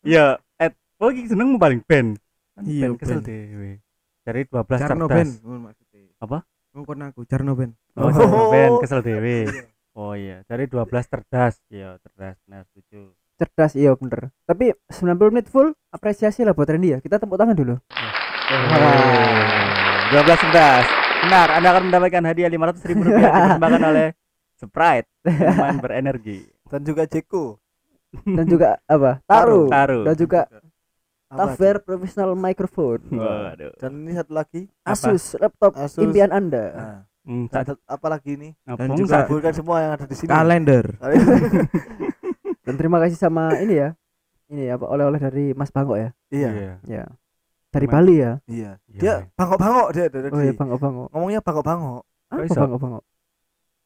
Ya 0.00 0.40
Ed 0.56 0.72
oh 0.96 1.12
jenengmu 1.12 1.60
paling 1.60 1.84
Ben. 1.84 2.16
Iya, 2.64 2.88
Ben 2.88 2.92
kesel 2.96 3.20
dewe 3.20 3.84
dari 4.28 4.44
12 4.44 4.60
Carno 4.76 5.08
Ben 5.08 5.24
cerdas. 5.24 5.48
oh, 5.48 5.56
maksudnya. 5.56 6.12
Apa? 6.20 6.38
ngomong 6.76 7.08
aku 7.08 7.24
Carno 7.24 7.56
Ben 7.56 7.72
oh, 7.96 8.12
Oh. 8.12 8.52
Ben 8.52 8.76
kesel 8.84 9.00
dewe 9.00 9.48
oh 9.98 10.12
iya. 10.12 10.44
Dari 10.44 10.68
12 10.68 10.84
cerdas. 10.84 11.56
Iya 11.72 11.96
cerdas 12.04 12.36
nah 12.44 12.60
setuju. 12.68 13.16
Cerdas 13.40 13.72
iya 13.72 13.96
bener. 13.96 14.28
Tapi 14.44 14.76
90 14.92 15.32
menit 15.32 15.48
full 15.48 15.72
apresiasi 15.88 16.44
lah 16.44 16.52
buat 16.52 16.68
Randy 16.68 16.92
ya. 16.92 16.98
Kita 17.00 17.16
tepuk 17.16 17.40
tangan 17.40 17.56
dulu. 17.56 17.80
Dua 20.12 20.20
belas 20.20 20.38
cerdas. 20.44 20.86
Benar 21.24 21.48
anda 21.56 21.68
akan 21.72 21.82
mendapatkan 21.88 22.22
hadiah 22.28 22.52
500 22.52 22.88
ribu 22.92 23.00
rupiah 23.08 23.32
dipersembahkan 23.32 23.82
oleh 23.88 24.08
Sprite 24.60 25.08
minuman 25.24 25.76
berenergi. 25.80 26.38
Dan 26.68 26.84
juga 26.84 27.08
Jeko. 27.08 27.56
dan 28.24 28.44
juga 28.44 28.76
apa? 28.84 29.24
Taruh 29.24 29.68
taruh 29.72 30.04
dan 30.04 30.16
juga 30.16 30.40
Apa, 31.28 31.52
Taver 31.52 31.76
professional 31.80 32.32
microphone. 32.32 33.04
Waduh. 33.14 33.72
Dan 33.76 34.02
ini 34.02 34.12
satu 34.12 34.32
lagi. 34.32 34.64
Asus 34.82 35.36
laptop 35.36 35.72
Asus. 35.74 36.00
impian 36.00 36.30
anda. 36.30 36.64
Nah, 36.70 36.98
Hmm, 37.22 37.44
dan 37.44 37.60
tak- 37.60 37.76
satu- 37.76 37.84
apa 37.86 38.06
lagi 38.08 38.30
ini? 38.34 38.56
ngapung 38.64 38.96
juga- 38.96 39.20
Kabulkan 39.22 39.52
semua 39.52 39.76
yang 39.78 39.92
ada 39.92 40.04
di 40.04 40.16
sini. 40.16 40.28
kalender. 40.28 40.84
Dan 42.64 42.74
terima 42.74 42.98
kasih 42.98 43.16
sama 43.16 43.52
ini 43.58 43.76
ya. 43.76 43.92
Ini 44.46 44.72
apa 44.72 44.84
oleh-oleh 44.86 45.16
dari 45.18 45.52
Mas 45.52 45.68
Bangkok 45.68 45.96
ya? 45.96 46.10
Iya. 46.28 46.80
ya 46.82 47.04
dari 47.68 47.84
Mas- 47.84 47.94
Bali 47.94 48.16
ya? 48.16 48.32
Iya. 48.46 48.70
Iya, 48.82 48.98
Dia 48.98 49.04
iya. 49.04 49.16
bangkok-bangkok 49.30 49.88
dia 49.92 50.06
dari 50.08 50.26
oh 50.26 50.40
iya 50.40 50.52
Bangkok 50.54 50.78
Bangkok 50.78 51.08
ngomongnya 51.10 51.40
bangkok-bangkok. 51.42 52.02
apa 52.28 52.42
iso? 52.42 52.56
Bangkok 52.58 52.78
Bangkok 52.78 53.04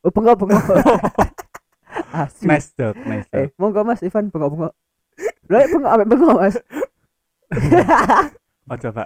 oh 0.00 0.10
Bangkok 0.12 0.36
Bangkok 0.36 0.62
Asu. 2.14 2.42
nice 2.44 2.70
joke 2.72 2.98
nice 3.00 3.26
eh 3.30 3.46
joke 3.48 3.54
monggo 3.56 3.82
Mas 3.82 4.02
Ivan 4.02 4.28
Bangkok 4.28 4.50
Bangkok 4.52 4.74
lah 5.48 5.62
Bangkok 5.64 5.90
apa 5.90 6.02
Bangkok 6.04 6.36
Mas 6.36 6.56
oh 8.70 8.78
coba. 8.78 9.04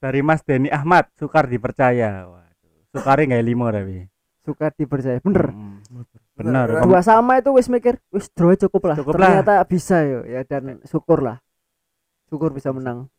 Dari 0.00 0.20
Mas 0.24 0.40
Denny 0.40 0.72
Ahmad 0.72 1.12
Sukar 1.14 1.44
dipercaya 1.44 2.24
waduh 2.24 2.72
Sukari 2.90 3.28
nggak 3.28 3.44
limo 3.44 3.68
tapi? 3.68 4.08
Suka 4.40 4.72
dipercaya 4.72 5.20
bener. 5.20 5.52
Hmm, 5.52 5.84
Bener. 6.34 6.80
Dua 6.80 7.04
sama 7.04 7.36
itu 7.36 7.52
wis 7.52 7.68
mikir 7.68 8.00
wis 8.08 8.32
draw 8.32 8.56
cukup 8.56 8.88
lah. 8.88 8.96
Cukup 8.96 9.12
lah. 9.20 9.44
ternyata 9.44 9.60
bisa 9.68 10.00
yo. 10.08 10.24
Ya 10.24 10.40
dan 10.48 10.80
syukur 10.88 11.20
lah. 11.20 11.36
Syukur 12.32 12.50
bisa 12.56 12.72
menang. 12.72 13.12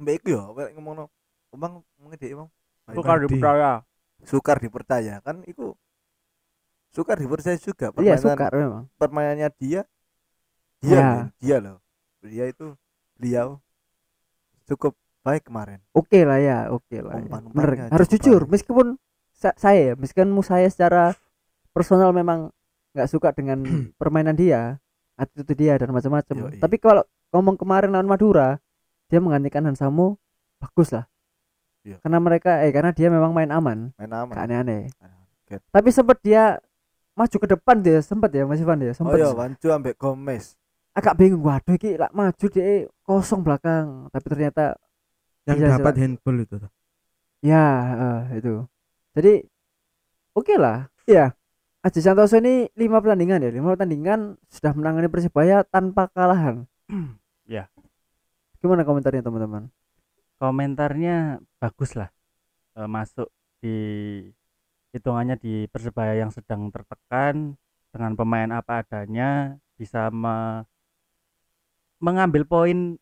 Mbak 0.00 0.14
iku 0.24 0.28
ya, 0.32 0.42
Mbak 0.48 0.68
ngomongno. 0.80 1.04
Emang 1.52 1.84
dia 2.16 2.32
emang 2.32 2.48
Sukar 2.88 3.20
dipercaya 3.20 3.84
sukar 4.24 4.56
dipercaya 4.56 5.20
kan 5.20 5.44
itu 5.44 5.76
sukar 6.88 7.20
dipercaya 7.20 7.58
juga 7.60 7.92
iya 8.00 8.16
permainan 8.16 8.22
sukar 8.24 8.50
memang. 8.54 8.82
permainannya 8.96 9.48
dia 9.60 9.80
dia 10.80 10.96
Ya. 10.96 11.10
dia 11.36 11.56
loh 11.60 11.78
dia 12.24 12.48
itu 12.48 12.72
beliau 13.16 13.58
cukup 14.66 14.94
baik 15.22 15.50
kemarin. 15.50 15.82
Oke 15.90 16.22
lah 16.22 16.38
ya 16.38 16.58
oke 16.70 16.96
lah 17.02 17.18
ya. 17.18 17.26
Umpan-umpannya 17.26 17.90
bener. 17.90 17.92
harus 17.92 18.08
jujur 18.10 18.46
baik. 18.46 18.52
meskipun 18.60 18.86
sa- 19.34 19.56
saya 19.58 19.92
ya 19.92 19.94
meskipun 19.98 20.30
saya 20.42 20.68
secara 20.70 21.14
personal 21.74 22.14
memang 22.14 22.50
nggak 22.94 23.08
suka 23.10 23.34
dengan 23.34 23.62
permainan 24.00 24.38
dia 24.38 24.78
attitude 25.16 25.56
dia 25.56 25.74
dan 25.80 25.90
macam-macam. 25.90 26.60
Tapi 26.60 26.76
kalau 26.78 27.02
ngomong 27.32 27.56
kemarin 27.56 27.90
lawan 27.90 28.08
Madura 28.08 28.60
dia 29.08 29.18
menggantikan 29.18 29.64
Hansamu 29.66 30.16
bagus 30.60 30.92
lah. 30.92 31.06
Iya. 31.86 32.02
karena 32.02 32.18
mereka 32.18 32.66
eh 32.66 32.74
karena 32.74 32.90
dia 32.90 33.06
memang 33.06 33.30
main 33.30 33.46
aman. 33.54 33.94
Main 33.94 34.10
aman. 34.10 34.34
Aneh-aneh. 34.34 34.90
Tapi 35.70 35.88
sempat 35.94 36.18
dia 36.18 36.58
maju 37.16 37.36
ke 37.38 37.48
depan 37.48 37.76
dia 37.80 37.98
sempat 38.04 38.28
ya 38.34 38.44
Mas 38.44 38.60
Ivan 38.60 38.82
ya 38.82 38.92
oh 38.92 38.94
sempat 38.94 39.16
iya 39.16 39.32
Wancu 39.32 39.68
ambek 39.72 39.96
Gomez 39.96 40.52
agak 40.98 41.14
bingung 41.20 41.42
waduh 41.44 41.74
iki 41.78 41.90
lah 42.00 42.10
maju 42.18 42.46
dia 42.54 42.88
kosong 43.06 43.40
belakang 43.46 43.86
tapi 44.12 44.26
ternyata 44.32 44.64
yang 45.48 45.58
Bisa, 45.60 45.76
dapat 45.78 45.94
bisa. 45.94 46.02
handball 46.02 46.36
itu 46.44 46.56
ya 47.44 47.64
eh, 48.02 48.38
itu 48.40 48.54
jadi 49.16 49.32
oke 50.36 50.54
lah 50.58 50.86
ya 51.08 51.32
Aji 51.86 52.02
Santoso 52.02 52.36
ini 52.42 52.66
lima 52.74 52.98
pertandingan 52.98 53.46
ya, 53.46 53.50
lima 53.54 53.72
pertandingan 53.78 54.34
sudah 54.50 54.74
menangani 54.74 55.06
Persibaya 55.06 55.62
tanpa 55.62 56.10
kalahan. 56.10 56.66
Ya. 57.46 57.70
Gimana 58.60 58.82
komentarnya 58.82 59.22
teman-teman? 59.22 59.70
komentarnya 60.40 61.40
bagus 61.60 61.92
lah 61.98 62.10
Eh, 62.76 62.88
masuk 62.88 63.28
di 63.62 63.76
hitungannya 64.94 65.36
di 65.38 65.52
persebaya 65.72 66.14
yang 66.22 66.30
sedang 66.32 66.68
tertekan 66.74 67.54
dengan 67.92 68.12
pemain 68.18 68.50
apa 68.52 68.82
adanya 68.82 69.56
bisa 69.78 70.08
me- 70.12 70.64
mengambil 72.06 72.46
poin 72.46 72.94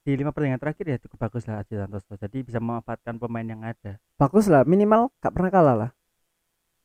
di 0.00 0.12
lima 0.12 0.32
pertandingan 0.32 0.60
terakhir 0.60 0.84
ya 0.86 0.96
cukup 1.00 1.16
bagus 1.24 1.44
lah 1.44 1.60
Aji 1.60 1.76
Santoso 1.76 2.12
jadi 2.14 2.36
bisa 2.40 2.60
memanfaatkan 2.60 3.16
pemain 3.16 3.44
yang 3.44 3.60
ada 3.60 3.96
Bagus 4.16 4.46
lah, 4.46 4.68
minimal 4.68 5.08
gak 5.16 5.32
pernah 5.32 5.48
kalah 5.48 5.76
lah. 5.76 5.90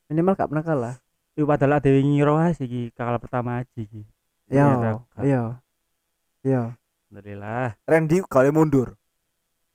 Minimal 0.08 0.32
gak 0.34 0.48
pernah 0.48 0.64
kalah. 0.64 0.94
itu 1.32 1.44
padahal 1.44 1.76
ada 1.76 1.88
yang 1.92 2.08
ngiroh 2.08 2.40
sih 2.56 2.64
kalah 2.96 3.20
pertama 3.20 3.60
aja 3.60 3.76
iki. 3.76 4.08
Iya, 4.48 4.96
iya. 5.20 5.42
Iya. 6.40 6.62
alhamdulillah 7.12 7.76
Randy 7.84 8.24
kali 8.24 8.48
mundur 8.48 8.96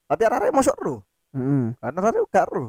tapi 0.08 0.26
arah 0.26 0.50
masuk 0.50 0.76
ro 0.82 0.96
Mm-mm. 1.32 1.78
karena 1.78 2.00
arah 2.02 2.24
gak 2.28 2.48
ro 2.50 2.64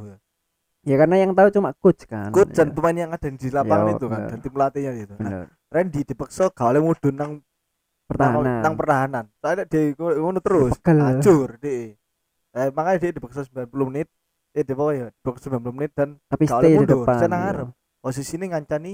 Ya 0.83 0.99
karena 0.99 1.15
yang 1.15 1.31
tahu 1.31 1.47
cuma 1.55 1.71
coach 1.79 2.11
kan. 2.11 2.35
coach 2.35 2.51
dan 2.59 2.69
Ya, 2.69 2.75
pemain 2.75 2.97
yang 3.07 3.11
ada 3.15 3.23
di 3.31 3.49
lapangan 3.49 3.87
Iya, 3.87 3.95
itu 3.95 4.07
kan 4.11 4.19
bener. 4.19 4.31
dan 4.35 4.39
tim 4.43 4.53
pelatihnya 4.53 4.93
itu 4.99 5.15
nah. 5.17 5.47
Randy 5.71 6.01
dipaksa 6.03 6.51
kali 6.51 6.79
mundur 6.83 7.15
nang 7.15 7.39
Pertahanan. 8.13 8.61
nang 8.61 8.75
pertahanan 8.75 9.25
soalnya 9.35 9.65
dia 9.65 9.83
ngono 9.95 10.39
terus 10.39 10.73
hancur 10.83 11.57
dia 11.57 11.97
eh, 12.53 12.69
makanya 12.71 12.99
dia 13.01 13.11
dipaksa 13.13 13.41
90 13.45 13.69
menit 13.85 14.09
eh 14.51 14.61
dia 14.61 14.73
pokoknya 14.73 15.09
dipaksa 15.15 15.49
90 15.49 15.73
menit 15.73 15.93
dan 15.93 16.09
Tapi 16.25 16.45
stay 16.45 16.69
di 16.69 16.77
mundur, 16.77 17.03
depan. 17.03 17.17
saya 17.17 17.29
nang 17.29 17.43
ya. 17.43 17.65
posisi 17.99 18.35
ini 18.35 18.47
ngancani 18.49 18.93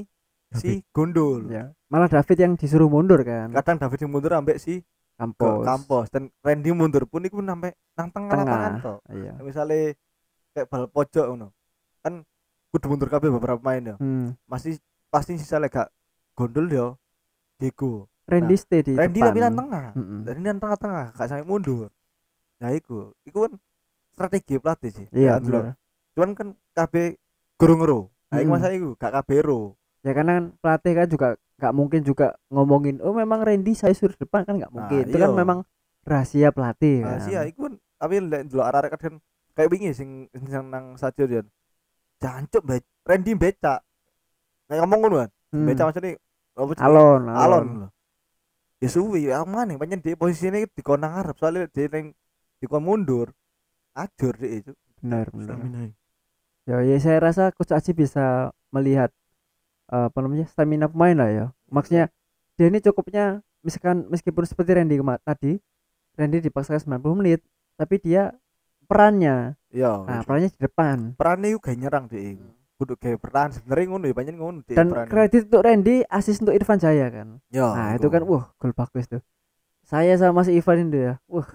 si 0.51 0.81
Gondol 0.89 1.49
Ya. 1.49 1.69
Malah 1.87 2.09
David 2.09 2.39
yang 2.39 2.53
disuruh 2.55 2.87
mundur 2.87 3.21
kan. 3.21 3.51
kadang 3.51 3.77
David 3.79 3.99
yang 4.01 4.11
mundur 4.11 4.33
ambek 4.33 4.57
si 4.57 4.79
ke 4.79 4.87
Kampus. 5.19 5.65
kampus 5.67 6.07
dan 6.09 6.23
Randy 6.39 6.71
mundur 6.71 7.03
pun 7.05 7.21
iku 7.21 7.41
sampai 7.41 7.75
nang 7.93 8.09
tengah 8.09 8.31
Tengah. 8.31 8.47
lapangan 8.47 8.73
toh 8.79 8.99
Iya. 9.09 9.33
misalnya 9.41 9.99
kayak 10.53 10.67
bal 10.67 10.87
pojok 10.87 11.27
ngono 11.27 11.49
kan 11.99 12.23
kudu 12.69 12.87
mundur 12.87 13.09
kabeh 13.09 13.29
beberapa 13.29 13.59
pemain 13.59 13.83
ya 13.85 13.97
Hmm. 13.97 14.39
masih 14.45 14.79
pasti 15.09 15.35
sisa 15.35 15.59
lega 15.59 15.91
Gondol 16.33 16.69
yo 16.69 16.87
Diego 17.57 18.07
Randy 18.29 18.57
stay 18.57 18.81
di 18.85 18.93
Randy 18.93 19.19
depan. 19.19 19.29
tapi 19.33 19.39
nang 19.41 19.55
tengah 19.57 19.85
Mm-mm. 19.97 20.21
Randy 20.23 20.45
nang 20.45 20.61
tengah-tengah 20.61 21.07
gak 21.17 21.27
sampai 21.27 21.47
mundur 21.49 21.89
nah 22.59 22.71
iku 22.71 23.13
iku 23.25 23.49
kan 23.49 23.53
strategi 24.13 24.55
pelatih 24.59 24.91
sih 24.93 25.07
Iya, 25.11 25.39
Ya, 25.39 25.73
cuman 26.13 26.31
kan 26.35 26.49
KB 26.75 26.95
gurung 27.57 27.81
ro 27.81 28.01
nah 28.29 28.39
iku 28.39 28.51
Mm-mm. 28.51 28.55
masa 28.55 28.69
iku 28.71 28.89
gak 28.95 29.13
KB 29.17 29.31
ro 29.41 29.61
Ya 29.99 30.15
karena 30.15 30.39
kan 30.39 30.45
pelatih 30.63 30.93
kan 30.95 31.07
juga 31.11 31.29
nggak 31.59 31.75
mungkin 31.75 32.01
juga 32.07 32.27
ngomongin 32.49 33.03
oh 33.03 33.11
memang 33.11 33.43
Randy 33.43 33.75
saya 33.75 33.91
suruh 33.91 34.15
depan 34.15 34.47
kan 34.47 34.55
nggak 34.57 34.71
Nah, 34.71 34.77
mungkin. 34.79 35.03
Itu 35.11 35.19
kan 35.19 35.31
iya. 35.35 35.37
memang 35.37 35.59
rahasia 36.07 36.49
pelatih 36.55 37.03
Nah, 37.03 37.19
kan. 37.19 37.25
sih 37.27 37.35
ya 37.35 37.43
iku 37.43 37.67
kan 37.67 37.75
tapi 37.99 38.15
delok 38.23 38.63
arek-arek 38.63 38.93
kan 38.95 39.15
kayak 39.59 39.69
wingi 39.69 39.91
sing 39.91 40.31
sing 40.31 40.47
nang 40.71 40.95
stadion. 40.95 41.51
Jancuk 42.23 42.63
be 42.63 42.79
Randy 43.03 43.35
becak. 43.35 43.83
Kayak 44.71 44.87
ngomong 44.87 45.01
kan. 45.11 45.31
Hmm. 45.51 45.67
Becak 45.67 45.85
maksudnya? 45.91 46.15
Alon, 46.55 47.23
Alon. 47.27 47.27
alon. 47.27 47.67
Ya 48.79 48.89
suwi 48.89 49.27
ya 49.27 49.43
aman 49.43 49.75
nih 49.75 49.77
pancen 49.81 49.99
di 49.99 50.15
posisine 50.15 50.71
di 50.71 50.83
konang 50.87 51.11
ngarep 51.19 51.37
soalnya 51.39 51.67
dia 51.75 51.91
ning 51.91 52.15
di 52.63 52.67
kon 52.71 52.83
mundur. 52.87 53.35
Ajur 53.95 54.35
dia 54.39 54.63
itu. 54.63 54.73
Benar, 55.03 55.27
benar. 55.35 55.59
Stamina. 55.59 55.81
Ya, 56.69 56.77
ya 56.87 56.97
saya 57.03 57.19
rasa 57.19 57.51
Coach 57.51 57.75
Aji 57.75 57.91
bisa 57.97 58.55
melihat 58.71 59.11
eh, 59.91 60.07
apa 60.07 60.19
namanya 60.23 60.47
stamina 60.47 60.87
pemain 60.87 61.17
lah 61.19 61.31
ya. 61.31 61.47
Maksudnya 61.71 62.07
dia 62.55 62.67
ini 62.71 62.79
cukupnya 62.79 63.43
misalkan 63.67 64.07
meskipun 64.13 64.47
seperti 64.47 64.71
Randy 64.79 64.97
kema- 65.03 65.23
tadi, 65.27 65.59
Randy 66.15 66.39
dipaksakan 66.45 66.79
90 66.79 67.19
menit, 67.19 67.41
tapi 67.75 67.99
dia 67.99 68.31
perannya, 68.87 69.59
Iya. 69.75 70.07
nah 70.07 70.21
perannya 70.23 70.49
di 70.55 70.61
depan. 70.61 71.19
perannya 71.19 71.51
juga 71.53 71.75
nyerang 71.75 72.07
dia. 72.07 72.39
Kudu 72.79 72.95
kayak 72.95 73.19
bertahan 73.19 73.51
sebenarnya 73.51 73.87
ngono 73.91 74.05
ya 74.07 74.15
pancen 74.15 74.39
ngono 74.39 74.63
Dan 74.71 74.95
kredit 75.11 75.51
untuk 75.51 75.67
Randy, 75.67 76.07
asis 76.07 76.39
untuk 76.39 76.55
Irfan 76.55 76.79
Jaya 76.79 77.11
kan. 77.11 77.43
Ya, 77.51 77.67
Nah 77.75 77.89
itu 77.99 78.07
kan 78.07 78.23
wah 78.23 78.55
gol 78.55 78.71
bagus 78.71 79.11
tuh. 79.11 79.19
Saya 79.83 80.15
sama 80.15 80.47
si 80.47 80.55
Ivan 80.55 80.87
itu 80.87 80.99
ya, 81.11 81.15
wah 81.27 81.49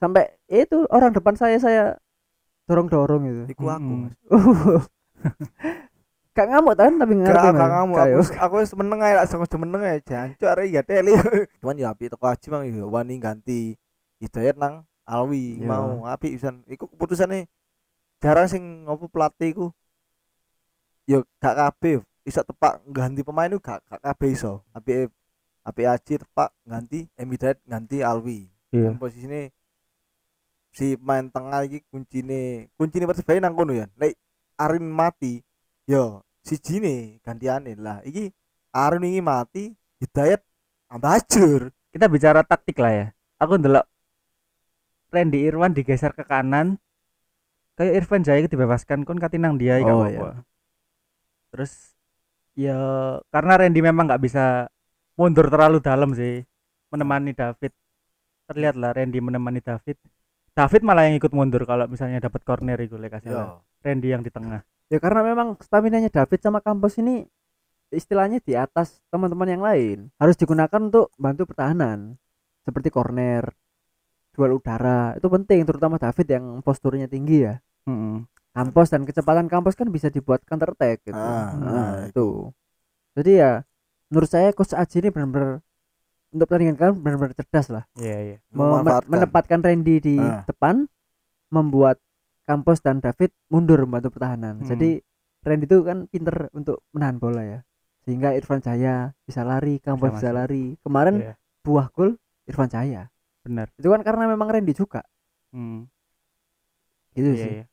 sampai 0.00 0.32
itu 0.48 0.88
orang 0.88 1.12
depan 1.12 1.36
saya 1.36 1.60
saya 1.60 2.00
dorong 2.64 2.88
dorong 2.88 3.22
itu. 3.28 3.42
Iku 3.52 3.68
aku. 3.68 3.92
Mas. 4.08 4.14
Gak 6.34 6.50
ngamuk 6.50 6.74
kan 6.74 6.98
tapi 6.98 7.12
ngerti 7.14 7.46
Gak 7.46 7.54
Mas. 7.54 7.60
gak 7.60 7.70
kamu 7.70 7.92
Kayak, 7.94 8.14
aku 8.18 8.22
aku 8.42 8.54
wis 8.64 8.72
meneng 8.74 9.00
ae 9.06 9.14
langsung 9.14 9.38
aja 9.44 9.56
meneng 9.60 9.82
ae 9.86 9.98
jancuk 10.02 10.48
arek 10.50 10.66
ya 10.72 10.82
teli. 10.82 11.12
Cuman 11.62 11.76
ya 11.78 11.92
api 11.94 12.10
teko 12.10 12.24
aji 12.26 12.46
mang 12.50 12.64
ya 12.66 12.82
wani 12.88 13.14
ganti 13.22 13.60
Hidayat 14.18 14.56
nang 14.58 14.82
Alwi 15.04 15.60
Iya. 15.62 15.68
mau 15.68 16.08
api 16.08 16.34
pisan. 16.34 16.64
Iku 16.66 16.88
keputusane 16.90 17.46
jarang 18.18 18.48
sing 18.48 18.88
ngopo 18.88 19.06
pelatih 19.12 19.52
iku 19.52 19.66
yo 21.04 21.24
gak 21.40 21.56
kabeh 21.56 22.00
iso 22.24 22.40
tepak 22.40 22.80
ganti 22.88 23.20
pemain 23.20 23.50
itu 23.52 23.60
gak 23.60 23.84
gak 23.84 24.00
kabeh 24.00 24.28
iso. 24.32 24.64
Api 24.72 25.08
api 25.64 25.82
aji 25.84 26.14
tepak 26.20 26.50
ganti 26.64 27.08
M 27.16 27.28
Hidayat 27.32 27.58
ganti 27.64 28.00
Alwi. 28.00 28.48
Iya. 28.72 28.92
Dan 28.92 28.98
posisine 28.98 29.52
si 30.74 30.98
main 30.98 31.30
tengah 31.30 31.62
iki 31.68 31.86
kuncine 31.92 32.68
kuncine 32.74 33.06
Persebaya 33.06 33.38
nang 33.38 33.54
kono 33.54 33.72
ya. 33.76 33.86
Lek 34.00 34.16
Arin 34.58 34.86
mati 34.86 35.42
yo 35.86 36.22
si 36.44 36.56
jine 36.58 37.20
gantiane 37.24 37.74
lah 37.78 38.00
iki 38.06 38.30
Arin 38.74 39.04
ini 39.06 39.20
mati 39.20 39.74
Hidayat 40.02 40.42
ambah 40.90 41.16
hancur 41.18 41.72
kita 41.94 42.06
bicara 42.10 42.42
taktik 42.42 42.78
lah 42.78 42.92
ya 42.92 43.06
aku 43.38 43.58
ndelok 43.58 43.86
Randy 45.14 45.46
Irwan 45.46 45.74
digeser 45.74 46.10
ke 46.10 46.26
kanan 46.26 46.78
kayak 47.78 48.02
Irfan 48.02 48.22
Jaya 48.26 48.46
dibebaskan 48.46 49.06
kon 49.06 49.18
katinang 49.18 49.58
dia 49.58 49.78
Oh, 49.82 50.02
apa-apa. 50.02 50.42
Terus 51.54 51.94
ya 52.58 52.74
karena 53.30 53.54
Randy 53.62 53.78
memang 53.78 54.10
nggak 54.10 54.22
bisa 54.26 54.66
mundur 55.14 55.46
terlalu 55.46 55.78
dalam 55.78 56.10
sih 56.18 56.42
menemani 56.90 57.30
David 57.30 57.70
terlihat 58.50 58.74
lah 58.74 58.90
Randy 58.90 59.22
menemani 59.22 59.62
David 59.62 60.02
David 60.54 60.82
malah 60.82 61.06
yang 61.06 61.22
ikut 61.22 61.30
mundur 61.30 61.62
kalau 61.62 61.86
misalnya 61.86 62.18
dapat 62.18 62.42
corner 62.42 62.78
itu 62.82 62.98
lek 62.98 63.14
kasih 63.14 63.30
yo 63.30 63.62
Randy 63.86 64.10
yang 64.10 64.26
di 64.26 64.34
tengah 64.34 64.66
Ya 64.92 65.00
karena 65.00 65.24
memang 65.24 65.56
stamina-nya 65.58 66.12
David 66.12 66.40
sama 66.44 66.60
Kampus 66.60 67.00
ini 67.00 67.24
istilahnya 67.88 68.42
di 68.44 68.52
atas 68.52 69.00
teman-teman 69.08 69.48
yang 69.48 69.62
lain. 69.64 69.98
Harus 70.20 70.36
digunakan 70.36 70.80
untuk 70.80 71.08
bantu 71.16 71.48
pertahanan. 71.48 72.20
Seperti 72.64 72.92
corner, 72.92 73.48
duel 74.36 74.60
udara. 74.60 75.16
Itu 75.16 75.28
penting 75.32 75.64
terutama 75.64 75.96
David 75.96 76.26
yang 76.28 76.44
posturnya 76.60 77.08
tinggi 77.08 77.48
ya. 77.48 77.54
Mm-mm. 77.88 78.28
Kampus 78.54 78.88
dan 78.88 79.02
kecepatan 79.02 79.46
Kampus 79.46 79.74
kan 79.74 79.90
bisa 79.90 80.08
dibuat 80.08 80.40
counter 80.44 80.70
attack 80.70 81.02
gitu. 81.02 81.12
Ah, 81.12 81.50
Nah, 81.52 81.60
nah, 81.60 81.94
itu. 82.06 82.54
Jadi 83.12 83.30
ya 83.36 83.66
menurut 84.06 84.30
saya 84.30 84.50
coach 84.50 84.72
Aji 84.72 85.00
ini 85.00 85.10
benar-benar 85.10 85.58
untuk 86.30 86.46
pertandingan 86.46 86.76
kan 86.76 86.90
benar-benar 86.94 87.34
cerdas 87.34 87.66
lah. 87.68 87.84
iya 87.94 88.18
iya 88.20 88.36
Mem- 88.50 88.62
memanfaatkan. 88.80 89.10
menempatkan 89.10 89.60
Randy 89.60 89.96
di 89.98 90.16
Ah. 90.16 90.42
depan 90.44 90.86
membuat 91.48 91.98
Campos 92.44 92.78
dan 92.78 92.98
David 92.98 93.30
mundur 93.48 93.82
membantu 93.82 94.12
pertahanan 94.12 94.58
Hmm. 94.58 94.68
jadi 94.68 95.02
Randy 95.40 95.64
itu 95.64 95.78
kan 95.80 95.98
pinter 96.06 96.50
untuk 96.52 96.82
menahan 96.90 97.16
bola 97.16 97.40
ya 97.40 97.60
sehingga 98.02 98.32
Irfan 98.32 98.60
Jaya 98.60 99.14
bisa 99.22 99.42
lari 99.42 99.78
Campos 99.78 100.12
Bisa 100.12 100.28
bisa, 100.28 100.30
lari 100.32 100.74
kemarin 100.78 101.14
Iya, 101.16 101.34
buah 101.60 101.88
gol 101.88 102.18
Irfan 102.44 102.68
Jaya 102.68 103.08
benar 103.40 103.70
itu 103.72 103.86
kan 103.86 104.02
karena 104.02 104.26
memang 104.26 104.46
Randy 104.46 104.72
juga 104.72 105.00
Hmm, 105.48 105.86
gitu 107.14 107.30
iya, 107.30 107.40
sih 107.40 107.52
iya. 107.56 107.64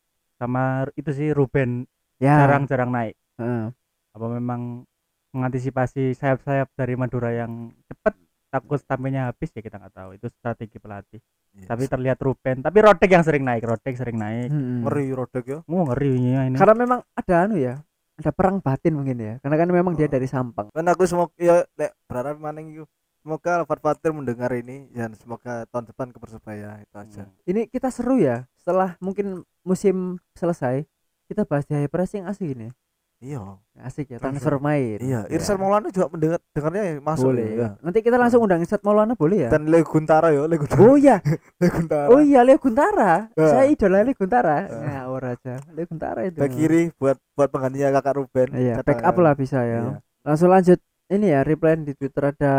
Sama 0.42 0.90
itu 0.98 1.14
sih 1.14 1.30
Ruben 1.30 1.86
ya. 2.18 2.42
jarang-jarang 2.42 2.90
naik. 2.90 3.16
Heeh. 3.38 3.70
apa 4.12 4.26
memang 4.28 4.84
mengantisipasi 5.32 6.18
sayap-sayap 6.18 6.68
dari 6.76 6.98
Madura 6.98 7.32
yang 7.32 7.72
cepat 7.88 8.18
takut 8.52 8.76
stamina 8.76 9.30
habis 9.30 9.54
ya 9.54 9.62
kita 9.62 9.78
nggak 9.78 9.94
tahu. 9.94 10.10
Itu 10.18 10.28
strategi 10.34 10.82
pelatih. 10.82 11.22
Yes. 11.52 11.68
tapi 11.68 11.84
terlihat 11.84 12.16
Ruben 12.24 12.64
tapi 12.64 12.80
Rodek 12.80 13.12
yang 13.12 13.28
sering 13.28 13.44
naik 13.44 13.68
Rodek 13.68 14.00
sering 14.00 14.16
naik. 14.16 14.48
Mm-mm. 14.48 14.88
ngeri 14.88 15.12
rodek 15.12 15.44
ya. 15.46 15.60
Mau 15.68 15.84
ngeri 15.84 16.10
ini 16.16 16.32
ini. 16.48 16.56
Karena 16.56 16.76
memang 16.80 17.00
ada 17.12 17.36
anu 17.44 17.60
ya 17.60 17.76
ada 18.16 18.32
perang 18.32 18.64
batin 18.64 18.96
mungkin 18.96 19.18
ya. 19.20 19.34
Karena 19.44 19.56
kan 19.60 19.68
memang 19.68 19.94
dia 19.94 20.08
Oh. 20.08 20.12
dari 20.12 20.28
Sampang. 20.32 20.72
Kan 20.72 20.88
aku 20.88 21.04
semoga 21.04 21.36
ya 21.36 21.68
lek 21.76 21.92
berharap 22.08 22.40
maning 22.40 22.80
iku 22.80 22.86
semoga 23.22 23.62
Alfred 23.62 23.80
Fatir 23.80 24.12
mendengar 24.12 24.50
ini 24.52 24.90
dan 24.92 25.14
semoga 25.14 25.70
tahun 25.70 25.86
depan 25.88 26.10
ke 26.10 26.18
Persebaya 26.18 26.82
itu 26.82 26.96
aja. 26.98 27.24
Hmm. 27.24 27.34
ini 27.46 27.62
kita 27.66 27.94
seru 27.94 28.18
ya 28.18 28.50
setelah 28.58 28.98
mungkin 28.98 29.46
musim 29.62 30.18
selesai 30.34 30.90
kita 31.30 31.46
bahas 31.46 31.64
di 31.64 31.78
high 31.78 31.88
pressing 31.88 32.26
asik 32.26 32.58
ini 32.58 32.74
iya. 33.22 33.38
Asik 33.78 34.10
ya 34.10 34.18
Transfer. 34.18 34.58
transfer 34.58 34.58
main. 34.58 34.98
Iya 34.98 35.30
Ya. 35.30 35.54
Maulana 35.54 35.94
juga 35.94 36.10
mendengar 36.10 36.42
dengarnya 36.58 36.84
ya, 36.84 36.94
masuk 36.98 37.30
boleh 37.30 37.50
ya. 37.54 37.70
nanti 37.80 38.00
kita 38.02 38.18
langsung 38.18 38.42
undang 38.42 38.66
Irsat 38.66 38.82
Maulana 38.82 39.14
boleh 39.14 39.46
ya? 39.46 39.50
Dan 39.54 39.70
Leo 39.70 39.86
Guntara 39.86 40.34
ya 40.34 40.50
Leo 40.50 40.58
Guntara. 40.58 40.82
Oh 40.82 40.98
iya. 40.98 41.18
Leo 41.62 41.70
Guntara. 41.70 42.08
Oh 42.10 42.20
iya 42.20 42.42
Leo 42.42 42.58
Guntara. 42.58 43.30
Ya. 43.38 43.46
saya 43.48 43.66
idola 43.70 44.02
Leo 44.02 44.18
Guntara. 44.18 44.58
Ya. 44.66 44.82
ya 44.82 45.02
ora 45.06 45.38
aja. 45.38 45.62
Leo 45.70 45.86
Guntara 45.86 46.26
itu. 46.26 46.42
Back 46.42 46.50
kiri 46.58 46.90
buat 46.98 47.18
buat 47.38 47.50
penggantinya 47.54 47.94
kakak 48.02 48.14
Ruben. 48.18 48.50
Iya 48.58 48.82
Kata- 48.82 48.90
backup 48.90 49.16
lah 49.22 49.34
bisa 49.38 49.60
ya. 49.62 49.82
Iya. 49.86 49.94
langsung 50.26 50.50
lanjut. 50.50 50.80
Ini 51.12 51.26
ya 51.28 51.40
reply 51.46 51.78
di 51.84 51.94
Twitter 51.94 52.34
ada 52.34 52.56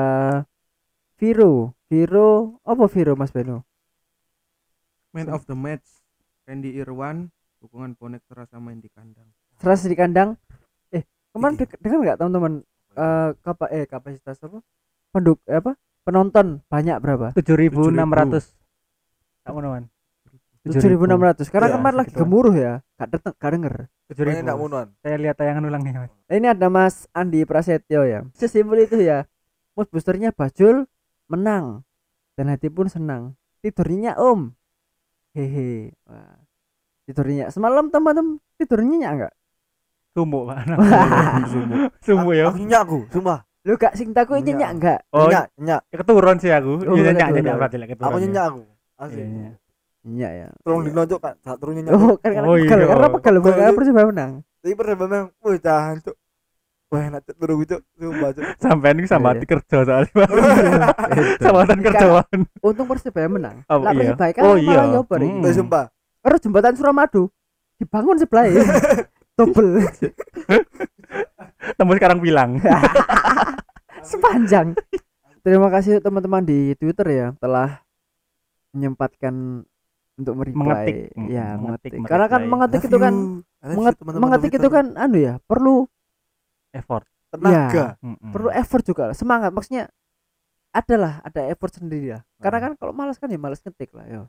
Viro. 1.17 1.77
Viro. 1.87 2.59
Apa 2.63 2.85
Viro 2.89 3.15
Mas 3.15 3.31
Beno? 3.31 3.65
Man 5.13 5.29
of 5.29 5.45
the 5.45 5.53
match 5.53 5.85
Randy 6.43 6.73
Irwan 6.75 7.29
dukungan 7.61 7.95
bonek 7.95 8.25
terasa 8.27 8.57
main 8.59 8.81
di 8.81 8.89
kandang. 8.89 9.29
serasa 9.55 9.87
di 9.87 9.95
kandang? 9.95 10.35
Eh 10.91 11.05
kemarin 11.31 11.55
Iki. 11.55 11.63
dek- 11.63 11.79
dengar 11.79 11.99
nggak 12.03 12.19
teman-teman? 12.19 12.53
Eh 12.93 13.31
kapa 13.39 13.65
eh 13.71 13.85
kapasitas 13.85 14.41
apa? 14.41 14.59
Penduk 15.13 15.39
eh, 15.47 15.61
apa? 15.61 15.77
Penonton 16.03 16.65
banyak 16.67 16.99
berapa? 16.99 17.31
7600 17.33 18.59
tak 19.43 19.51
ngono 19.53 19.69
kan 19.73 19.85
7600 20.63 21.51
karena 21.51 21.67
Iya, 21.69 21.75
kemarin 21.75 21.97
lagi 21.99 22.13
gemuruh 22.13 22.55
ya. 22.55 22.73
Gak 22.95 23.09
deteng 23.11 23.35
gak 23.37 23.51
denger. 23.53 23.75
7000 24.09 24.55
munuan. 24.55 24.87
saya 24.99 25.17
lihat 25.19 25.35
tayangan 25.35 25.63
ulangnya 25.65 26.07
Mas. 26.07 26.13
ini 26.29 26.47
ada 26.47 26.67
Mas 26.67 27.07
Andi 27.13 27.43
Prasetyo 27.43 28.03
ya. 28.03 28.23
Sesimpel 28.33 28.87
itu 28.87 28.99
ya. 28.99 29.27
Mood 29.75 29.91
boosternya 29.91 30.31
Bajul 30.31 30.87
menang 31.33 31.81
dan 32.33 32.47
hati 32.47 32.69
pun 32.69 32.87
senang 32.87 33.33
tidurnya 33.59 34.15
Om 34.15 34.53
hehe 35.33 35.97
Wah. 36.05 36.37
tidurnya 37.05 37.49
semalam 37.49 37.89
teman-teman 37.89 38.37
tidurnya 38.55 38.89
nyenyak 38.91 39.13
enggak 39.13 39.35
sumuk 40.13 40.43
Pak 40.45 40.57
Sumuk. 41.53 41.79
sumuk 41.99 42.33
ya 42.33 42.45
Aku 42.47 42.57
nyenyak 42.59 42.81
aku, 42.83 42.99
sumpah. 43.09 43.39
lu 43.63 43.75
gak 43.75 43.95
sing 43.95 44.11
taku 44.11 44.35
Nyenyak. 44.35 44.47
nyenyak 44.47 44.71
enggak 44.73 44.99
oh 45.11 45.25
Nyenyak, 45.25 45.45
nyenyak. 45.57 45.81
keturun 45.91 46.37
sih 46.37 46.51
aku 46.51 46.73
Oh, 46.83 46.95
iya 46.95 47.03
nyenyak 47.09 47.17
keturun. 47.23 47.37
nyenyak 47.39 47.55
berarti 47.57 47.77
lah 47.77 47.89
keturun 47.89 48.07
Aku 48.07 48.17
ya. 48.17 48.23
nyenyak 48.23 48.45
aku. 48.45 48.61
Iya, 48.63 49.03
Asli. 49.03 49.23
iya. 49.23 49.51
nyenyak 50.03 50.33
ya 50.35 50.47
Tolong 50.61 50.83
dinonjok 50.85 51.21
kan, 51.21 51.35
saat 51.41 51.57
turun 51.57 51.75
nyenyak. 51.75 51.93
oh 51.95 52.15
kan 52.17 52.31
karena 52.31 52.47
Oh, 52.47 52.57
pegal 52.57 52.77
iya. 52.77 52.87
karena 52.87 53.09
pegal 53.09 53.35
karena 53.41 53.73
persebaya 53.73 54.07
menang 54.07 54.33
Tapi 54.63 54.75
persebaya 54.75 54.99
memang, 55.01 55.25
wah 55.39 55.57
tahan 55.59 55.97
cuk. 55.99 56.17
Wah 56.93 57.03
enak 57.03 57.25
cuk 57.25 57.37
turun 57.37 57.65
cuk, 57.65 57.81
sumpah 57.95 58.31
cuk. 58.31 58.45
sampean 58.59 59.01
iki 59.01 59.09
sama 59.09 59.25
Iya. 59.25 59.33
hati 59.33 59.47
kerja 59.49 59.77
soalnya 59.81 60.13
Pak. 60.13 60.29
sama 61.43 61.59
hati 61.65 61.81
kerjaan 61.81 62.39
untung 62.61 62.85
persebaya 62.85 63.29
menang 63.29 63.57
Oh, 63.65 63.81
lah 63.81 63.91
iya. 63.91 64.13
persebaya 64.13 64.31
kan 64.31 64.43
Oh, 64.45 64.55
malah 64.55 64.61
iya. 64.61 64.93
nyoba 64.93 65.15
iki. 65.17 65.33
Hmm. 65.33 65.41
Eh 65.43 65.55
sumpah. 65.55 65.85
Terus 66.21 66.39
jembatan 66.39 66.75
Suramadu 66.75 67.23
dibangun 67.75 68.17
sebelah 68.17 68.45
ya. 68.45 68.61
Double 69.33 69.81
tembus 71.79 71.97
sekarang 71.97 72.21
bilang 72.21 72.61
sepanjang. 74.03 74.77
Terima 75.41 75.69
kasih 75.69 75.99
teman-teman 75.99 76.43
di 76.43 76.77
Twitter 76.77 77.07
ya 77.09 77.27
telah 77.37 77.81
menyempatkan 78.71 79.65
untuk 80.15 80.35
mereply. 80.37 80.55
Mengetik. 80.55 80.97
Ya, 81.27 81.57
mengetik. 81.57 81.91
mengetik, 81.97 82.07
Karena 82.07 82.27
kan 82.29 82.41
mengetik 82.45 82.79
Love 82.79 82.89
itu 82.89 82.99
kan 82.99 83.15
menget- 83.65 83.99
mengetik 84.15 84.53
itu 84.53 84.69
kan 84.69 84.85
anu 84.95 85.17
ya, 85.17 85.35
perlu 85.43 85.89
effort 86.73 87.05
tenaga. 87.29 87.97
Mm-mm. 88.01 88.29
perlu 88.29 88.51
effort 88.51 88.83
juga 88.83 89.03
lah, 89.09 89.15
semangat 89.15 89.49
maksudnya 89.51 89.89
adalah 90.71 91.21
ada 91.21 91.45
effort 91.47 91.73
sendiri 91.73 92.13
lah. 92.13 92.23
Karena 92.39 92.59
Hmm. 92.59 92.65
kan 92.67 92.73
kalau 92.77 92.93
malas 92.93 93.17
kan 93.17 93.29
ya 93.29 93.37
malas 93.37 93.61
ngetik 93.61 93.93
lah 93.93 94.05
ya. 94.05 94.21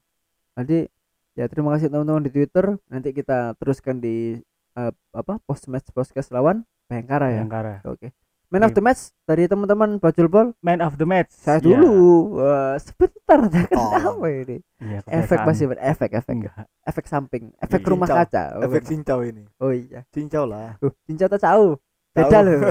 Jadi 0.55 0.87
ya 1.33 1.45
terima 1.47 1.71
kasih 1.71 1.87
teman-teman 1.87 2.21
di 2.21 2.31
Twitter. 2.31 2.75
Nanti 2.85 3.09
kita 3.11 3.55
teruskan 3.55 3.97
di 3.97 4.37
eh, 4.73 4.91
apa 5.11 5.37
post 5.39 5.67
match 5.67 5.87
podcast 5.89 6.29
lawan 6.29 6.65
Bayangkara 6.83 7.29
ya. 7.29 7.41
Bayangkara 7.41 7.73
Oke. 7.85 8.11
Man 8.49 8.61
of 8.61 8.73
the 8.73 8.81
match 8.81 9.09
dari 9.23 9.45
teman-teman 9.45 9.97
Bajul 9.97 10.27
Ball. 10.27 10.53
man 10.59 10.77
of 10.77 10.93
the 10.95 11.05
match 11.05 11.31
Saya 11.31 11.57
Iya. 11.57 11.73
dulu. 11.73 11.93
Wah, 12.37 12.77
sebentar 12.77 13.39
Oh. 13.73 13.89
kenapa 13.89 14.27
ini? 14.29 14.57
Iya, 14.77 14.99
Efek 15.07 15.41
masih 15.41 15.65
efek 15.73 16.11
efek 16.13 16.33
enggak 16.35 16.53
efek 16.83 17.05
samping, 17.07 17.49
efek 17.57 17.81
Iya. 17.81 17.89
rumah 17.89 18.05
Cincau. 18.05 18.21
kaca. 18.29 18.43
Efek 18.61 18.83
cincau 18.83 19.19
ini. 19.21 19.43
Oh 19.57 19.71
iya. 19.71 20.05
Cincau 20.09 20.43
lah. 20.43 20.77
Uh, 20.81 20.93
cincau 21.03 21.25
tak 21.27 21.41
tahu. 21.41 21.79
Beda 22.13 22.39
loh. 22.45 22.61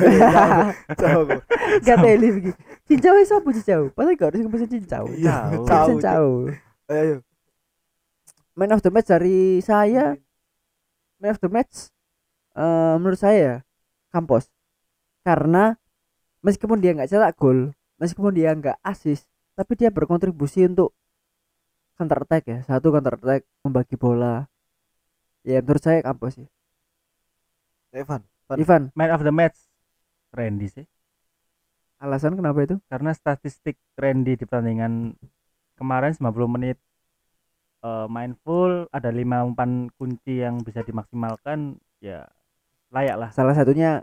Cincau 0.86 1.18
aku. 1.26 1.38
Gak 1.82 1.96
teli 1.98 2.28
begini. 2.30 2.54
Cincau 2.86 3.14
itu 3.18 3.34
apa 3.34 3.48
cincau? 3.50 3.82
Padahal 3.90 4.14
gak 4.14 4.28
harus 4.30 4.40
ngomong 4.46 4.70
cincau. 4.70 5.04
Iya, 5.18 5.36
tahu. 5.66 5.86
Cincau. 5.98 6.26
Ayo, 6.86 7.00
ayo. 7.02 7.16
Man 8.54 8.70
of 8.70 8.80
the 8.86 8.90
match 8.94 9.10
dari 9.10 9.58
saya. 9.64 10.14
Man 11.18 11.34
of 11.34 11.40
the 11.42 11.50
match 11.50 11.90
eh, 12.54 12.94
menurut 13.02 13.18
saya 13.18 13.38
ya, 13.38 13.56
Kampos. 14.14 14.46
Karena 15.26 15.74
meskipun 16.42 16.78
dia 16.78 16.94
nggak 16.94 17.10
cetak 17.10 17.34
gol, 17.38 17.74
meskipun 17.98 18.34
dia 18.34 18.54
nggak 18.54 18.78
asis, 18.82 19.26
tapi 19.54 19.78
dia 19.78 19.90
berkontribusi 19.90 20.66
untuk 20.66 20.94
counter 21.98 22.22
attack 22.26 22.44
ya. 22.46 22.58
Satu 22.66 22.90
counter 22.94 23.18
attack, 23.18 23.46
membagi 23.62 23.94
bola. 23.98 24.46
Ya 25.42 25.58
menurut 25.62 25.82
saya 25.82 26.02
Kampos 26.02 26.38
sih. 26.38 26.48
Evan. 27.94 28.31
Ivan, 28.60 28.92
man 28.92 29.10
of 29.12 29.22
the 29.22 29.32
match. 29.32 29.56
Randy 30.32 30.68
sih. 30.72 30.86
Alasan 32.02 32.34
kenapa 32.34 32.64
itu? 32.66 32.76
karena 32.90 33.14
statistik 33.14 33.78
Randy 33.94 34.34
di 34.34 34.42
pertandingan 34.42 35.14
kemarin 35.78 36.16
90 36.16 36.50
menit 36.50 36.80
eh, 37.84 38.06
main 38.10 38.34
full 38.42 38.90
ada 38.90 39.12
lima 39.12 39.46
umpan 39.46 39.86
kunci 39.94 40.42
yang 40.42 40.58
bisa 40.66 40.82
dimaksimalkan 40.82 41.78
ya 42.02 42.26
layak 42.90 43.16
lah. 43.20 43.30
Salah 43.30 43.54
satunya 43.54 44.02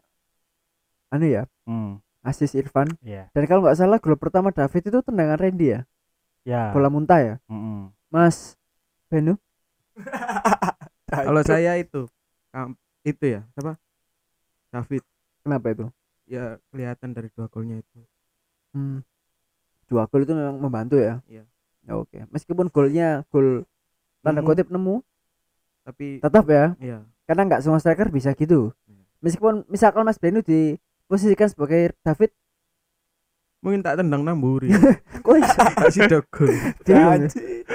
anu 1.09 1.25
ya, 1.25 1.43
hmm, 1.65 1.99
asis 2.21 2.53
Irfan. 2.53 2.87
ya 3.01 3.27
Dan 3.33 3.49
kalau 3.49 3.65
nggak 3.65 3.77
salah 3.77 3.97
gol 3.97 4.15
pertama 4.15 4.53
David 4.53 4.93
itu 4.93 4.99
tendangan 5.01 5.41
Randy 5.41 5.73
ya, 5.73 5.81
ya. 6.45 6.69
Bola 6.71 6.87
muntah 6.87 7.19
ya. 7.19 7.35
mm-mm. 7.49 7.89
Mas 8.09 8.53
Benu, 9.09 9.37
Kalau 11.09 11.41
saya 11.41 11.73
itu 11.81 12.05
itu 13.01 13.25
ya, 13.25 13.41
apa? 13.57 13.81
David 14.69 15.03
kenapa 15.41 15.67
itu? 15.69 15.85
ya 16.29 16.61
kelihatan 16.69 17.09
dari 17.11 17.33
dua 17.33 17.49
golnya 17.49 17.81
itu. 17.81 17.99
Hmm. 18.69 19.01
Dua 19.89 20.05
gol 20.05 20.21
itu 20.21 20.37
memang 20.37 20.61
membantu 20.61 21.01
ya. 21.01 21.17
Iya. 21.25 21.43
Ya, 21.81 21.93
Oke. 21.97 22.21
Meskipun 22.29 22.69
golnya 22.69 23.25
gol 23.33 23.65
tanda 24.21 24.45
Mhm. 24.45 24.47
kutip 24.47 24.67
nemu, 24.69 25.01
Tapi 25.89 26.21
tetap 26.21 26.45
ya. 26.45 26.77
ya 26.77 27.01
Karena 27.25 27.49
nggak 27.49 27.61
semua 27.65 27.81
striker 27.81 28.13
bisa 28.13 28.37
gitu. 28.37 28.69
Iya. 28.85 29.01
Meskipun 29.25 29.65
misalkan 29.65 30.05
Mas 30.05 30.21
Benu 30.21 30.45
diposisikan 30.45 31.49
sebagai 31.49 31.97
David, 32.05 32.29
mungkin 33.59 33.81
tak 33.81 33.97
tendang 33.97 34.21
namburi. 34.21 34.69
kok 35.25 35.33
iso? 35.33 35.61
Kasih. 35.81 36.05
Janji. 36.85 37.65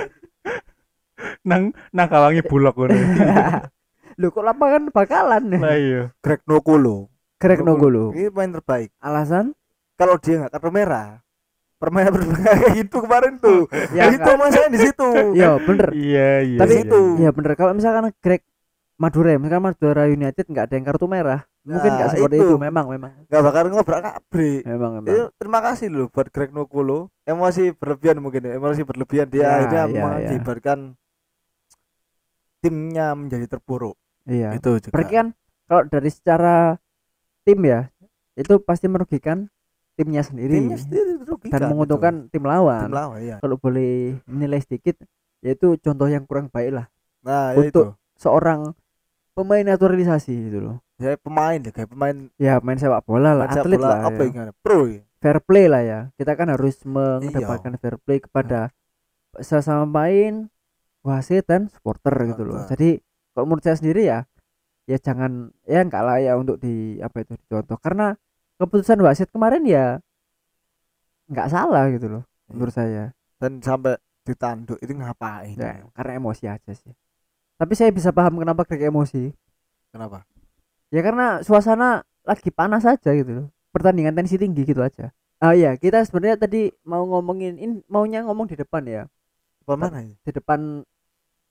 nang 1.43 1.73
nang 1.91 2.09
kawangi 2.09 2.45
bulok 2.45 2.75
ngono 2.77 2.95
Loh 4.15 4.31
kok 4.31 4.43
lapangan 4.43 4.83
bakalan? 4.89 5.43
lah 5.55 5.75
iya 5.75 6.03
Greg 6.19 6.41
Nokolo. 6.45 7.11
Greg 7.37 7.61
Nogolo. 7.61 8.11
Ini 8.11 8.31
pemain 8.31 8.53
terbaik. 8.53 8.95
Alasan? 8.99 9.53
Kalau 9.95 10.17
dia 10.17 10.41
nggak 10.41 10.51
kartu 10.51 10.71
merah, 10.71 11.23
permainan 11.77 12.11
permainan 12.11 12.43
kayak 12.43 12.73
gitu 12.77 12.97
kemarin 13.01 13.35
tuh. 13.37 13.67
Ya, 13.91 14.07
Ya, 14.07 14.13
itu 14.13 14.31
masalahnya 14.35 14.71
di 14.71 14.81
situ. 14.81 15.09
Iya 15.33 15.51
bener. 15.61 15.89
iya 15.93 16.31
iya 16.41 16.59
Tapi 16.59 16.73
iya, 16.73 16.83
itu 16.83 17.01
Iya 17.19 17.31
bener. 17.31 17.53
Kalau 17.55 17.73
misalkan 17.73 18.11
Greg 18.19 18.43
Madura, 18.95 19.35
misalkan 19.37 19.65
Madura 19.69 20.03
United 20.07 20.47
nggak 20.47 20.65
ada 20.67 20.75
yang 20.75 20.87
kartu 20.87 21.07
merah, 21.07 21.43
mungkin 21.63 21.91
nggak 21.91 22.09
Nah, 22.09 22.15
seperti 22.15 22.37
itu. 22.39 22.47
itu. 22.47 22.57
Memang, 22.57 22.87
memang, 22.87 23.11
Nggak 23.27 23.43
bakal 23.43 23.63
ngobrak 23.69 24.01
kabrik. 24.01 24.63
memang, 24.65 24.91
memang. 24.97 25.11
Itu 25.11 25.23
terima 25.35 25.61
kasih 25.61 25.87
loh 25.91 26.07
buat 26.09 26.31
Greg 26.31 26.51
Nokolo. 26.51 27.11
Emosi 27.23 27.71
berlebihan 27.71 28.19
mungkin 28.19 28.41
ya. 28.41 28.53
Emosi 28.55 28.83
berlebihan 28.83 29.27
dia 29.27 29.43
Ya, 29.43 29.49
akhirnya 29.53 29.83
ya, 29.83 29.91
ya. 29.91 30.01
mengakibatkan 30.01 30.79
timnya 32.61 33.13
menjadi 33.13 33.47
terpuruk. 33.49 33.99
Iya. 34.25 34.57
Itu 34.57 34.81
juga. 34.81 34.93
Berarti 34.93 35.15
kan 35.15 35.27
kalau 35.65 35.83
dari 35.87 36.11
secara 36.11 36.57
tim 37.45 37.61
ya, 37.63 37.89
itu 38.35 38.57
pasti 38.61 38.89
merugikan 38.89 39.49
timnya 39.95 40.27
sendiri 40.27 40.59
timnya 40.59 40.75
sendiri 40.75 41.23
dirugikan 41.23 41.55
dan 41.55 41.61
itu. 41.63 41.71
menguntungkan 41.71 42.15
tim 42.33 42.43
lawan. 42.43 42.91
tim 42.91 42.95
lawan 42.97 43.19
ya. 43.23 43.37
Kalau 43.39 43.57
boleh 43.61 44.19
nilai 44.27 44.59
sedikit, 44.59 44.99
yaitu 45.39 45.79
contoh 45.79 46.09
yang 46.11 46.27
kurang 46.27 46.51
baik 46.51 46.75
lah 46.75 46.87
Nah, 47.23 47.55
ya 47.55 47.69
itu. 47.69 47.71
untuk 47.71 47.87
seorang 48.19 48.75
pemain 49.37 49.63
naturalisasi 49.63 50.35
gitu 50.51 50.59
loh. 50.61 50.77
Ya 50.99 51.15
pemain 51.15 51.59
ya 51.59 51.71
kayak 51.71 51.91
pemain 51.91 52.17
Ya 52.39 52.59
main 52.59 52.79
sepak 52.79 53.05
bola 53.05 53.35
lah, 53.35 53.47
atlet 53.51 53.77
bola 53.79 53.87
lah. 53.87 53.99
apa 54.09 54.23
ya. 54.25 54.31
yang 54.33 54.51
pro 54.65 54.89
ya. 54.89 55.03
Fair 55.21 55.39
play 55.45 55.67
lah 55.69 55.83
ya. 55.85 56.01
Kita 56.17 56.33
kan 56.35 56.49
harus 56.51 56.81
mengedepankan 56.83 57.77
fair 57.79 57.97
play 58.03 58.19
kepada 58.25 58.73
sesama 59.39 59.85
pemain, 59.87 60.49
wasit 61.03 61.45
dan 61.45 61.69
supporter 61.69 62.15
gitu 62.35 62.43
loh. 62.47 62.65
Jadi 62.67 63.04
kalau 63.35 63.45
menurut 63.51 63.65
saya 63.67 63.77
sendiri 63.77 64.07
ya, 64.07 64.25
ya 64.87 64.97
jangan 64.97 65.51
ya 65.67 65.83
enggak 65.83 66.03
lah 66.07 66.17
ya 66.23 66.39
untuk 66.39 66.63
di 66.63 67.03
apa 67.03 67.27
itu 67.27 67.35
dicontoh 67.37 67.77
karena 67.83 68.15
keputusan 68.63 69.03
wasit 69.03 69.29
kemarin 69.35 69.67
ya 69.67 69.99
nggak 71.29 71.51
salah 71.51 71.91
gitu 71.91 72.07
loh 72.09 72.23
menurut 72.49 72.75
saya. 72.75 73.13
Dan 73.37 73.61
sampai 73.61 73.99
ditanduk 74.25 74.81
itu 74.81 74.93
ngapain? 74.97 75.57
Ya, 75.59 75.85
karena 75.93 76.13
emosi 76.17 76.45
aja 76.49 76.73
sih. 76.73 76.93
Tapi 77.61 77.73
saya 77.77 77.93
bisa 77.93 78.11
paham 78.11 78.41
kenapa 78.41 78.65
Greg 78.65 78.89
emosi. 78.89 79.31
Kenapa? 79.93 80.27
Ya 80.91 81.05
karena 81.05 81.43
suasana 81.45 82.03
lagi 82.25 82.49
panas 82.51 82.89
aja 82.89 83.11
gitu 83.13 83.45
loh. 83.45 83.47
Pertandingan 83.71 84.15
tensi 84.17 84.39
tinggi 84.39 84.65
gitu 84.65 84.81
aja. 84.81 85.11
Ah 85.43 85.53
iya, 85.53 85.75
kita 85.77 86.01
sebenarnya 86.07 86.39
tadi 86.41 86.71
mau 86.87 87.05
ngomongin 87.05 87.59
in, 87.59 87.73
maunya 87.91 88.23
ngomong 88.25 88.49
di 88.49 88.57
depan 88.57 88.87
ya. 88.87 89.03
Apa 89.67 89.75
mana 89.77 90.01
ini? 90.01 90.15
Di 90.23 90.33
depan 90.33 90.87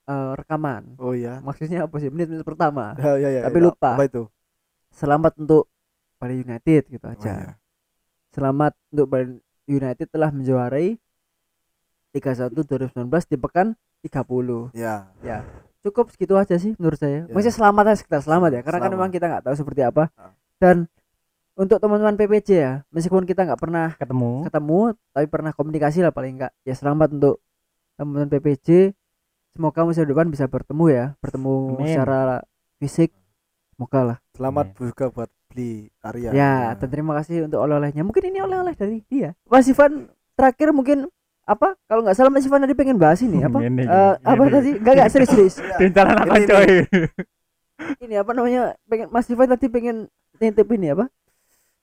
eh, 0.08 0.32
rekaman. 0.36 0.96
Oh 1.00 1.12
iya. 1.16 1.40
Maksudnya 1.40 1.84
apa 1.88 1.96
sih? 2.00 2.08
Menit-menit 2.12 2.44
pertama. 2.44 2.94
Ya, 3.04 3.16
ya, 3.18 3.28
ya, 3.30 3.40
Tapi 3.48 3.58
ya. 3.60 3.64
lupa. 3.68 3.90
Apa 3.96 4.04
itu? 4.08 4.22
Selamat 4.94 5.32
untuk 5.40 5.68
Bali 6.18 6.40
United 6.40 6.82
gitu 6.88 7.04
Oh, 7.04 7.12
aja 7.12 7.32
iya. 7.36 7.52
selamat 8.32 8.72
untuk 8.94 9.06
Bali 9.12 9.36
United 9.68 10.08
telah 10.08 10.30
menjuarai 10.32 10.96
Liga 12.14 12.32
1 12.32 12.54
2019 12.54 12.94
di 13.28 13.36
pekan 13.36 13.74
30 14.00 14.72
ya 14.72 15.10
cukup 15.84 16.08
segitu 16.08 16.32
aja 16.40 16.56
sih 16.56 16.72
menurut 16.80 16.96
saya. 16.96 17.28
Ya. 17.28 17.32
Maksudnya 17.36 17.54
selamat 17.60 17.84
aja 17.92 17.96
sekitar 18.00 18.20
selamat 18.24 18.50
ya, 18.56 18.60
karena 18.64 18.78
kan 18.80 18.88
Selamat. 18.88 18.96
memang 18.96 19.10
kita 19.12 19.24
nggak 19.28 19.44
tahu 19.44 19.54
seperti 19.60 19.80
apa. 19.84 20.08
Ah. 20.16 20.32
Dan 20.56 20.88
untuk 21.54 21.76
teman-teman 21.78 22.16
PPJ 22.16 22.48
ya, 22.56 22.72
meskipun 22.88 23.28
kita 23.28 23.44
nggak 23.44 23.60
pernah 23.60 23.92
ketemu 24.00 24.48
ketemu, 24.48 24.80
tapi 25.12 25.26
pernah 25.28 25.52
komunikasi 25.52 26.00
lah 26.00 26.10
paling 26.10 26.40
nggak. 26.40 26.52
Ya 26.64 26.74
selamat 26.74 27.08
untuk 27.20 27.44
teman-teman 28.00 28.32
PPJ. 28.32 28.96
Semoga 29.54 29.86
musim 29.86 30.02
depan 30.02 30.26
bisa 30.26 30.50
bertemu 30.50 30.84
ya, 30.90 31.04
bertemu 31.22 31.78
Amin. 31.78 31.86
secara 31.86 32.42
fisik. 32.76 33.14
Semoga 33.70 34.00
lah. 34.04 34.18
selamat 34.34 34.66
Amin. 34.68 34.78
juga 34.82 35.04
buat 35.08 35.30
beli 35.46 35.90
Arya 36.00 36.30
Ya, 36.30 36.54
dan 36.74 36.88
terima 36.90 37.14
kasih 37.14 37.46
untuk 37.46 37.58
oleh-olehnya. 37.58 38.02
Mungkin 38.02 38.22
ini 38.24 38.38
oleh-oleh 38.38 38.74
dari 38.74 39.02
dia. 39.06 39.38
Mas 39.46 39.66
Ivan 39.66 40.10
terakhir 40.34 40.74
mungkin 40.74 41.06
apa? 41.42 41.78
Kalau 41.86 42.02
nggak 42.02 42.14
salah 42.14 42.30
Mas 42.30 42.42
Ivan 42.42 42.66
tadi 42.66 42.74
pengen 42.74 42.98
bahas 42.98 43.22
ini 43.22 43.38
apa? 43.40 43.62
Ini, 43.62 43.82
Eh, 43.82 44.14
apa 44.20 44.42
ini. 44.42 44.50
tadi? 44.50 44.70
Enggak 44.74 44.92
enggak 44.92 45.10
serius 45.10 45.30
serius. 45.30 45.54
Tindakan 45.78 46.16
apa 46.18 46.34
Ini, 46.34 46.46
coy 46.48 46.68
ini 48.00 48.14
apa 48.14 48.30
namanya 48.32 48.62
pengen 48.86 49.06
Mas 49.10 49.26
Ivan 49.26 49.50
tadi 49.50 49.66
pengen 49.66 50.06
nitip 50.38 50.66
ini 50.72 50.90
apa 50.90 51.10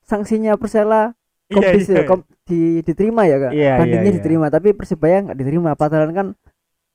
sanksinya 0.02 0.56
Persela 0.56 1.12
Iya, 1.48 1.56
kompis 1.60 1.84
iya. 1.86 2.04
kom- 2.08 2.28
di, 2.48 2.80
diterima 2.80 3.28
ya 3.28 3.38
kak 3.38 3.52
Iya, 3.52 3.74
bandingnya 3.76 4.02
iya, 4.02 4.12
iya. 4.12 4.18
diterima 4.18 4.48
tapi 4.48 4.72
persebaya 4.72 5.20
nggak 5.22 5.38
diterima 5.38 5.76
padahal 5.76 6.08
kan 6.10 6.28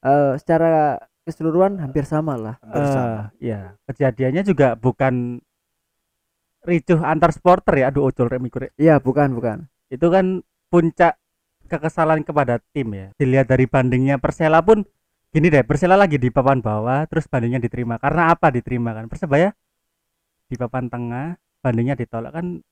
eh, 0.06 0.32
secara 0.38 1.02
keseluruhan 1.26 1.82
hampir 1.82 2.06
sama 2.06 2.38
lah. 2.38 2.54
Hampir 2.62 2.86
sama. 2.86 3.34
Eh, 3.42 3.50
ya 3.50 3.74
kejadiannya 3.90 4.42
juga 4.46 4.78
bukan 4.78 5.42
ricuh 6.62 7.02
antar 7.02 7.34
supporter 7.34 7.74
ya. 7.82 7.90
Aduh 7.90 8.06
ojol 8.06 8.30
rek 8.30 8.38
miku, 8.38 8.62
rek. 8.62 8.72
iya 8.78 9.02
bukan 9.02 9.34
bukan. 9.34 9.66
Itu 9.90 10.10
kan 10.10 10.46
puncak 10.70 11.18
kekesalan 11.66 12.22
kepada 12.22 12.62
tim 12.70 12.94
ya. 12.94 13.08
Dilihat 13.18 13.50
dari 13.50 13.66
bandingnya 13.66 14.22
Persela 14.22 14.62
pun 14.62 14.86
gini 15.34 15.50
deh 15.50 15.66
Persela 15.66 15.98
lagi 15.98 16.16
di 16.16 16.30
papan 16.30 16.62
bawah 16.62 17.06
terus 17.10 17.26
bandingnya 17.26 17.58
diterima. 17.58 17.98
Karena 17.98 18.30
apa 18.30 18.54
diterima 18.54 18.94
kan? 18.94 19.10
Persebaya 19.10 19.50
di 20.46 20.54
papan 20.54 20.86
tengah 20.86 21.34
bandingnya 21.58 21.98
ditolak 21.98 22.30
kan 22.30 22.62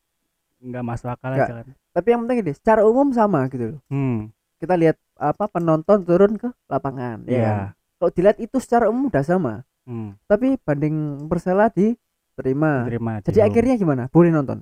nggak 0.65 0.85
masuk 0.87 1.11
akal 1.11 1.35
Nggak. 1.35 1.47
aja 1.51 1.55
kan. 1.61 1.67
Tapi 1.95 2.07
yang 2.15 2.21
penting 2.27 2.39
ini 2.47 2.53
secara 2.55 2.81
umum 2.87 3.11
sama 3.11 3.51
gitu 3.51 3.79
loh. 3.79 3.81
Hmm. 3.91 4.31
Kita 4.63 4.79
lihat 4.79 4.97
apa 5.17 5.45
penonton 5.47 6.03
turun 6.03 6.35
ke 6.35 6.51
lapangan 6.67 7.23
ya 7.25 7.31
Iya. 7.31 7.45
kan? 7.45 7.59
kalau 7.95 8.11
dilihat 8.13 8.37
itu 8.39 8.57
secara 8.59 8.85
umum 8.87 9.09
udah 9.09 9.23
sama. 9.23 9.55
Hmm. 9.85 10.17
Tapi 10.25 10.59
banding 10.59 10.97
Persela 11.25 11.69
diterima. 11.69 12.85
Diterima 12.85 13.13
jadi 13.21 13.39
di- 13.39 13.45
akhirnya 13.45 13.75
gimana? 13.75 14.03
Boleh 14.09 14.29
nonton? 14.29 14.61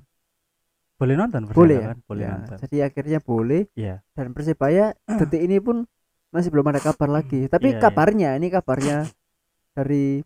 Boleh 0.95 1.15
nonton 1.15 1.41
Persela 1.43 1.57
boleh 1.57 1.75
ya? 1.75 1.85
kan? 1.85 1.97
Boleh 2.05 2.23
Ya, 2.23 2.31
nonton. 2.33 2.57
Jadi 2.59 2.77
akhirnya 2.79 3.19
boleh. 3.19 3.61
Iya. 3.73 3.95
Dan 4.13 4.31
persebaya 4.31 4.85
detik 5.19 5.41
ini 5.41 5.57
pun 5.57 5.83
masih 6.29 6.49
belum 6.49 6.65
ada 6.65 6.79
kabar 6.79 7.09
lagi. 7.11 7.45
Tapi 7.45 7.67
Iya, 7.67 7.75
iya. 7.75 7.81
kabarnya 7.81 8.29
ini 8.35 8.47
kabarnya 8.47 8.97
dari 9.73 10.21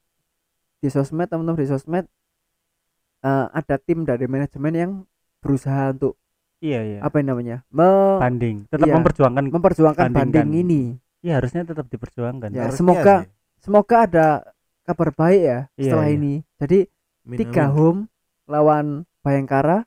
di 0.78 0.88
sosmed 0.88 1.26
teman-teman 1.26 1.58
di 1.58 1.66
sosmed 1.66 2.06
eh, 3.22 3.46
ada 3.50 3.76
tim 3.78 4.04
dari 4.04 4.26
manajemen 4.26 4.74
yang 4.74 4.92
berusaha 5.40 5.90
untuk 5.92 6.20
iya 6.60 6.80
iya. 6.82 7.00
Apa 7.02 7.20
yang 7.20 7.28
namanya? 7.32 7.58
Me- 7.70 8.20
banding 8.20 8.66
tetap 8.68 8.86
Iya. 8.86 8.96
memperjuangkan 8.96 9.44
memperjuangkan 9.50 10.08
banding 10.10 10.50
ini. 10.54 10.82
Ya 11.20 11.42
harusnya 11.42 11.64
tetap 11.64 11.86
diperjuangkan. 11.88 12.50
Ya, 12.52 12.66
Harusnya 12.66 12.78
semoga 12.78 13.16
sih. 13.22 13.30
semoga 13.60 13.98
ada 14.04 14.28
kabar 14.84 15.10
baik 15.12 15.42
ya 15.42 15.60
Iya, 15.74 15.84
setelah 15.84 16.08
iya. 16.08 16.16
ini. 16.16 16.34
Jadi 16.56 16.80
Amin, 17.24 17.38
tiga 17.38 17.64
amin. 17.66 17.76
home 17.76 18.00
lawan 18.46 18.86
Bayangkara 19.20 19.84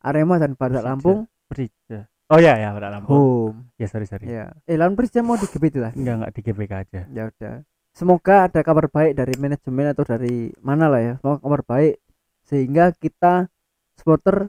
Arema 0.00 0.36
dan 0.36 0.56
Badak 0.56 0.80
Persija. 0.80 0.88
Lampung. 0.88 1.18
Persija. 1.46 2.00
oh 2.28 2.38
ya 2.38 2.54
ya 2.56 2.70
pada 2.70 2.88
Lampung. 2.90 3.12
Home. 3.12 3.58
Ya 3.76 3.86
sorry 3.86 4.04
sorry. 4.04 4.26
Ya. 4.26 4.50
Eh 4.64 4.74
lawan 4.74 4.94
Persija 4.94 5.20
mau 5.20 5.34
digebit 5.34 5.76
lah 5.76 5.92
enggak 5.92 6.14
enggak 6.16 6.32
di 6.32 6.40
GBK 6.42 6.72
aja. 6.74 7.00
Ya 7.08 7.22
udah. 7.28 7.54
Semoga 7.90 8.46
ada 8.46 8.60
kabar 8.60 8.86
baik 8.86 9.12
dari 9.14 9.34
manajemen 9.34 9.90
atau 9.90 10.02
dari 10.02 10.50
mana 10.58 10.86
lah 10.86 11.00
ya. 11.00 11.12
Semoga 11.18 11.38
kabar 11.40 11.62
baik 11.64 11.94
sehingga 12.42 12.90
kita 12.92 13.46
supporter 13.94 14.48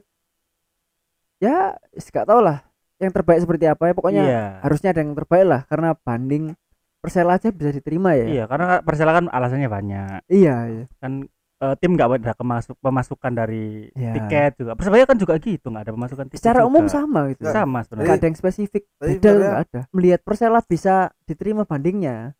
ya 1.42 1.74
gak 1.90 2.26
tau 2.30 2.38
lah 2.38 2.62
yang 3.02 3.10
terbaik 3.10 3.42
seperti 3.42 3.66
apa 3.66 3.90
ya 3.90 3.94
pokoknya 3.98 4.22
iya 4.22 4.42
harusnya 4.62 4.94
ada 4.94 5.02
yang 5.02 5.18
terbaik 5.18 5.42
lah 5.42 5.60
karena 5.66 5.90
banding 5.98 6.54
Persela 7.02 7.34
aja 7.34 7.50
bisa 7.50 7.74
diterima 7.74 8.14
ya 8.14 8.26
iya 8.30 8.44
karena 8.46 8.78
Persela 8.78 9.10
kan 9.10 9.26
alasannya 9.26 9.66
banyak 9.66 10.22
iya, 10.30 10.56
iya. 10.70 10.84
kan 11.02 11.26
eh, 11.58 11.74
tim 11.82 11.98
nggak 11.98 12.22
ada 12.22 12.32
kemasuk 12.38 12.78
pemasukan 12.78 13.32
dari 13.34 13.90
Ya. 13.98 14.14
tiket 14.14 14.54
juga 14.62 14.78
Persebaya 14.78 15.02
kan 15.02 15.18
juga 15.18 15.34
gitu 15.42 15.66
nggak 15.66 15.82
ada 15.82 15.92
pemasukan 15.92 16.26
tiket 16.30 16.38
secara 16.46 16.62
juga. 16.62 16.70
umum 16.70 16.84
sama 16.86 17.26
gitu 17.34 17.42
Nggak. 17.42 17.54
sama 17.58 17.70
nggak 17.74 17.84
sebenarnya 17.90 18.14
ada 18.14 18.26
yang 18.30 18.38
spesifik 18.38 18.82
Tapi 18.96 19.08
beda 19.18 19.30
nggak 19.34 19.58
ada 19.66 19.80
melihat 19.90 20.20
Persela 20.22 20.60
bisa 20.62 20.94
diterima 21.26 21.66
bandingnya 21.66 22.38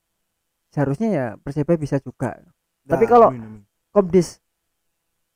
seharusnya 0.70 1.08
ya 1.10 1.26
Persebaya 1.42 1.74
bisa 1.74 1.98
juga 1.98 2.38
tapi 2.86 3.04
Nah, 3.06 3.10
kalau 3.10 3.28
Amin, 3.34 3.42
amin. 3.42 3.62
Komdis 3.90 4.38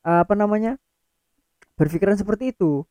apa 0.01 0.33
namanya 0.33 0.79
berpikiran 1.75 2.15
seperti 2.15 2.55
itu 2.55 2.87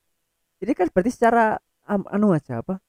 ini 0.62 0.72
kan 0.72 0.88
berarti 0.90 1.12
secara 1.12 1.56
am- 1.84 2.08
anu 2.08 2.32
aja 2.32 2.60
apa 2.64 2.80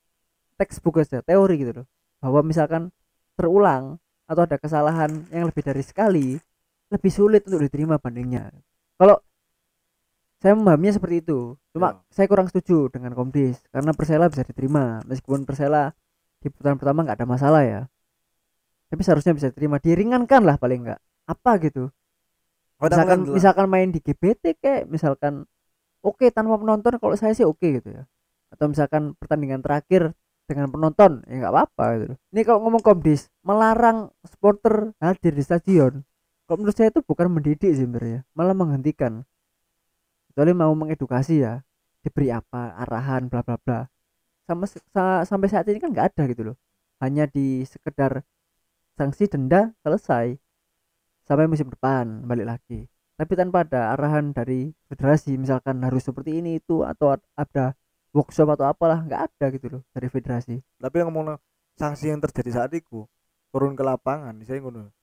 textbook 0.58 1.02
aja 1.02 1.22
teori 1.22 1.56
gitu 1.62 1.84
loh. 1.84 1.88
Bahwa 2.18 2.42
misalkan 2.42 2.90
terulang 3.38 4.02
atau 4.28 4.44
ada 4.44 4.58
kesalahan 4.60 5.30
yang 5.32 5.48
lebih 5.48 5.64
dari 5.64 5.84
sekali 5.86 6.36
lebih 6.88 7.12
sulit 7.12 7.44
untuk 7.46 7.62
diterima 7.64 8.00
bandingnya. 8.00 8.50
Kalau 8.98 9.20
saya 10.38 10.54
memahaminya 10.54 11.02
seperti 11.02 11.26
itu 11.26 11.58
cuma 11.74 11.94
Ya. 11.94 12.14
saya 12.14 12.26
kurang 12.30 12.48
setuju 12.50 12.90
dengan 12.94 13.14
Komdis 13.14 13.62
karena 13.74 13.92
Persela 13.94 14.30
bisa 14.30 14.42
diterima. 14.46 15.02
Meskipun 15.06 15.46
Persela 15.46 15.94
di 16.42 16.48
putaran 16.54 16.78
pertama 16.78 17.06
nggak 17.06 17.18
ada 17.22 17.28
masalah 17.30 17.62
ya. 17.66 17.82
Tapi 18.88 19.02
seharusnya 19.04 19.34
bisa 19.36 19.48
diterima. 19.52 19.78
Diringankan 19.82 20.42
lah 20.48 20.56
paling 20.58 20.88
nggak. 20.88 21.00
Apa 21.28 21.52
gitu? 21.60 21.92
Misalkan 22.78 23.26
kan 23.26 23.34
misalkan 23.34 23.66
main 23.68 23.90
di 23.90 24.00
GBT 24.00 24.62
kayak 24.62 24.84
misalkan 24.88 25.50
oke 26.06 26.26
tanpa 26.34 26.56
penonton 26.62 26.94
kalau 27.02 27.16
saya 27.20 27.34
sih 27.38 27.46
oke 27.48 27.68
gitu 27.82 27.90
ya. 27.94 28.04
Atau 28.54 28.72
misalkan 28.72 29.14
pertandingan 29.20 29.62
terakhir 29.66 30.14
dengan 30.48 30.72
penonton 30.72 31.28
ya 31.28 31.44
nggak 31.44 31.52
apa-apa 31.52 31.86
gitu 32.00 32.16
ini 32.32 32.42
kalau 32.48 32.64
ngomong 32.64 32.80
komdis 32.80 33.28
melarang 33.44 34.08
supporter 34.24 34.96
hadir 35.04 35.36
di 35.36 35.44
stadion 35.44 36.08
kalau 36.48 36.64
menurut 36.64 36.72
saya 36.80 36.88
itu 36.88 37.04
bukan 37.04 37.28
mendidik 37.28 37.76
sih 37.76 37.84
sebenarnya 37.84 38.24
malah 38.32 38.56
menghentikan. 38.56 39.28
Kecuali 40.32 40.54
mau 40.56 40.72
mengedukasi 40.78 41.44
ya 41.44 41.60
diberi 42.06 42.30
apa 42.32 42.78
arahan 42.80 43.28
bla 43.28 43.42
bla 43.44 43.58
bla. 43.60 43.80
Sama 44.48 44.66
sa- 44.70 45.26
sampai 45.28 45.50
saat 45.52 45.68
ini 45.72 45.80
kan 45.84 45.92
nggak 45.94 46.16
ada 46.16 46.24
gitu 46.32 46.54
loh. 46.54 46.58
Hanya 47.04 47.26
di 47.30 47.64
sekedar 47.68 48.24
sanksi 48.98 49.30
denda 49.32 49.74
selesai 49.86 50.38
sampai 51.28 51.46
musim 51.52 51.68
depan 51.70 52.26
balik 52.26 52.48
lagi 52.58 52.88
tapi 53.18 53.34
tanpa 53.34 53.66
ada 53.66 53.98
arahan 53.98 54.30
dari 54.30 54.70
federasi 54.86 55.42
misalkan 55.42 55.82
harus 55.82 56.06
seperti 56.06 56.38
ini 56.38 56.62
itu 56.62 56.86
atau 56.86 57.18
ad- 57.18 57.26
ada 57.34 57.74
workshop 58.14 58.54
atau 58.54 58.70
apalah 58.70 59.02
nggak 59.02 59.22
ada 59.26 59.46
gitu 59.50 59.68
loh 59.74 59.82
dari 59.90 60.06
federasi. 60.06 60.62
Tapi 60.78 60.96
yang 61.02 61.10
ngomong 61.10 61.42
sanksi 61.74 62.14
yang 62.14 62.22
terjadi 62.22 62.62
saat 62.62 62.72
itu 62.78 63.10
turun 63.50 63.74
ke 63.74 63.82
lapangan 63.82 64.38
saya 64.46 64.62
ngono. 64.62 64.94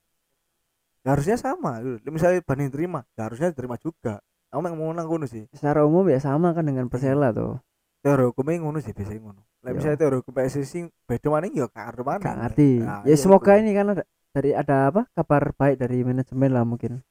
Ya 1.03 1.13
harusnya 1.13 1.35
sama 1.35 1.83
gitu. 1.83 2.07
misalnya 2.09 2.39
banding 2.41 2.71
terima 2.71 3.03
ya 3.19 3.27
harusnya 3.27 3.51
diterima 3.51 3.75
juga. 3.75 4.23
Aku 4.47 4.63
yang 4.63 4.79
ngomong 4.79 5.03
ngono 5.03 5.27
sih. 5.27 5.51
Secara 5.51 5.83
umum 5.83 6.07
ya 6.07 6.23
sama 6.23 6.55
kan 6.55 6.63
dengan 6.63 6.87
Persela 6.87 7.35
tuh. 7.35 7.59
Teori 7.99 8.31
hukumnya 8.31 8.63
ngono 8.63 8.79
sih 8.79 8.95
biasanya 8.95 9.19
ngono. 9.27 9.43
Lah 9.59 9.75
Yo. 9.75 9.75
misalnya 9.75 9.97
teori 9.99 10.15
hukum 10.23 10.31
PSSI 10.31 10.79
beda 11.03 11.27
mana 11.27 11.51
ya 11.51 11.67
gak 11.67 11.99
mana. 11.99 12.47
Ngerti. 12.47 12.71
Nah, 12.79 13.03
ya 13.03 13.11
iya 13.11 13.15
semoga 13.19 13.59
itu. 13.59 13.67
ini 13.67 13.71
kan 13.75 13.85
ada 13.91 14.03
dari 14.31 14.51
ada 14.55 14.75
apa 14.87 15.01
kabar 15.11 15.51
baik 15.51 15.75
dari 15.83 15.99
manajemen 16.07 16.51
lah 16.55 16.63
mungkin 16.63 17.03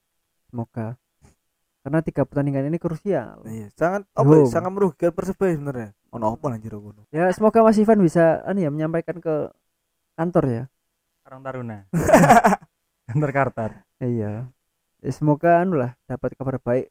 semoga 0.54 0.94
karena 1.82 2.00
tiga 2.00 2.22
pertandingan 2.24 2.70
ini 2.70 2.78
krusial. 2.78 3.42
Iya 3.44 3.68
sangat 3.74 4.06
apa 4.08 4.30
Yo. 4.30 4.40
ya, 4.40 4.44
sangat 4.48 4.70
merugikan 4.72 5.10
persebaya 5.10 5.52
sebenarnya. 5.52 5.90
Ono 6.14 6.32
apa 6.32 6.46
anjir 6.48 6.72
ngono. 6.72 7.04
Ya 7.10 7.28
semoga 7.28 7.60
Mas 7.60 7.76
Ivan 7.76 8.00
bisa 8.00 8.40
anu 8.46 8.62
ya 8.62 8.70
menyampaikan 8.70 9.18
ke 9.18 9.50
kantor 10.14 10.44
ya. 10.46 10.62
Karang 11.26 11.42
Taruna. 11.42 11.78
Kantor 13.10 13.30
Kartar. 13.32 13.70
Iya. 13.98 14.48
Ya, 15.04 15.10
semoga 15.12 15.60
anu 15.60 15.76
lah 15.76 15.92
dapat 16.06 16.32
kabar 16.32 16.56
baik 16.56 16.88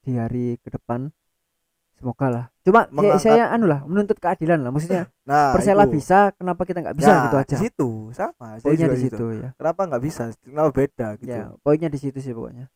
di 0.00 0.16
hari 0.16 0.56
ke 0.62 0.72
depan. 0.72 1.12
Semoga 1.92 2.26
lah. 2.32 2.44
Cuma 2.64 2.84
saya, 2.84 2.94
Mengangkat- 2.96 3.20
saya 3.20 3.44
anu 3.52 3.68
lah 3.68 3.84
menuntut 3.84 4.16
keadilan 4.16 4.64
lah. 4.64 4.72
Maksudnya 4.72 5.12
nah 5.28 5.52
Persela 5.52 5.84
itu. 5.84 6.00
bisa 6.00 6.32
kenapa 6.32 6.64
kita 6.64 6.80
nggak 6.80 6.96
bisa 6.96 7.10
Ya, 7.10 7.20
gitu 7.28 7.36
aja? 7.36 7.52
di 7.52 7.56
situ. 7.68 7.88
Sama 8.16 8.56
poinnya 8.64 8.88
di 8.88 8.96
gitu. 8.96 9.12
situ 9.12 9.26
ya. 9.44 9.48
Kenapa 9.60 9.80
nggak 9.92 10.02
bisa? 10.02 10.22
Kenapa 10.40 10.70
beda 10.72 11.08
gitu? 11.20 11.28
Ya 11.28 11.52
poinnya 11.60 11.92
di 11.92 11.98
situ 12.00 12.16
sih 12.16 12.32
pokoknya 12.32 12.72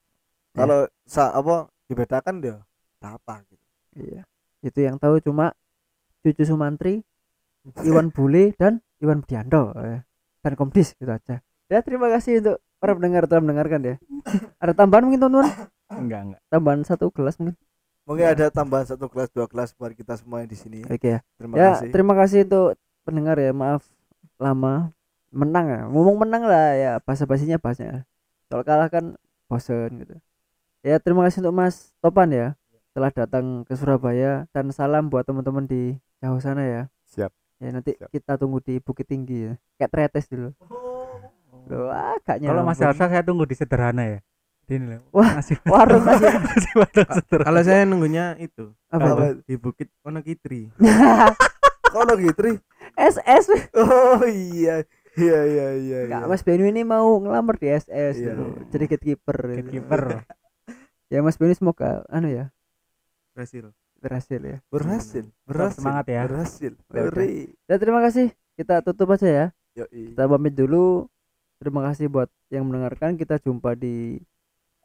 kalau 0.57 0.89
sa 1.05 1.31
apa 1.37 1.69
dibedakan 1.87 2.41
dia 2.43 2.57
apa 3.05 3.45
gitu 3.47 3.65
iya 4.01 4.23
itu 4.65 4.79
yang 4.83 4.97
tahu 4.99 5.23
cuma 5.23 5.55
cucu 6.25 6.43
Sumantri 6.43 7.05
Iwan 7.89 8.11
Bule 8.11 8.57
dan 8.59 8.83
Iwan 8.99 9.23
Budianto 9.23 9.77
ya. 9.77 10.03
dan 10.43 10.53
Komdis 10.59 10.97
gitu 10.97 11.13
aja 11.13 11.45
ya 11.71 11.79
terima 11.85 12.11
kasih 12.11 12.43
untuk 12.43 12.59
para 12.81 12.97
pendengar 12.97 13.29
telah 13.31 13.43
mendengarkan 13.45 13.81
ya 13.85 13.95
ada 14.63 14.73
tambahan 14.75 15.07
mungkin 15.07 15.21
teman-teman 15.23 15.71
enggak 15.93 16.21
enggak 16.33 16.43
tambahan 16.51 16.81
satu 16.83 17.13
gelas 17.15 17.39
mungkin 17.39 17.55
Mungkin 18.07 18.23
ada 18.23 18.47
tambahan 18.55 18.87
satu 18.87 19.11
kelas 19.11 19.35
dua 19.35 19.51
kelas 19.51 19.75
buat 19.75 19.91
kita 19.91 20.15
semua 20.15 20.39
yang 20.39 20.47
di 20.47 20.55
sini. 20.55 20.79
Oke 20.87 21.19
ya. 21.19 21.21
Terima 21.35 21.55
ya, 21.59 21.69
kasih. 21.75 21.91
terima 21.91 22.15
kasih 22.15 22.39
untuk 22.47 22.79
pendengar 23.03 23.35
ya. 23.35 23.51
Maaf 23.51 23.83
lama 24.39 24.95
menang 25.35 25.67
ya. 25.67 25.81
Ngomong 25.91 26.23
menang 26.23 26.47
lah 26.47 26.79
ya. 26.79 26.93
Basa-basinya 27.03 27.59
bahasnya. 27.59 28.07
Kalau 28.47 28.63
kalah 28.63 28.87
kan 28.95 29.19
bosen 29.51 30.07
gitu. 30.07 30.15
Ya, 30.87 31.03
terima 31.03 31.27
kasih 31.27 31.43
untuk 31.43 31.59
Mas 31.59 31.91
Topan 31.99 32.31
ya 32.31 32.55
telah 32.95 33.11
datang 33.11 33.67
ke 33.67 33.75
Surabaya 33.75 34.47
dan 34.55 34.71
salam 34.71 35.11
buat 35.11 35.27
teman-teman 35.27 35.67
di 35.67 35.99
jauh 36.23 36.39
sana 36.39 36.63
ya. 36.63 36.83
Siap. 37.11 37.35
Ya 37.59 37.75
nanti 37.75 37.99
Siap. 37.99 38.07
kita 38.15 38.39
tunggu 38.39 38.63
di 38.63 38.79
Bukit 38.79 39.11
Tinggi 39.11 39.51
ya. 39.51 39.53
Kayak 39.77 39.91
tretes 39.91 40.31
dulu. 40.31 40.55
Loh, 41.67 41.91
ah, 41.91 42.15
gak 42.23 42.39
Kalau 42.39 42.63
Mas. 42.63 42.79
Elsa 42.79 43.11
saya 43.11 43.21
tunggu 43.27 43.51
di 43.51 43.59
sederhana 43.59 44.07
ya. 44.07 44.19
Di 44.63 44.79
Ini 44.79 44.87
loh. 44.95 45.01
Wah, 45.11 45.43
nasi 45.43 45.59
warung 45.67 46.07
nasi 46.07 46.23
padang 46.71 47.11
sederhana. 47.19 47.47
Kalau 47.51 47.61
saya 47.67 47.83
nunggunya 47.83 48.25
itu 48.39 48.71
Apa 48.87 49.09
Apa? 49.11 49.25
di 49.43 49.55
Bukit 49.59 49.91
Wonogiri. 50.07 50.71
Kalau 51.99 52.15
gitu. 52.15 52.63
SS. 52.95 53.75
Oh 53.75 54.23
iya. 54.23 54.87
Iya 55.19 55.39
iya 55.51 55.67
iya. 55.75 55.99
Kak 56.07 56.23
iya. 56.23 56.31
Mas 56.31 56.47
Benu 56.47 56.63
ini 56.63 56.87
mau 56.87 57.19
ngelamar 57.19 57.59
di 57.59 57.75
SS 57.75 58.23
Iya. 58.23 58.39
dulu. 58.39 58.71
Jadi 58.71 58.85
gatekeeper. 58.87 59.37
Gatekeeper. 59.51 60.03
Ya 61.07 61.23
Mas 61.23 61.39
Benu 61.39 61.55
semoga 61.55 62.03
anu 62.11 62.27
ya 62.27 62.51
Berhasil. 63.37 63.69
berhasil 64.01 64.41
ya. 64.41 64.59
Berhasil. 64.73 65.25
Berhasil. 65.45 65.79
semangat 65.85 66.07
ya. 66.09 66.23
Berhasil. 66.25 66.73
Ya. 66.73 66.89
Beri. 66.89 67.53
Dan 67.69 67.77
terima 67.77 68.01
kasih. 68.01 68.33
Kita 68.57 68.81
tutup 68.81 69.13
aja 69.13 69.29
ya. 69.29 69.47
Yoi. 69.77 70.17
Kita 70.17 70.25
pamit 70.25 70.57
dulu. 70.57 71.05
Terima 71.61 71.85
kasih 71.85 72.09
buat 72.09 72.33
yang 72.49 72.65
mendengarkan. 72.65 73.21
Kita 73.21 73.37
jumpa 73.37 73.77
di 73.77 74.17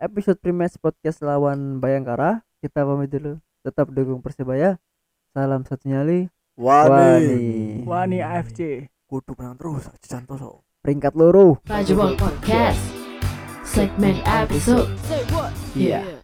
episode 0.04 0.36
Primes 0.44 0.76
Podcast 0.76 1.24
lawan 1.24 1.80
Bayangkara. 1.80 2.44
Kita 2.60 2.84
pamit 2.84 3.08
dulu. 3.08 3.40
Tetap 3.64 3.88
dukung 3.96 4.20
Persebaya. 4.20 4.76
Salam 5.32 5.64
satu 5.64 5.88
nyali. 5.88 6.28
Wani. 6.60 7.88
Wani 7.88 8.20
AFC. 8.20 8.92
Kudu 9.08 9.32
menang 9.40 9.56
terus. 9.56 9.88
Jantoso. 10.04 10.68
Peringkat 10.84 11.16
loro. 11.16 11.64
Bajawal 11.64 12.20
Podcast. 12.20 12.84
Segment 13.64 14.20
episode. 14.28 14.92
Iya. 15.76 16.04
Yeah. 16.04 16.21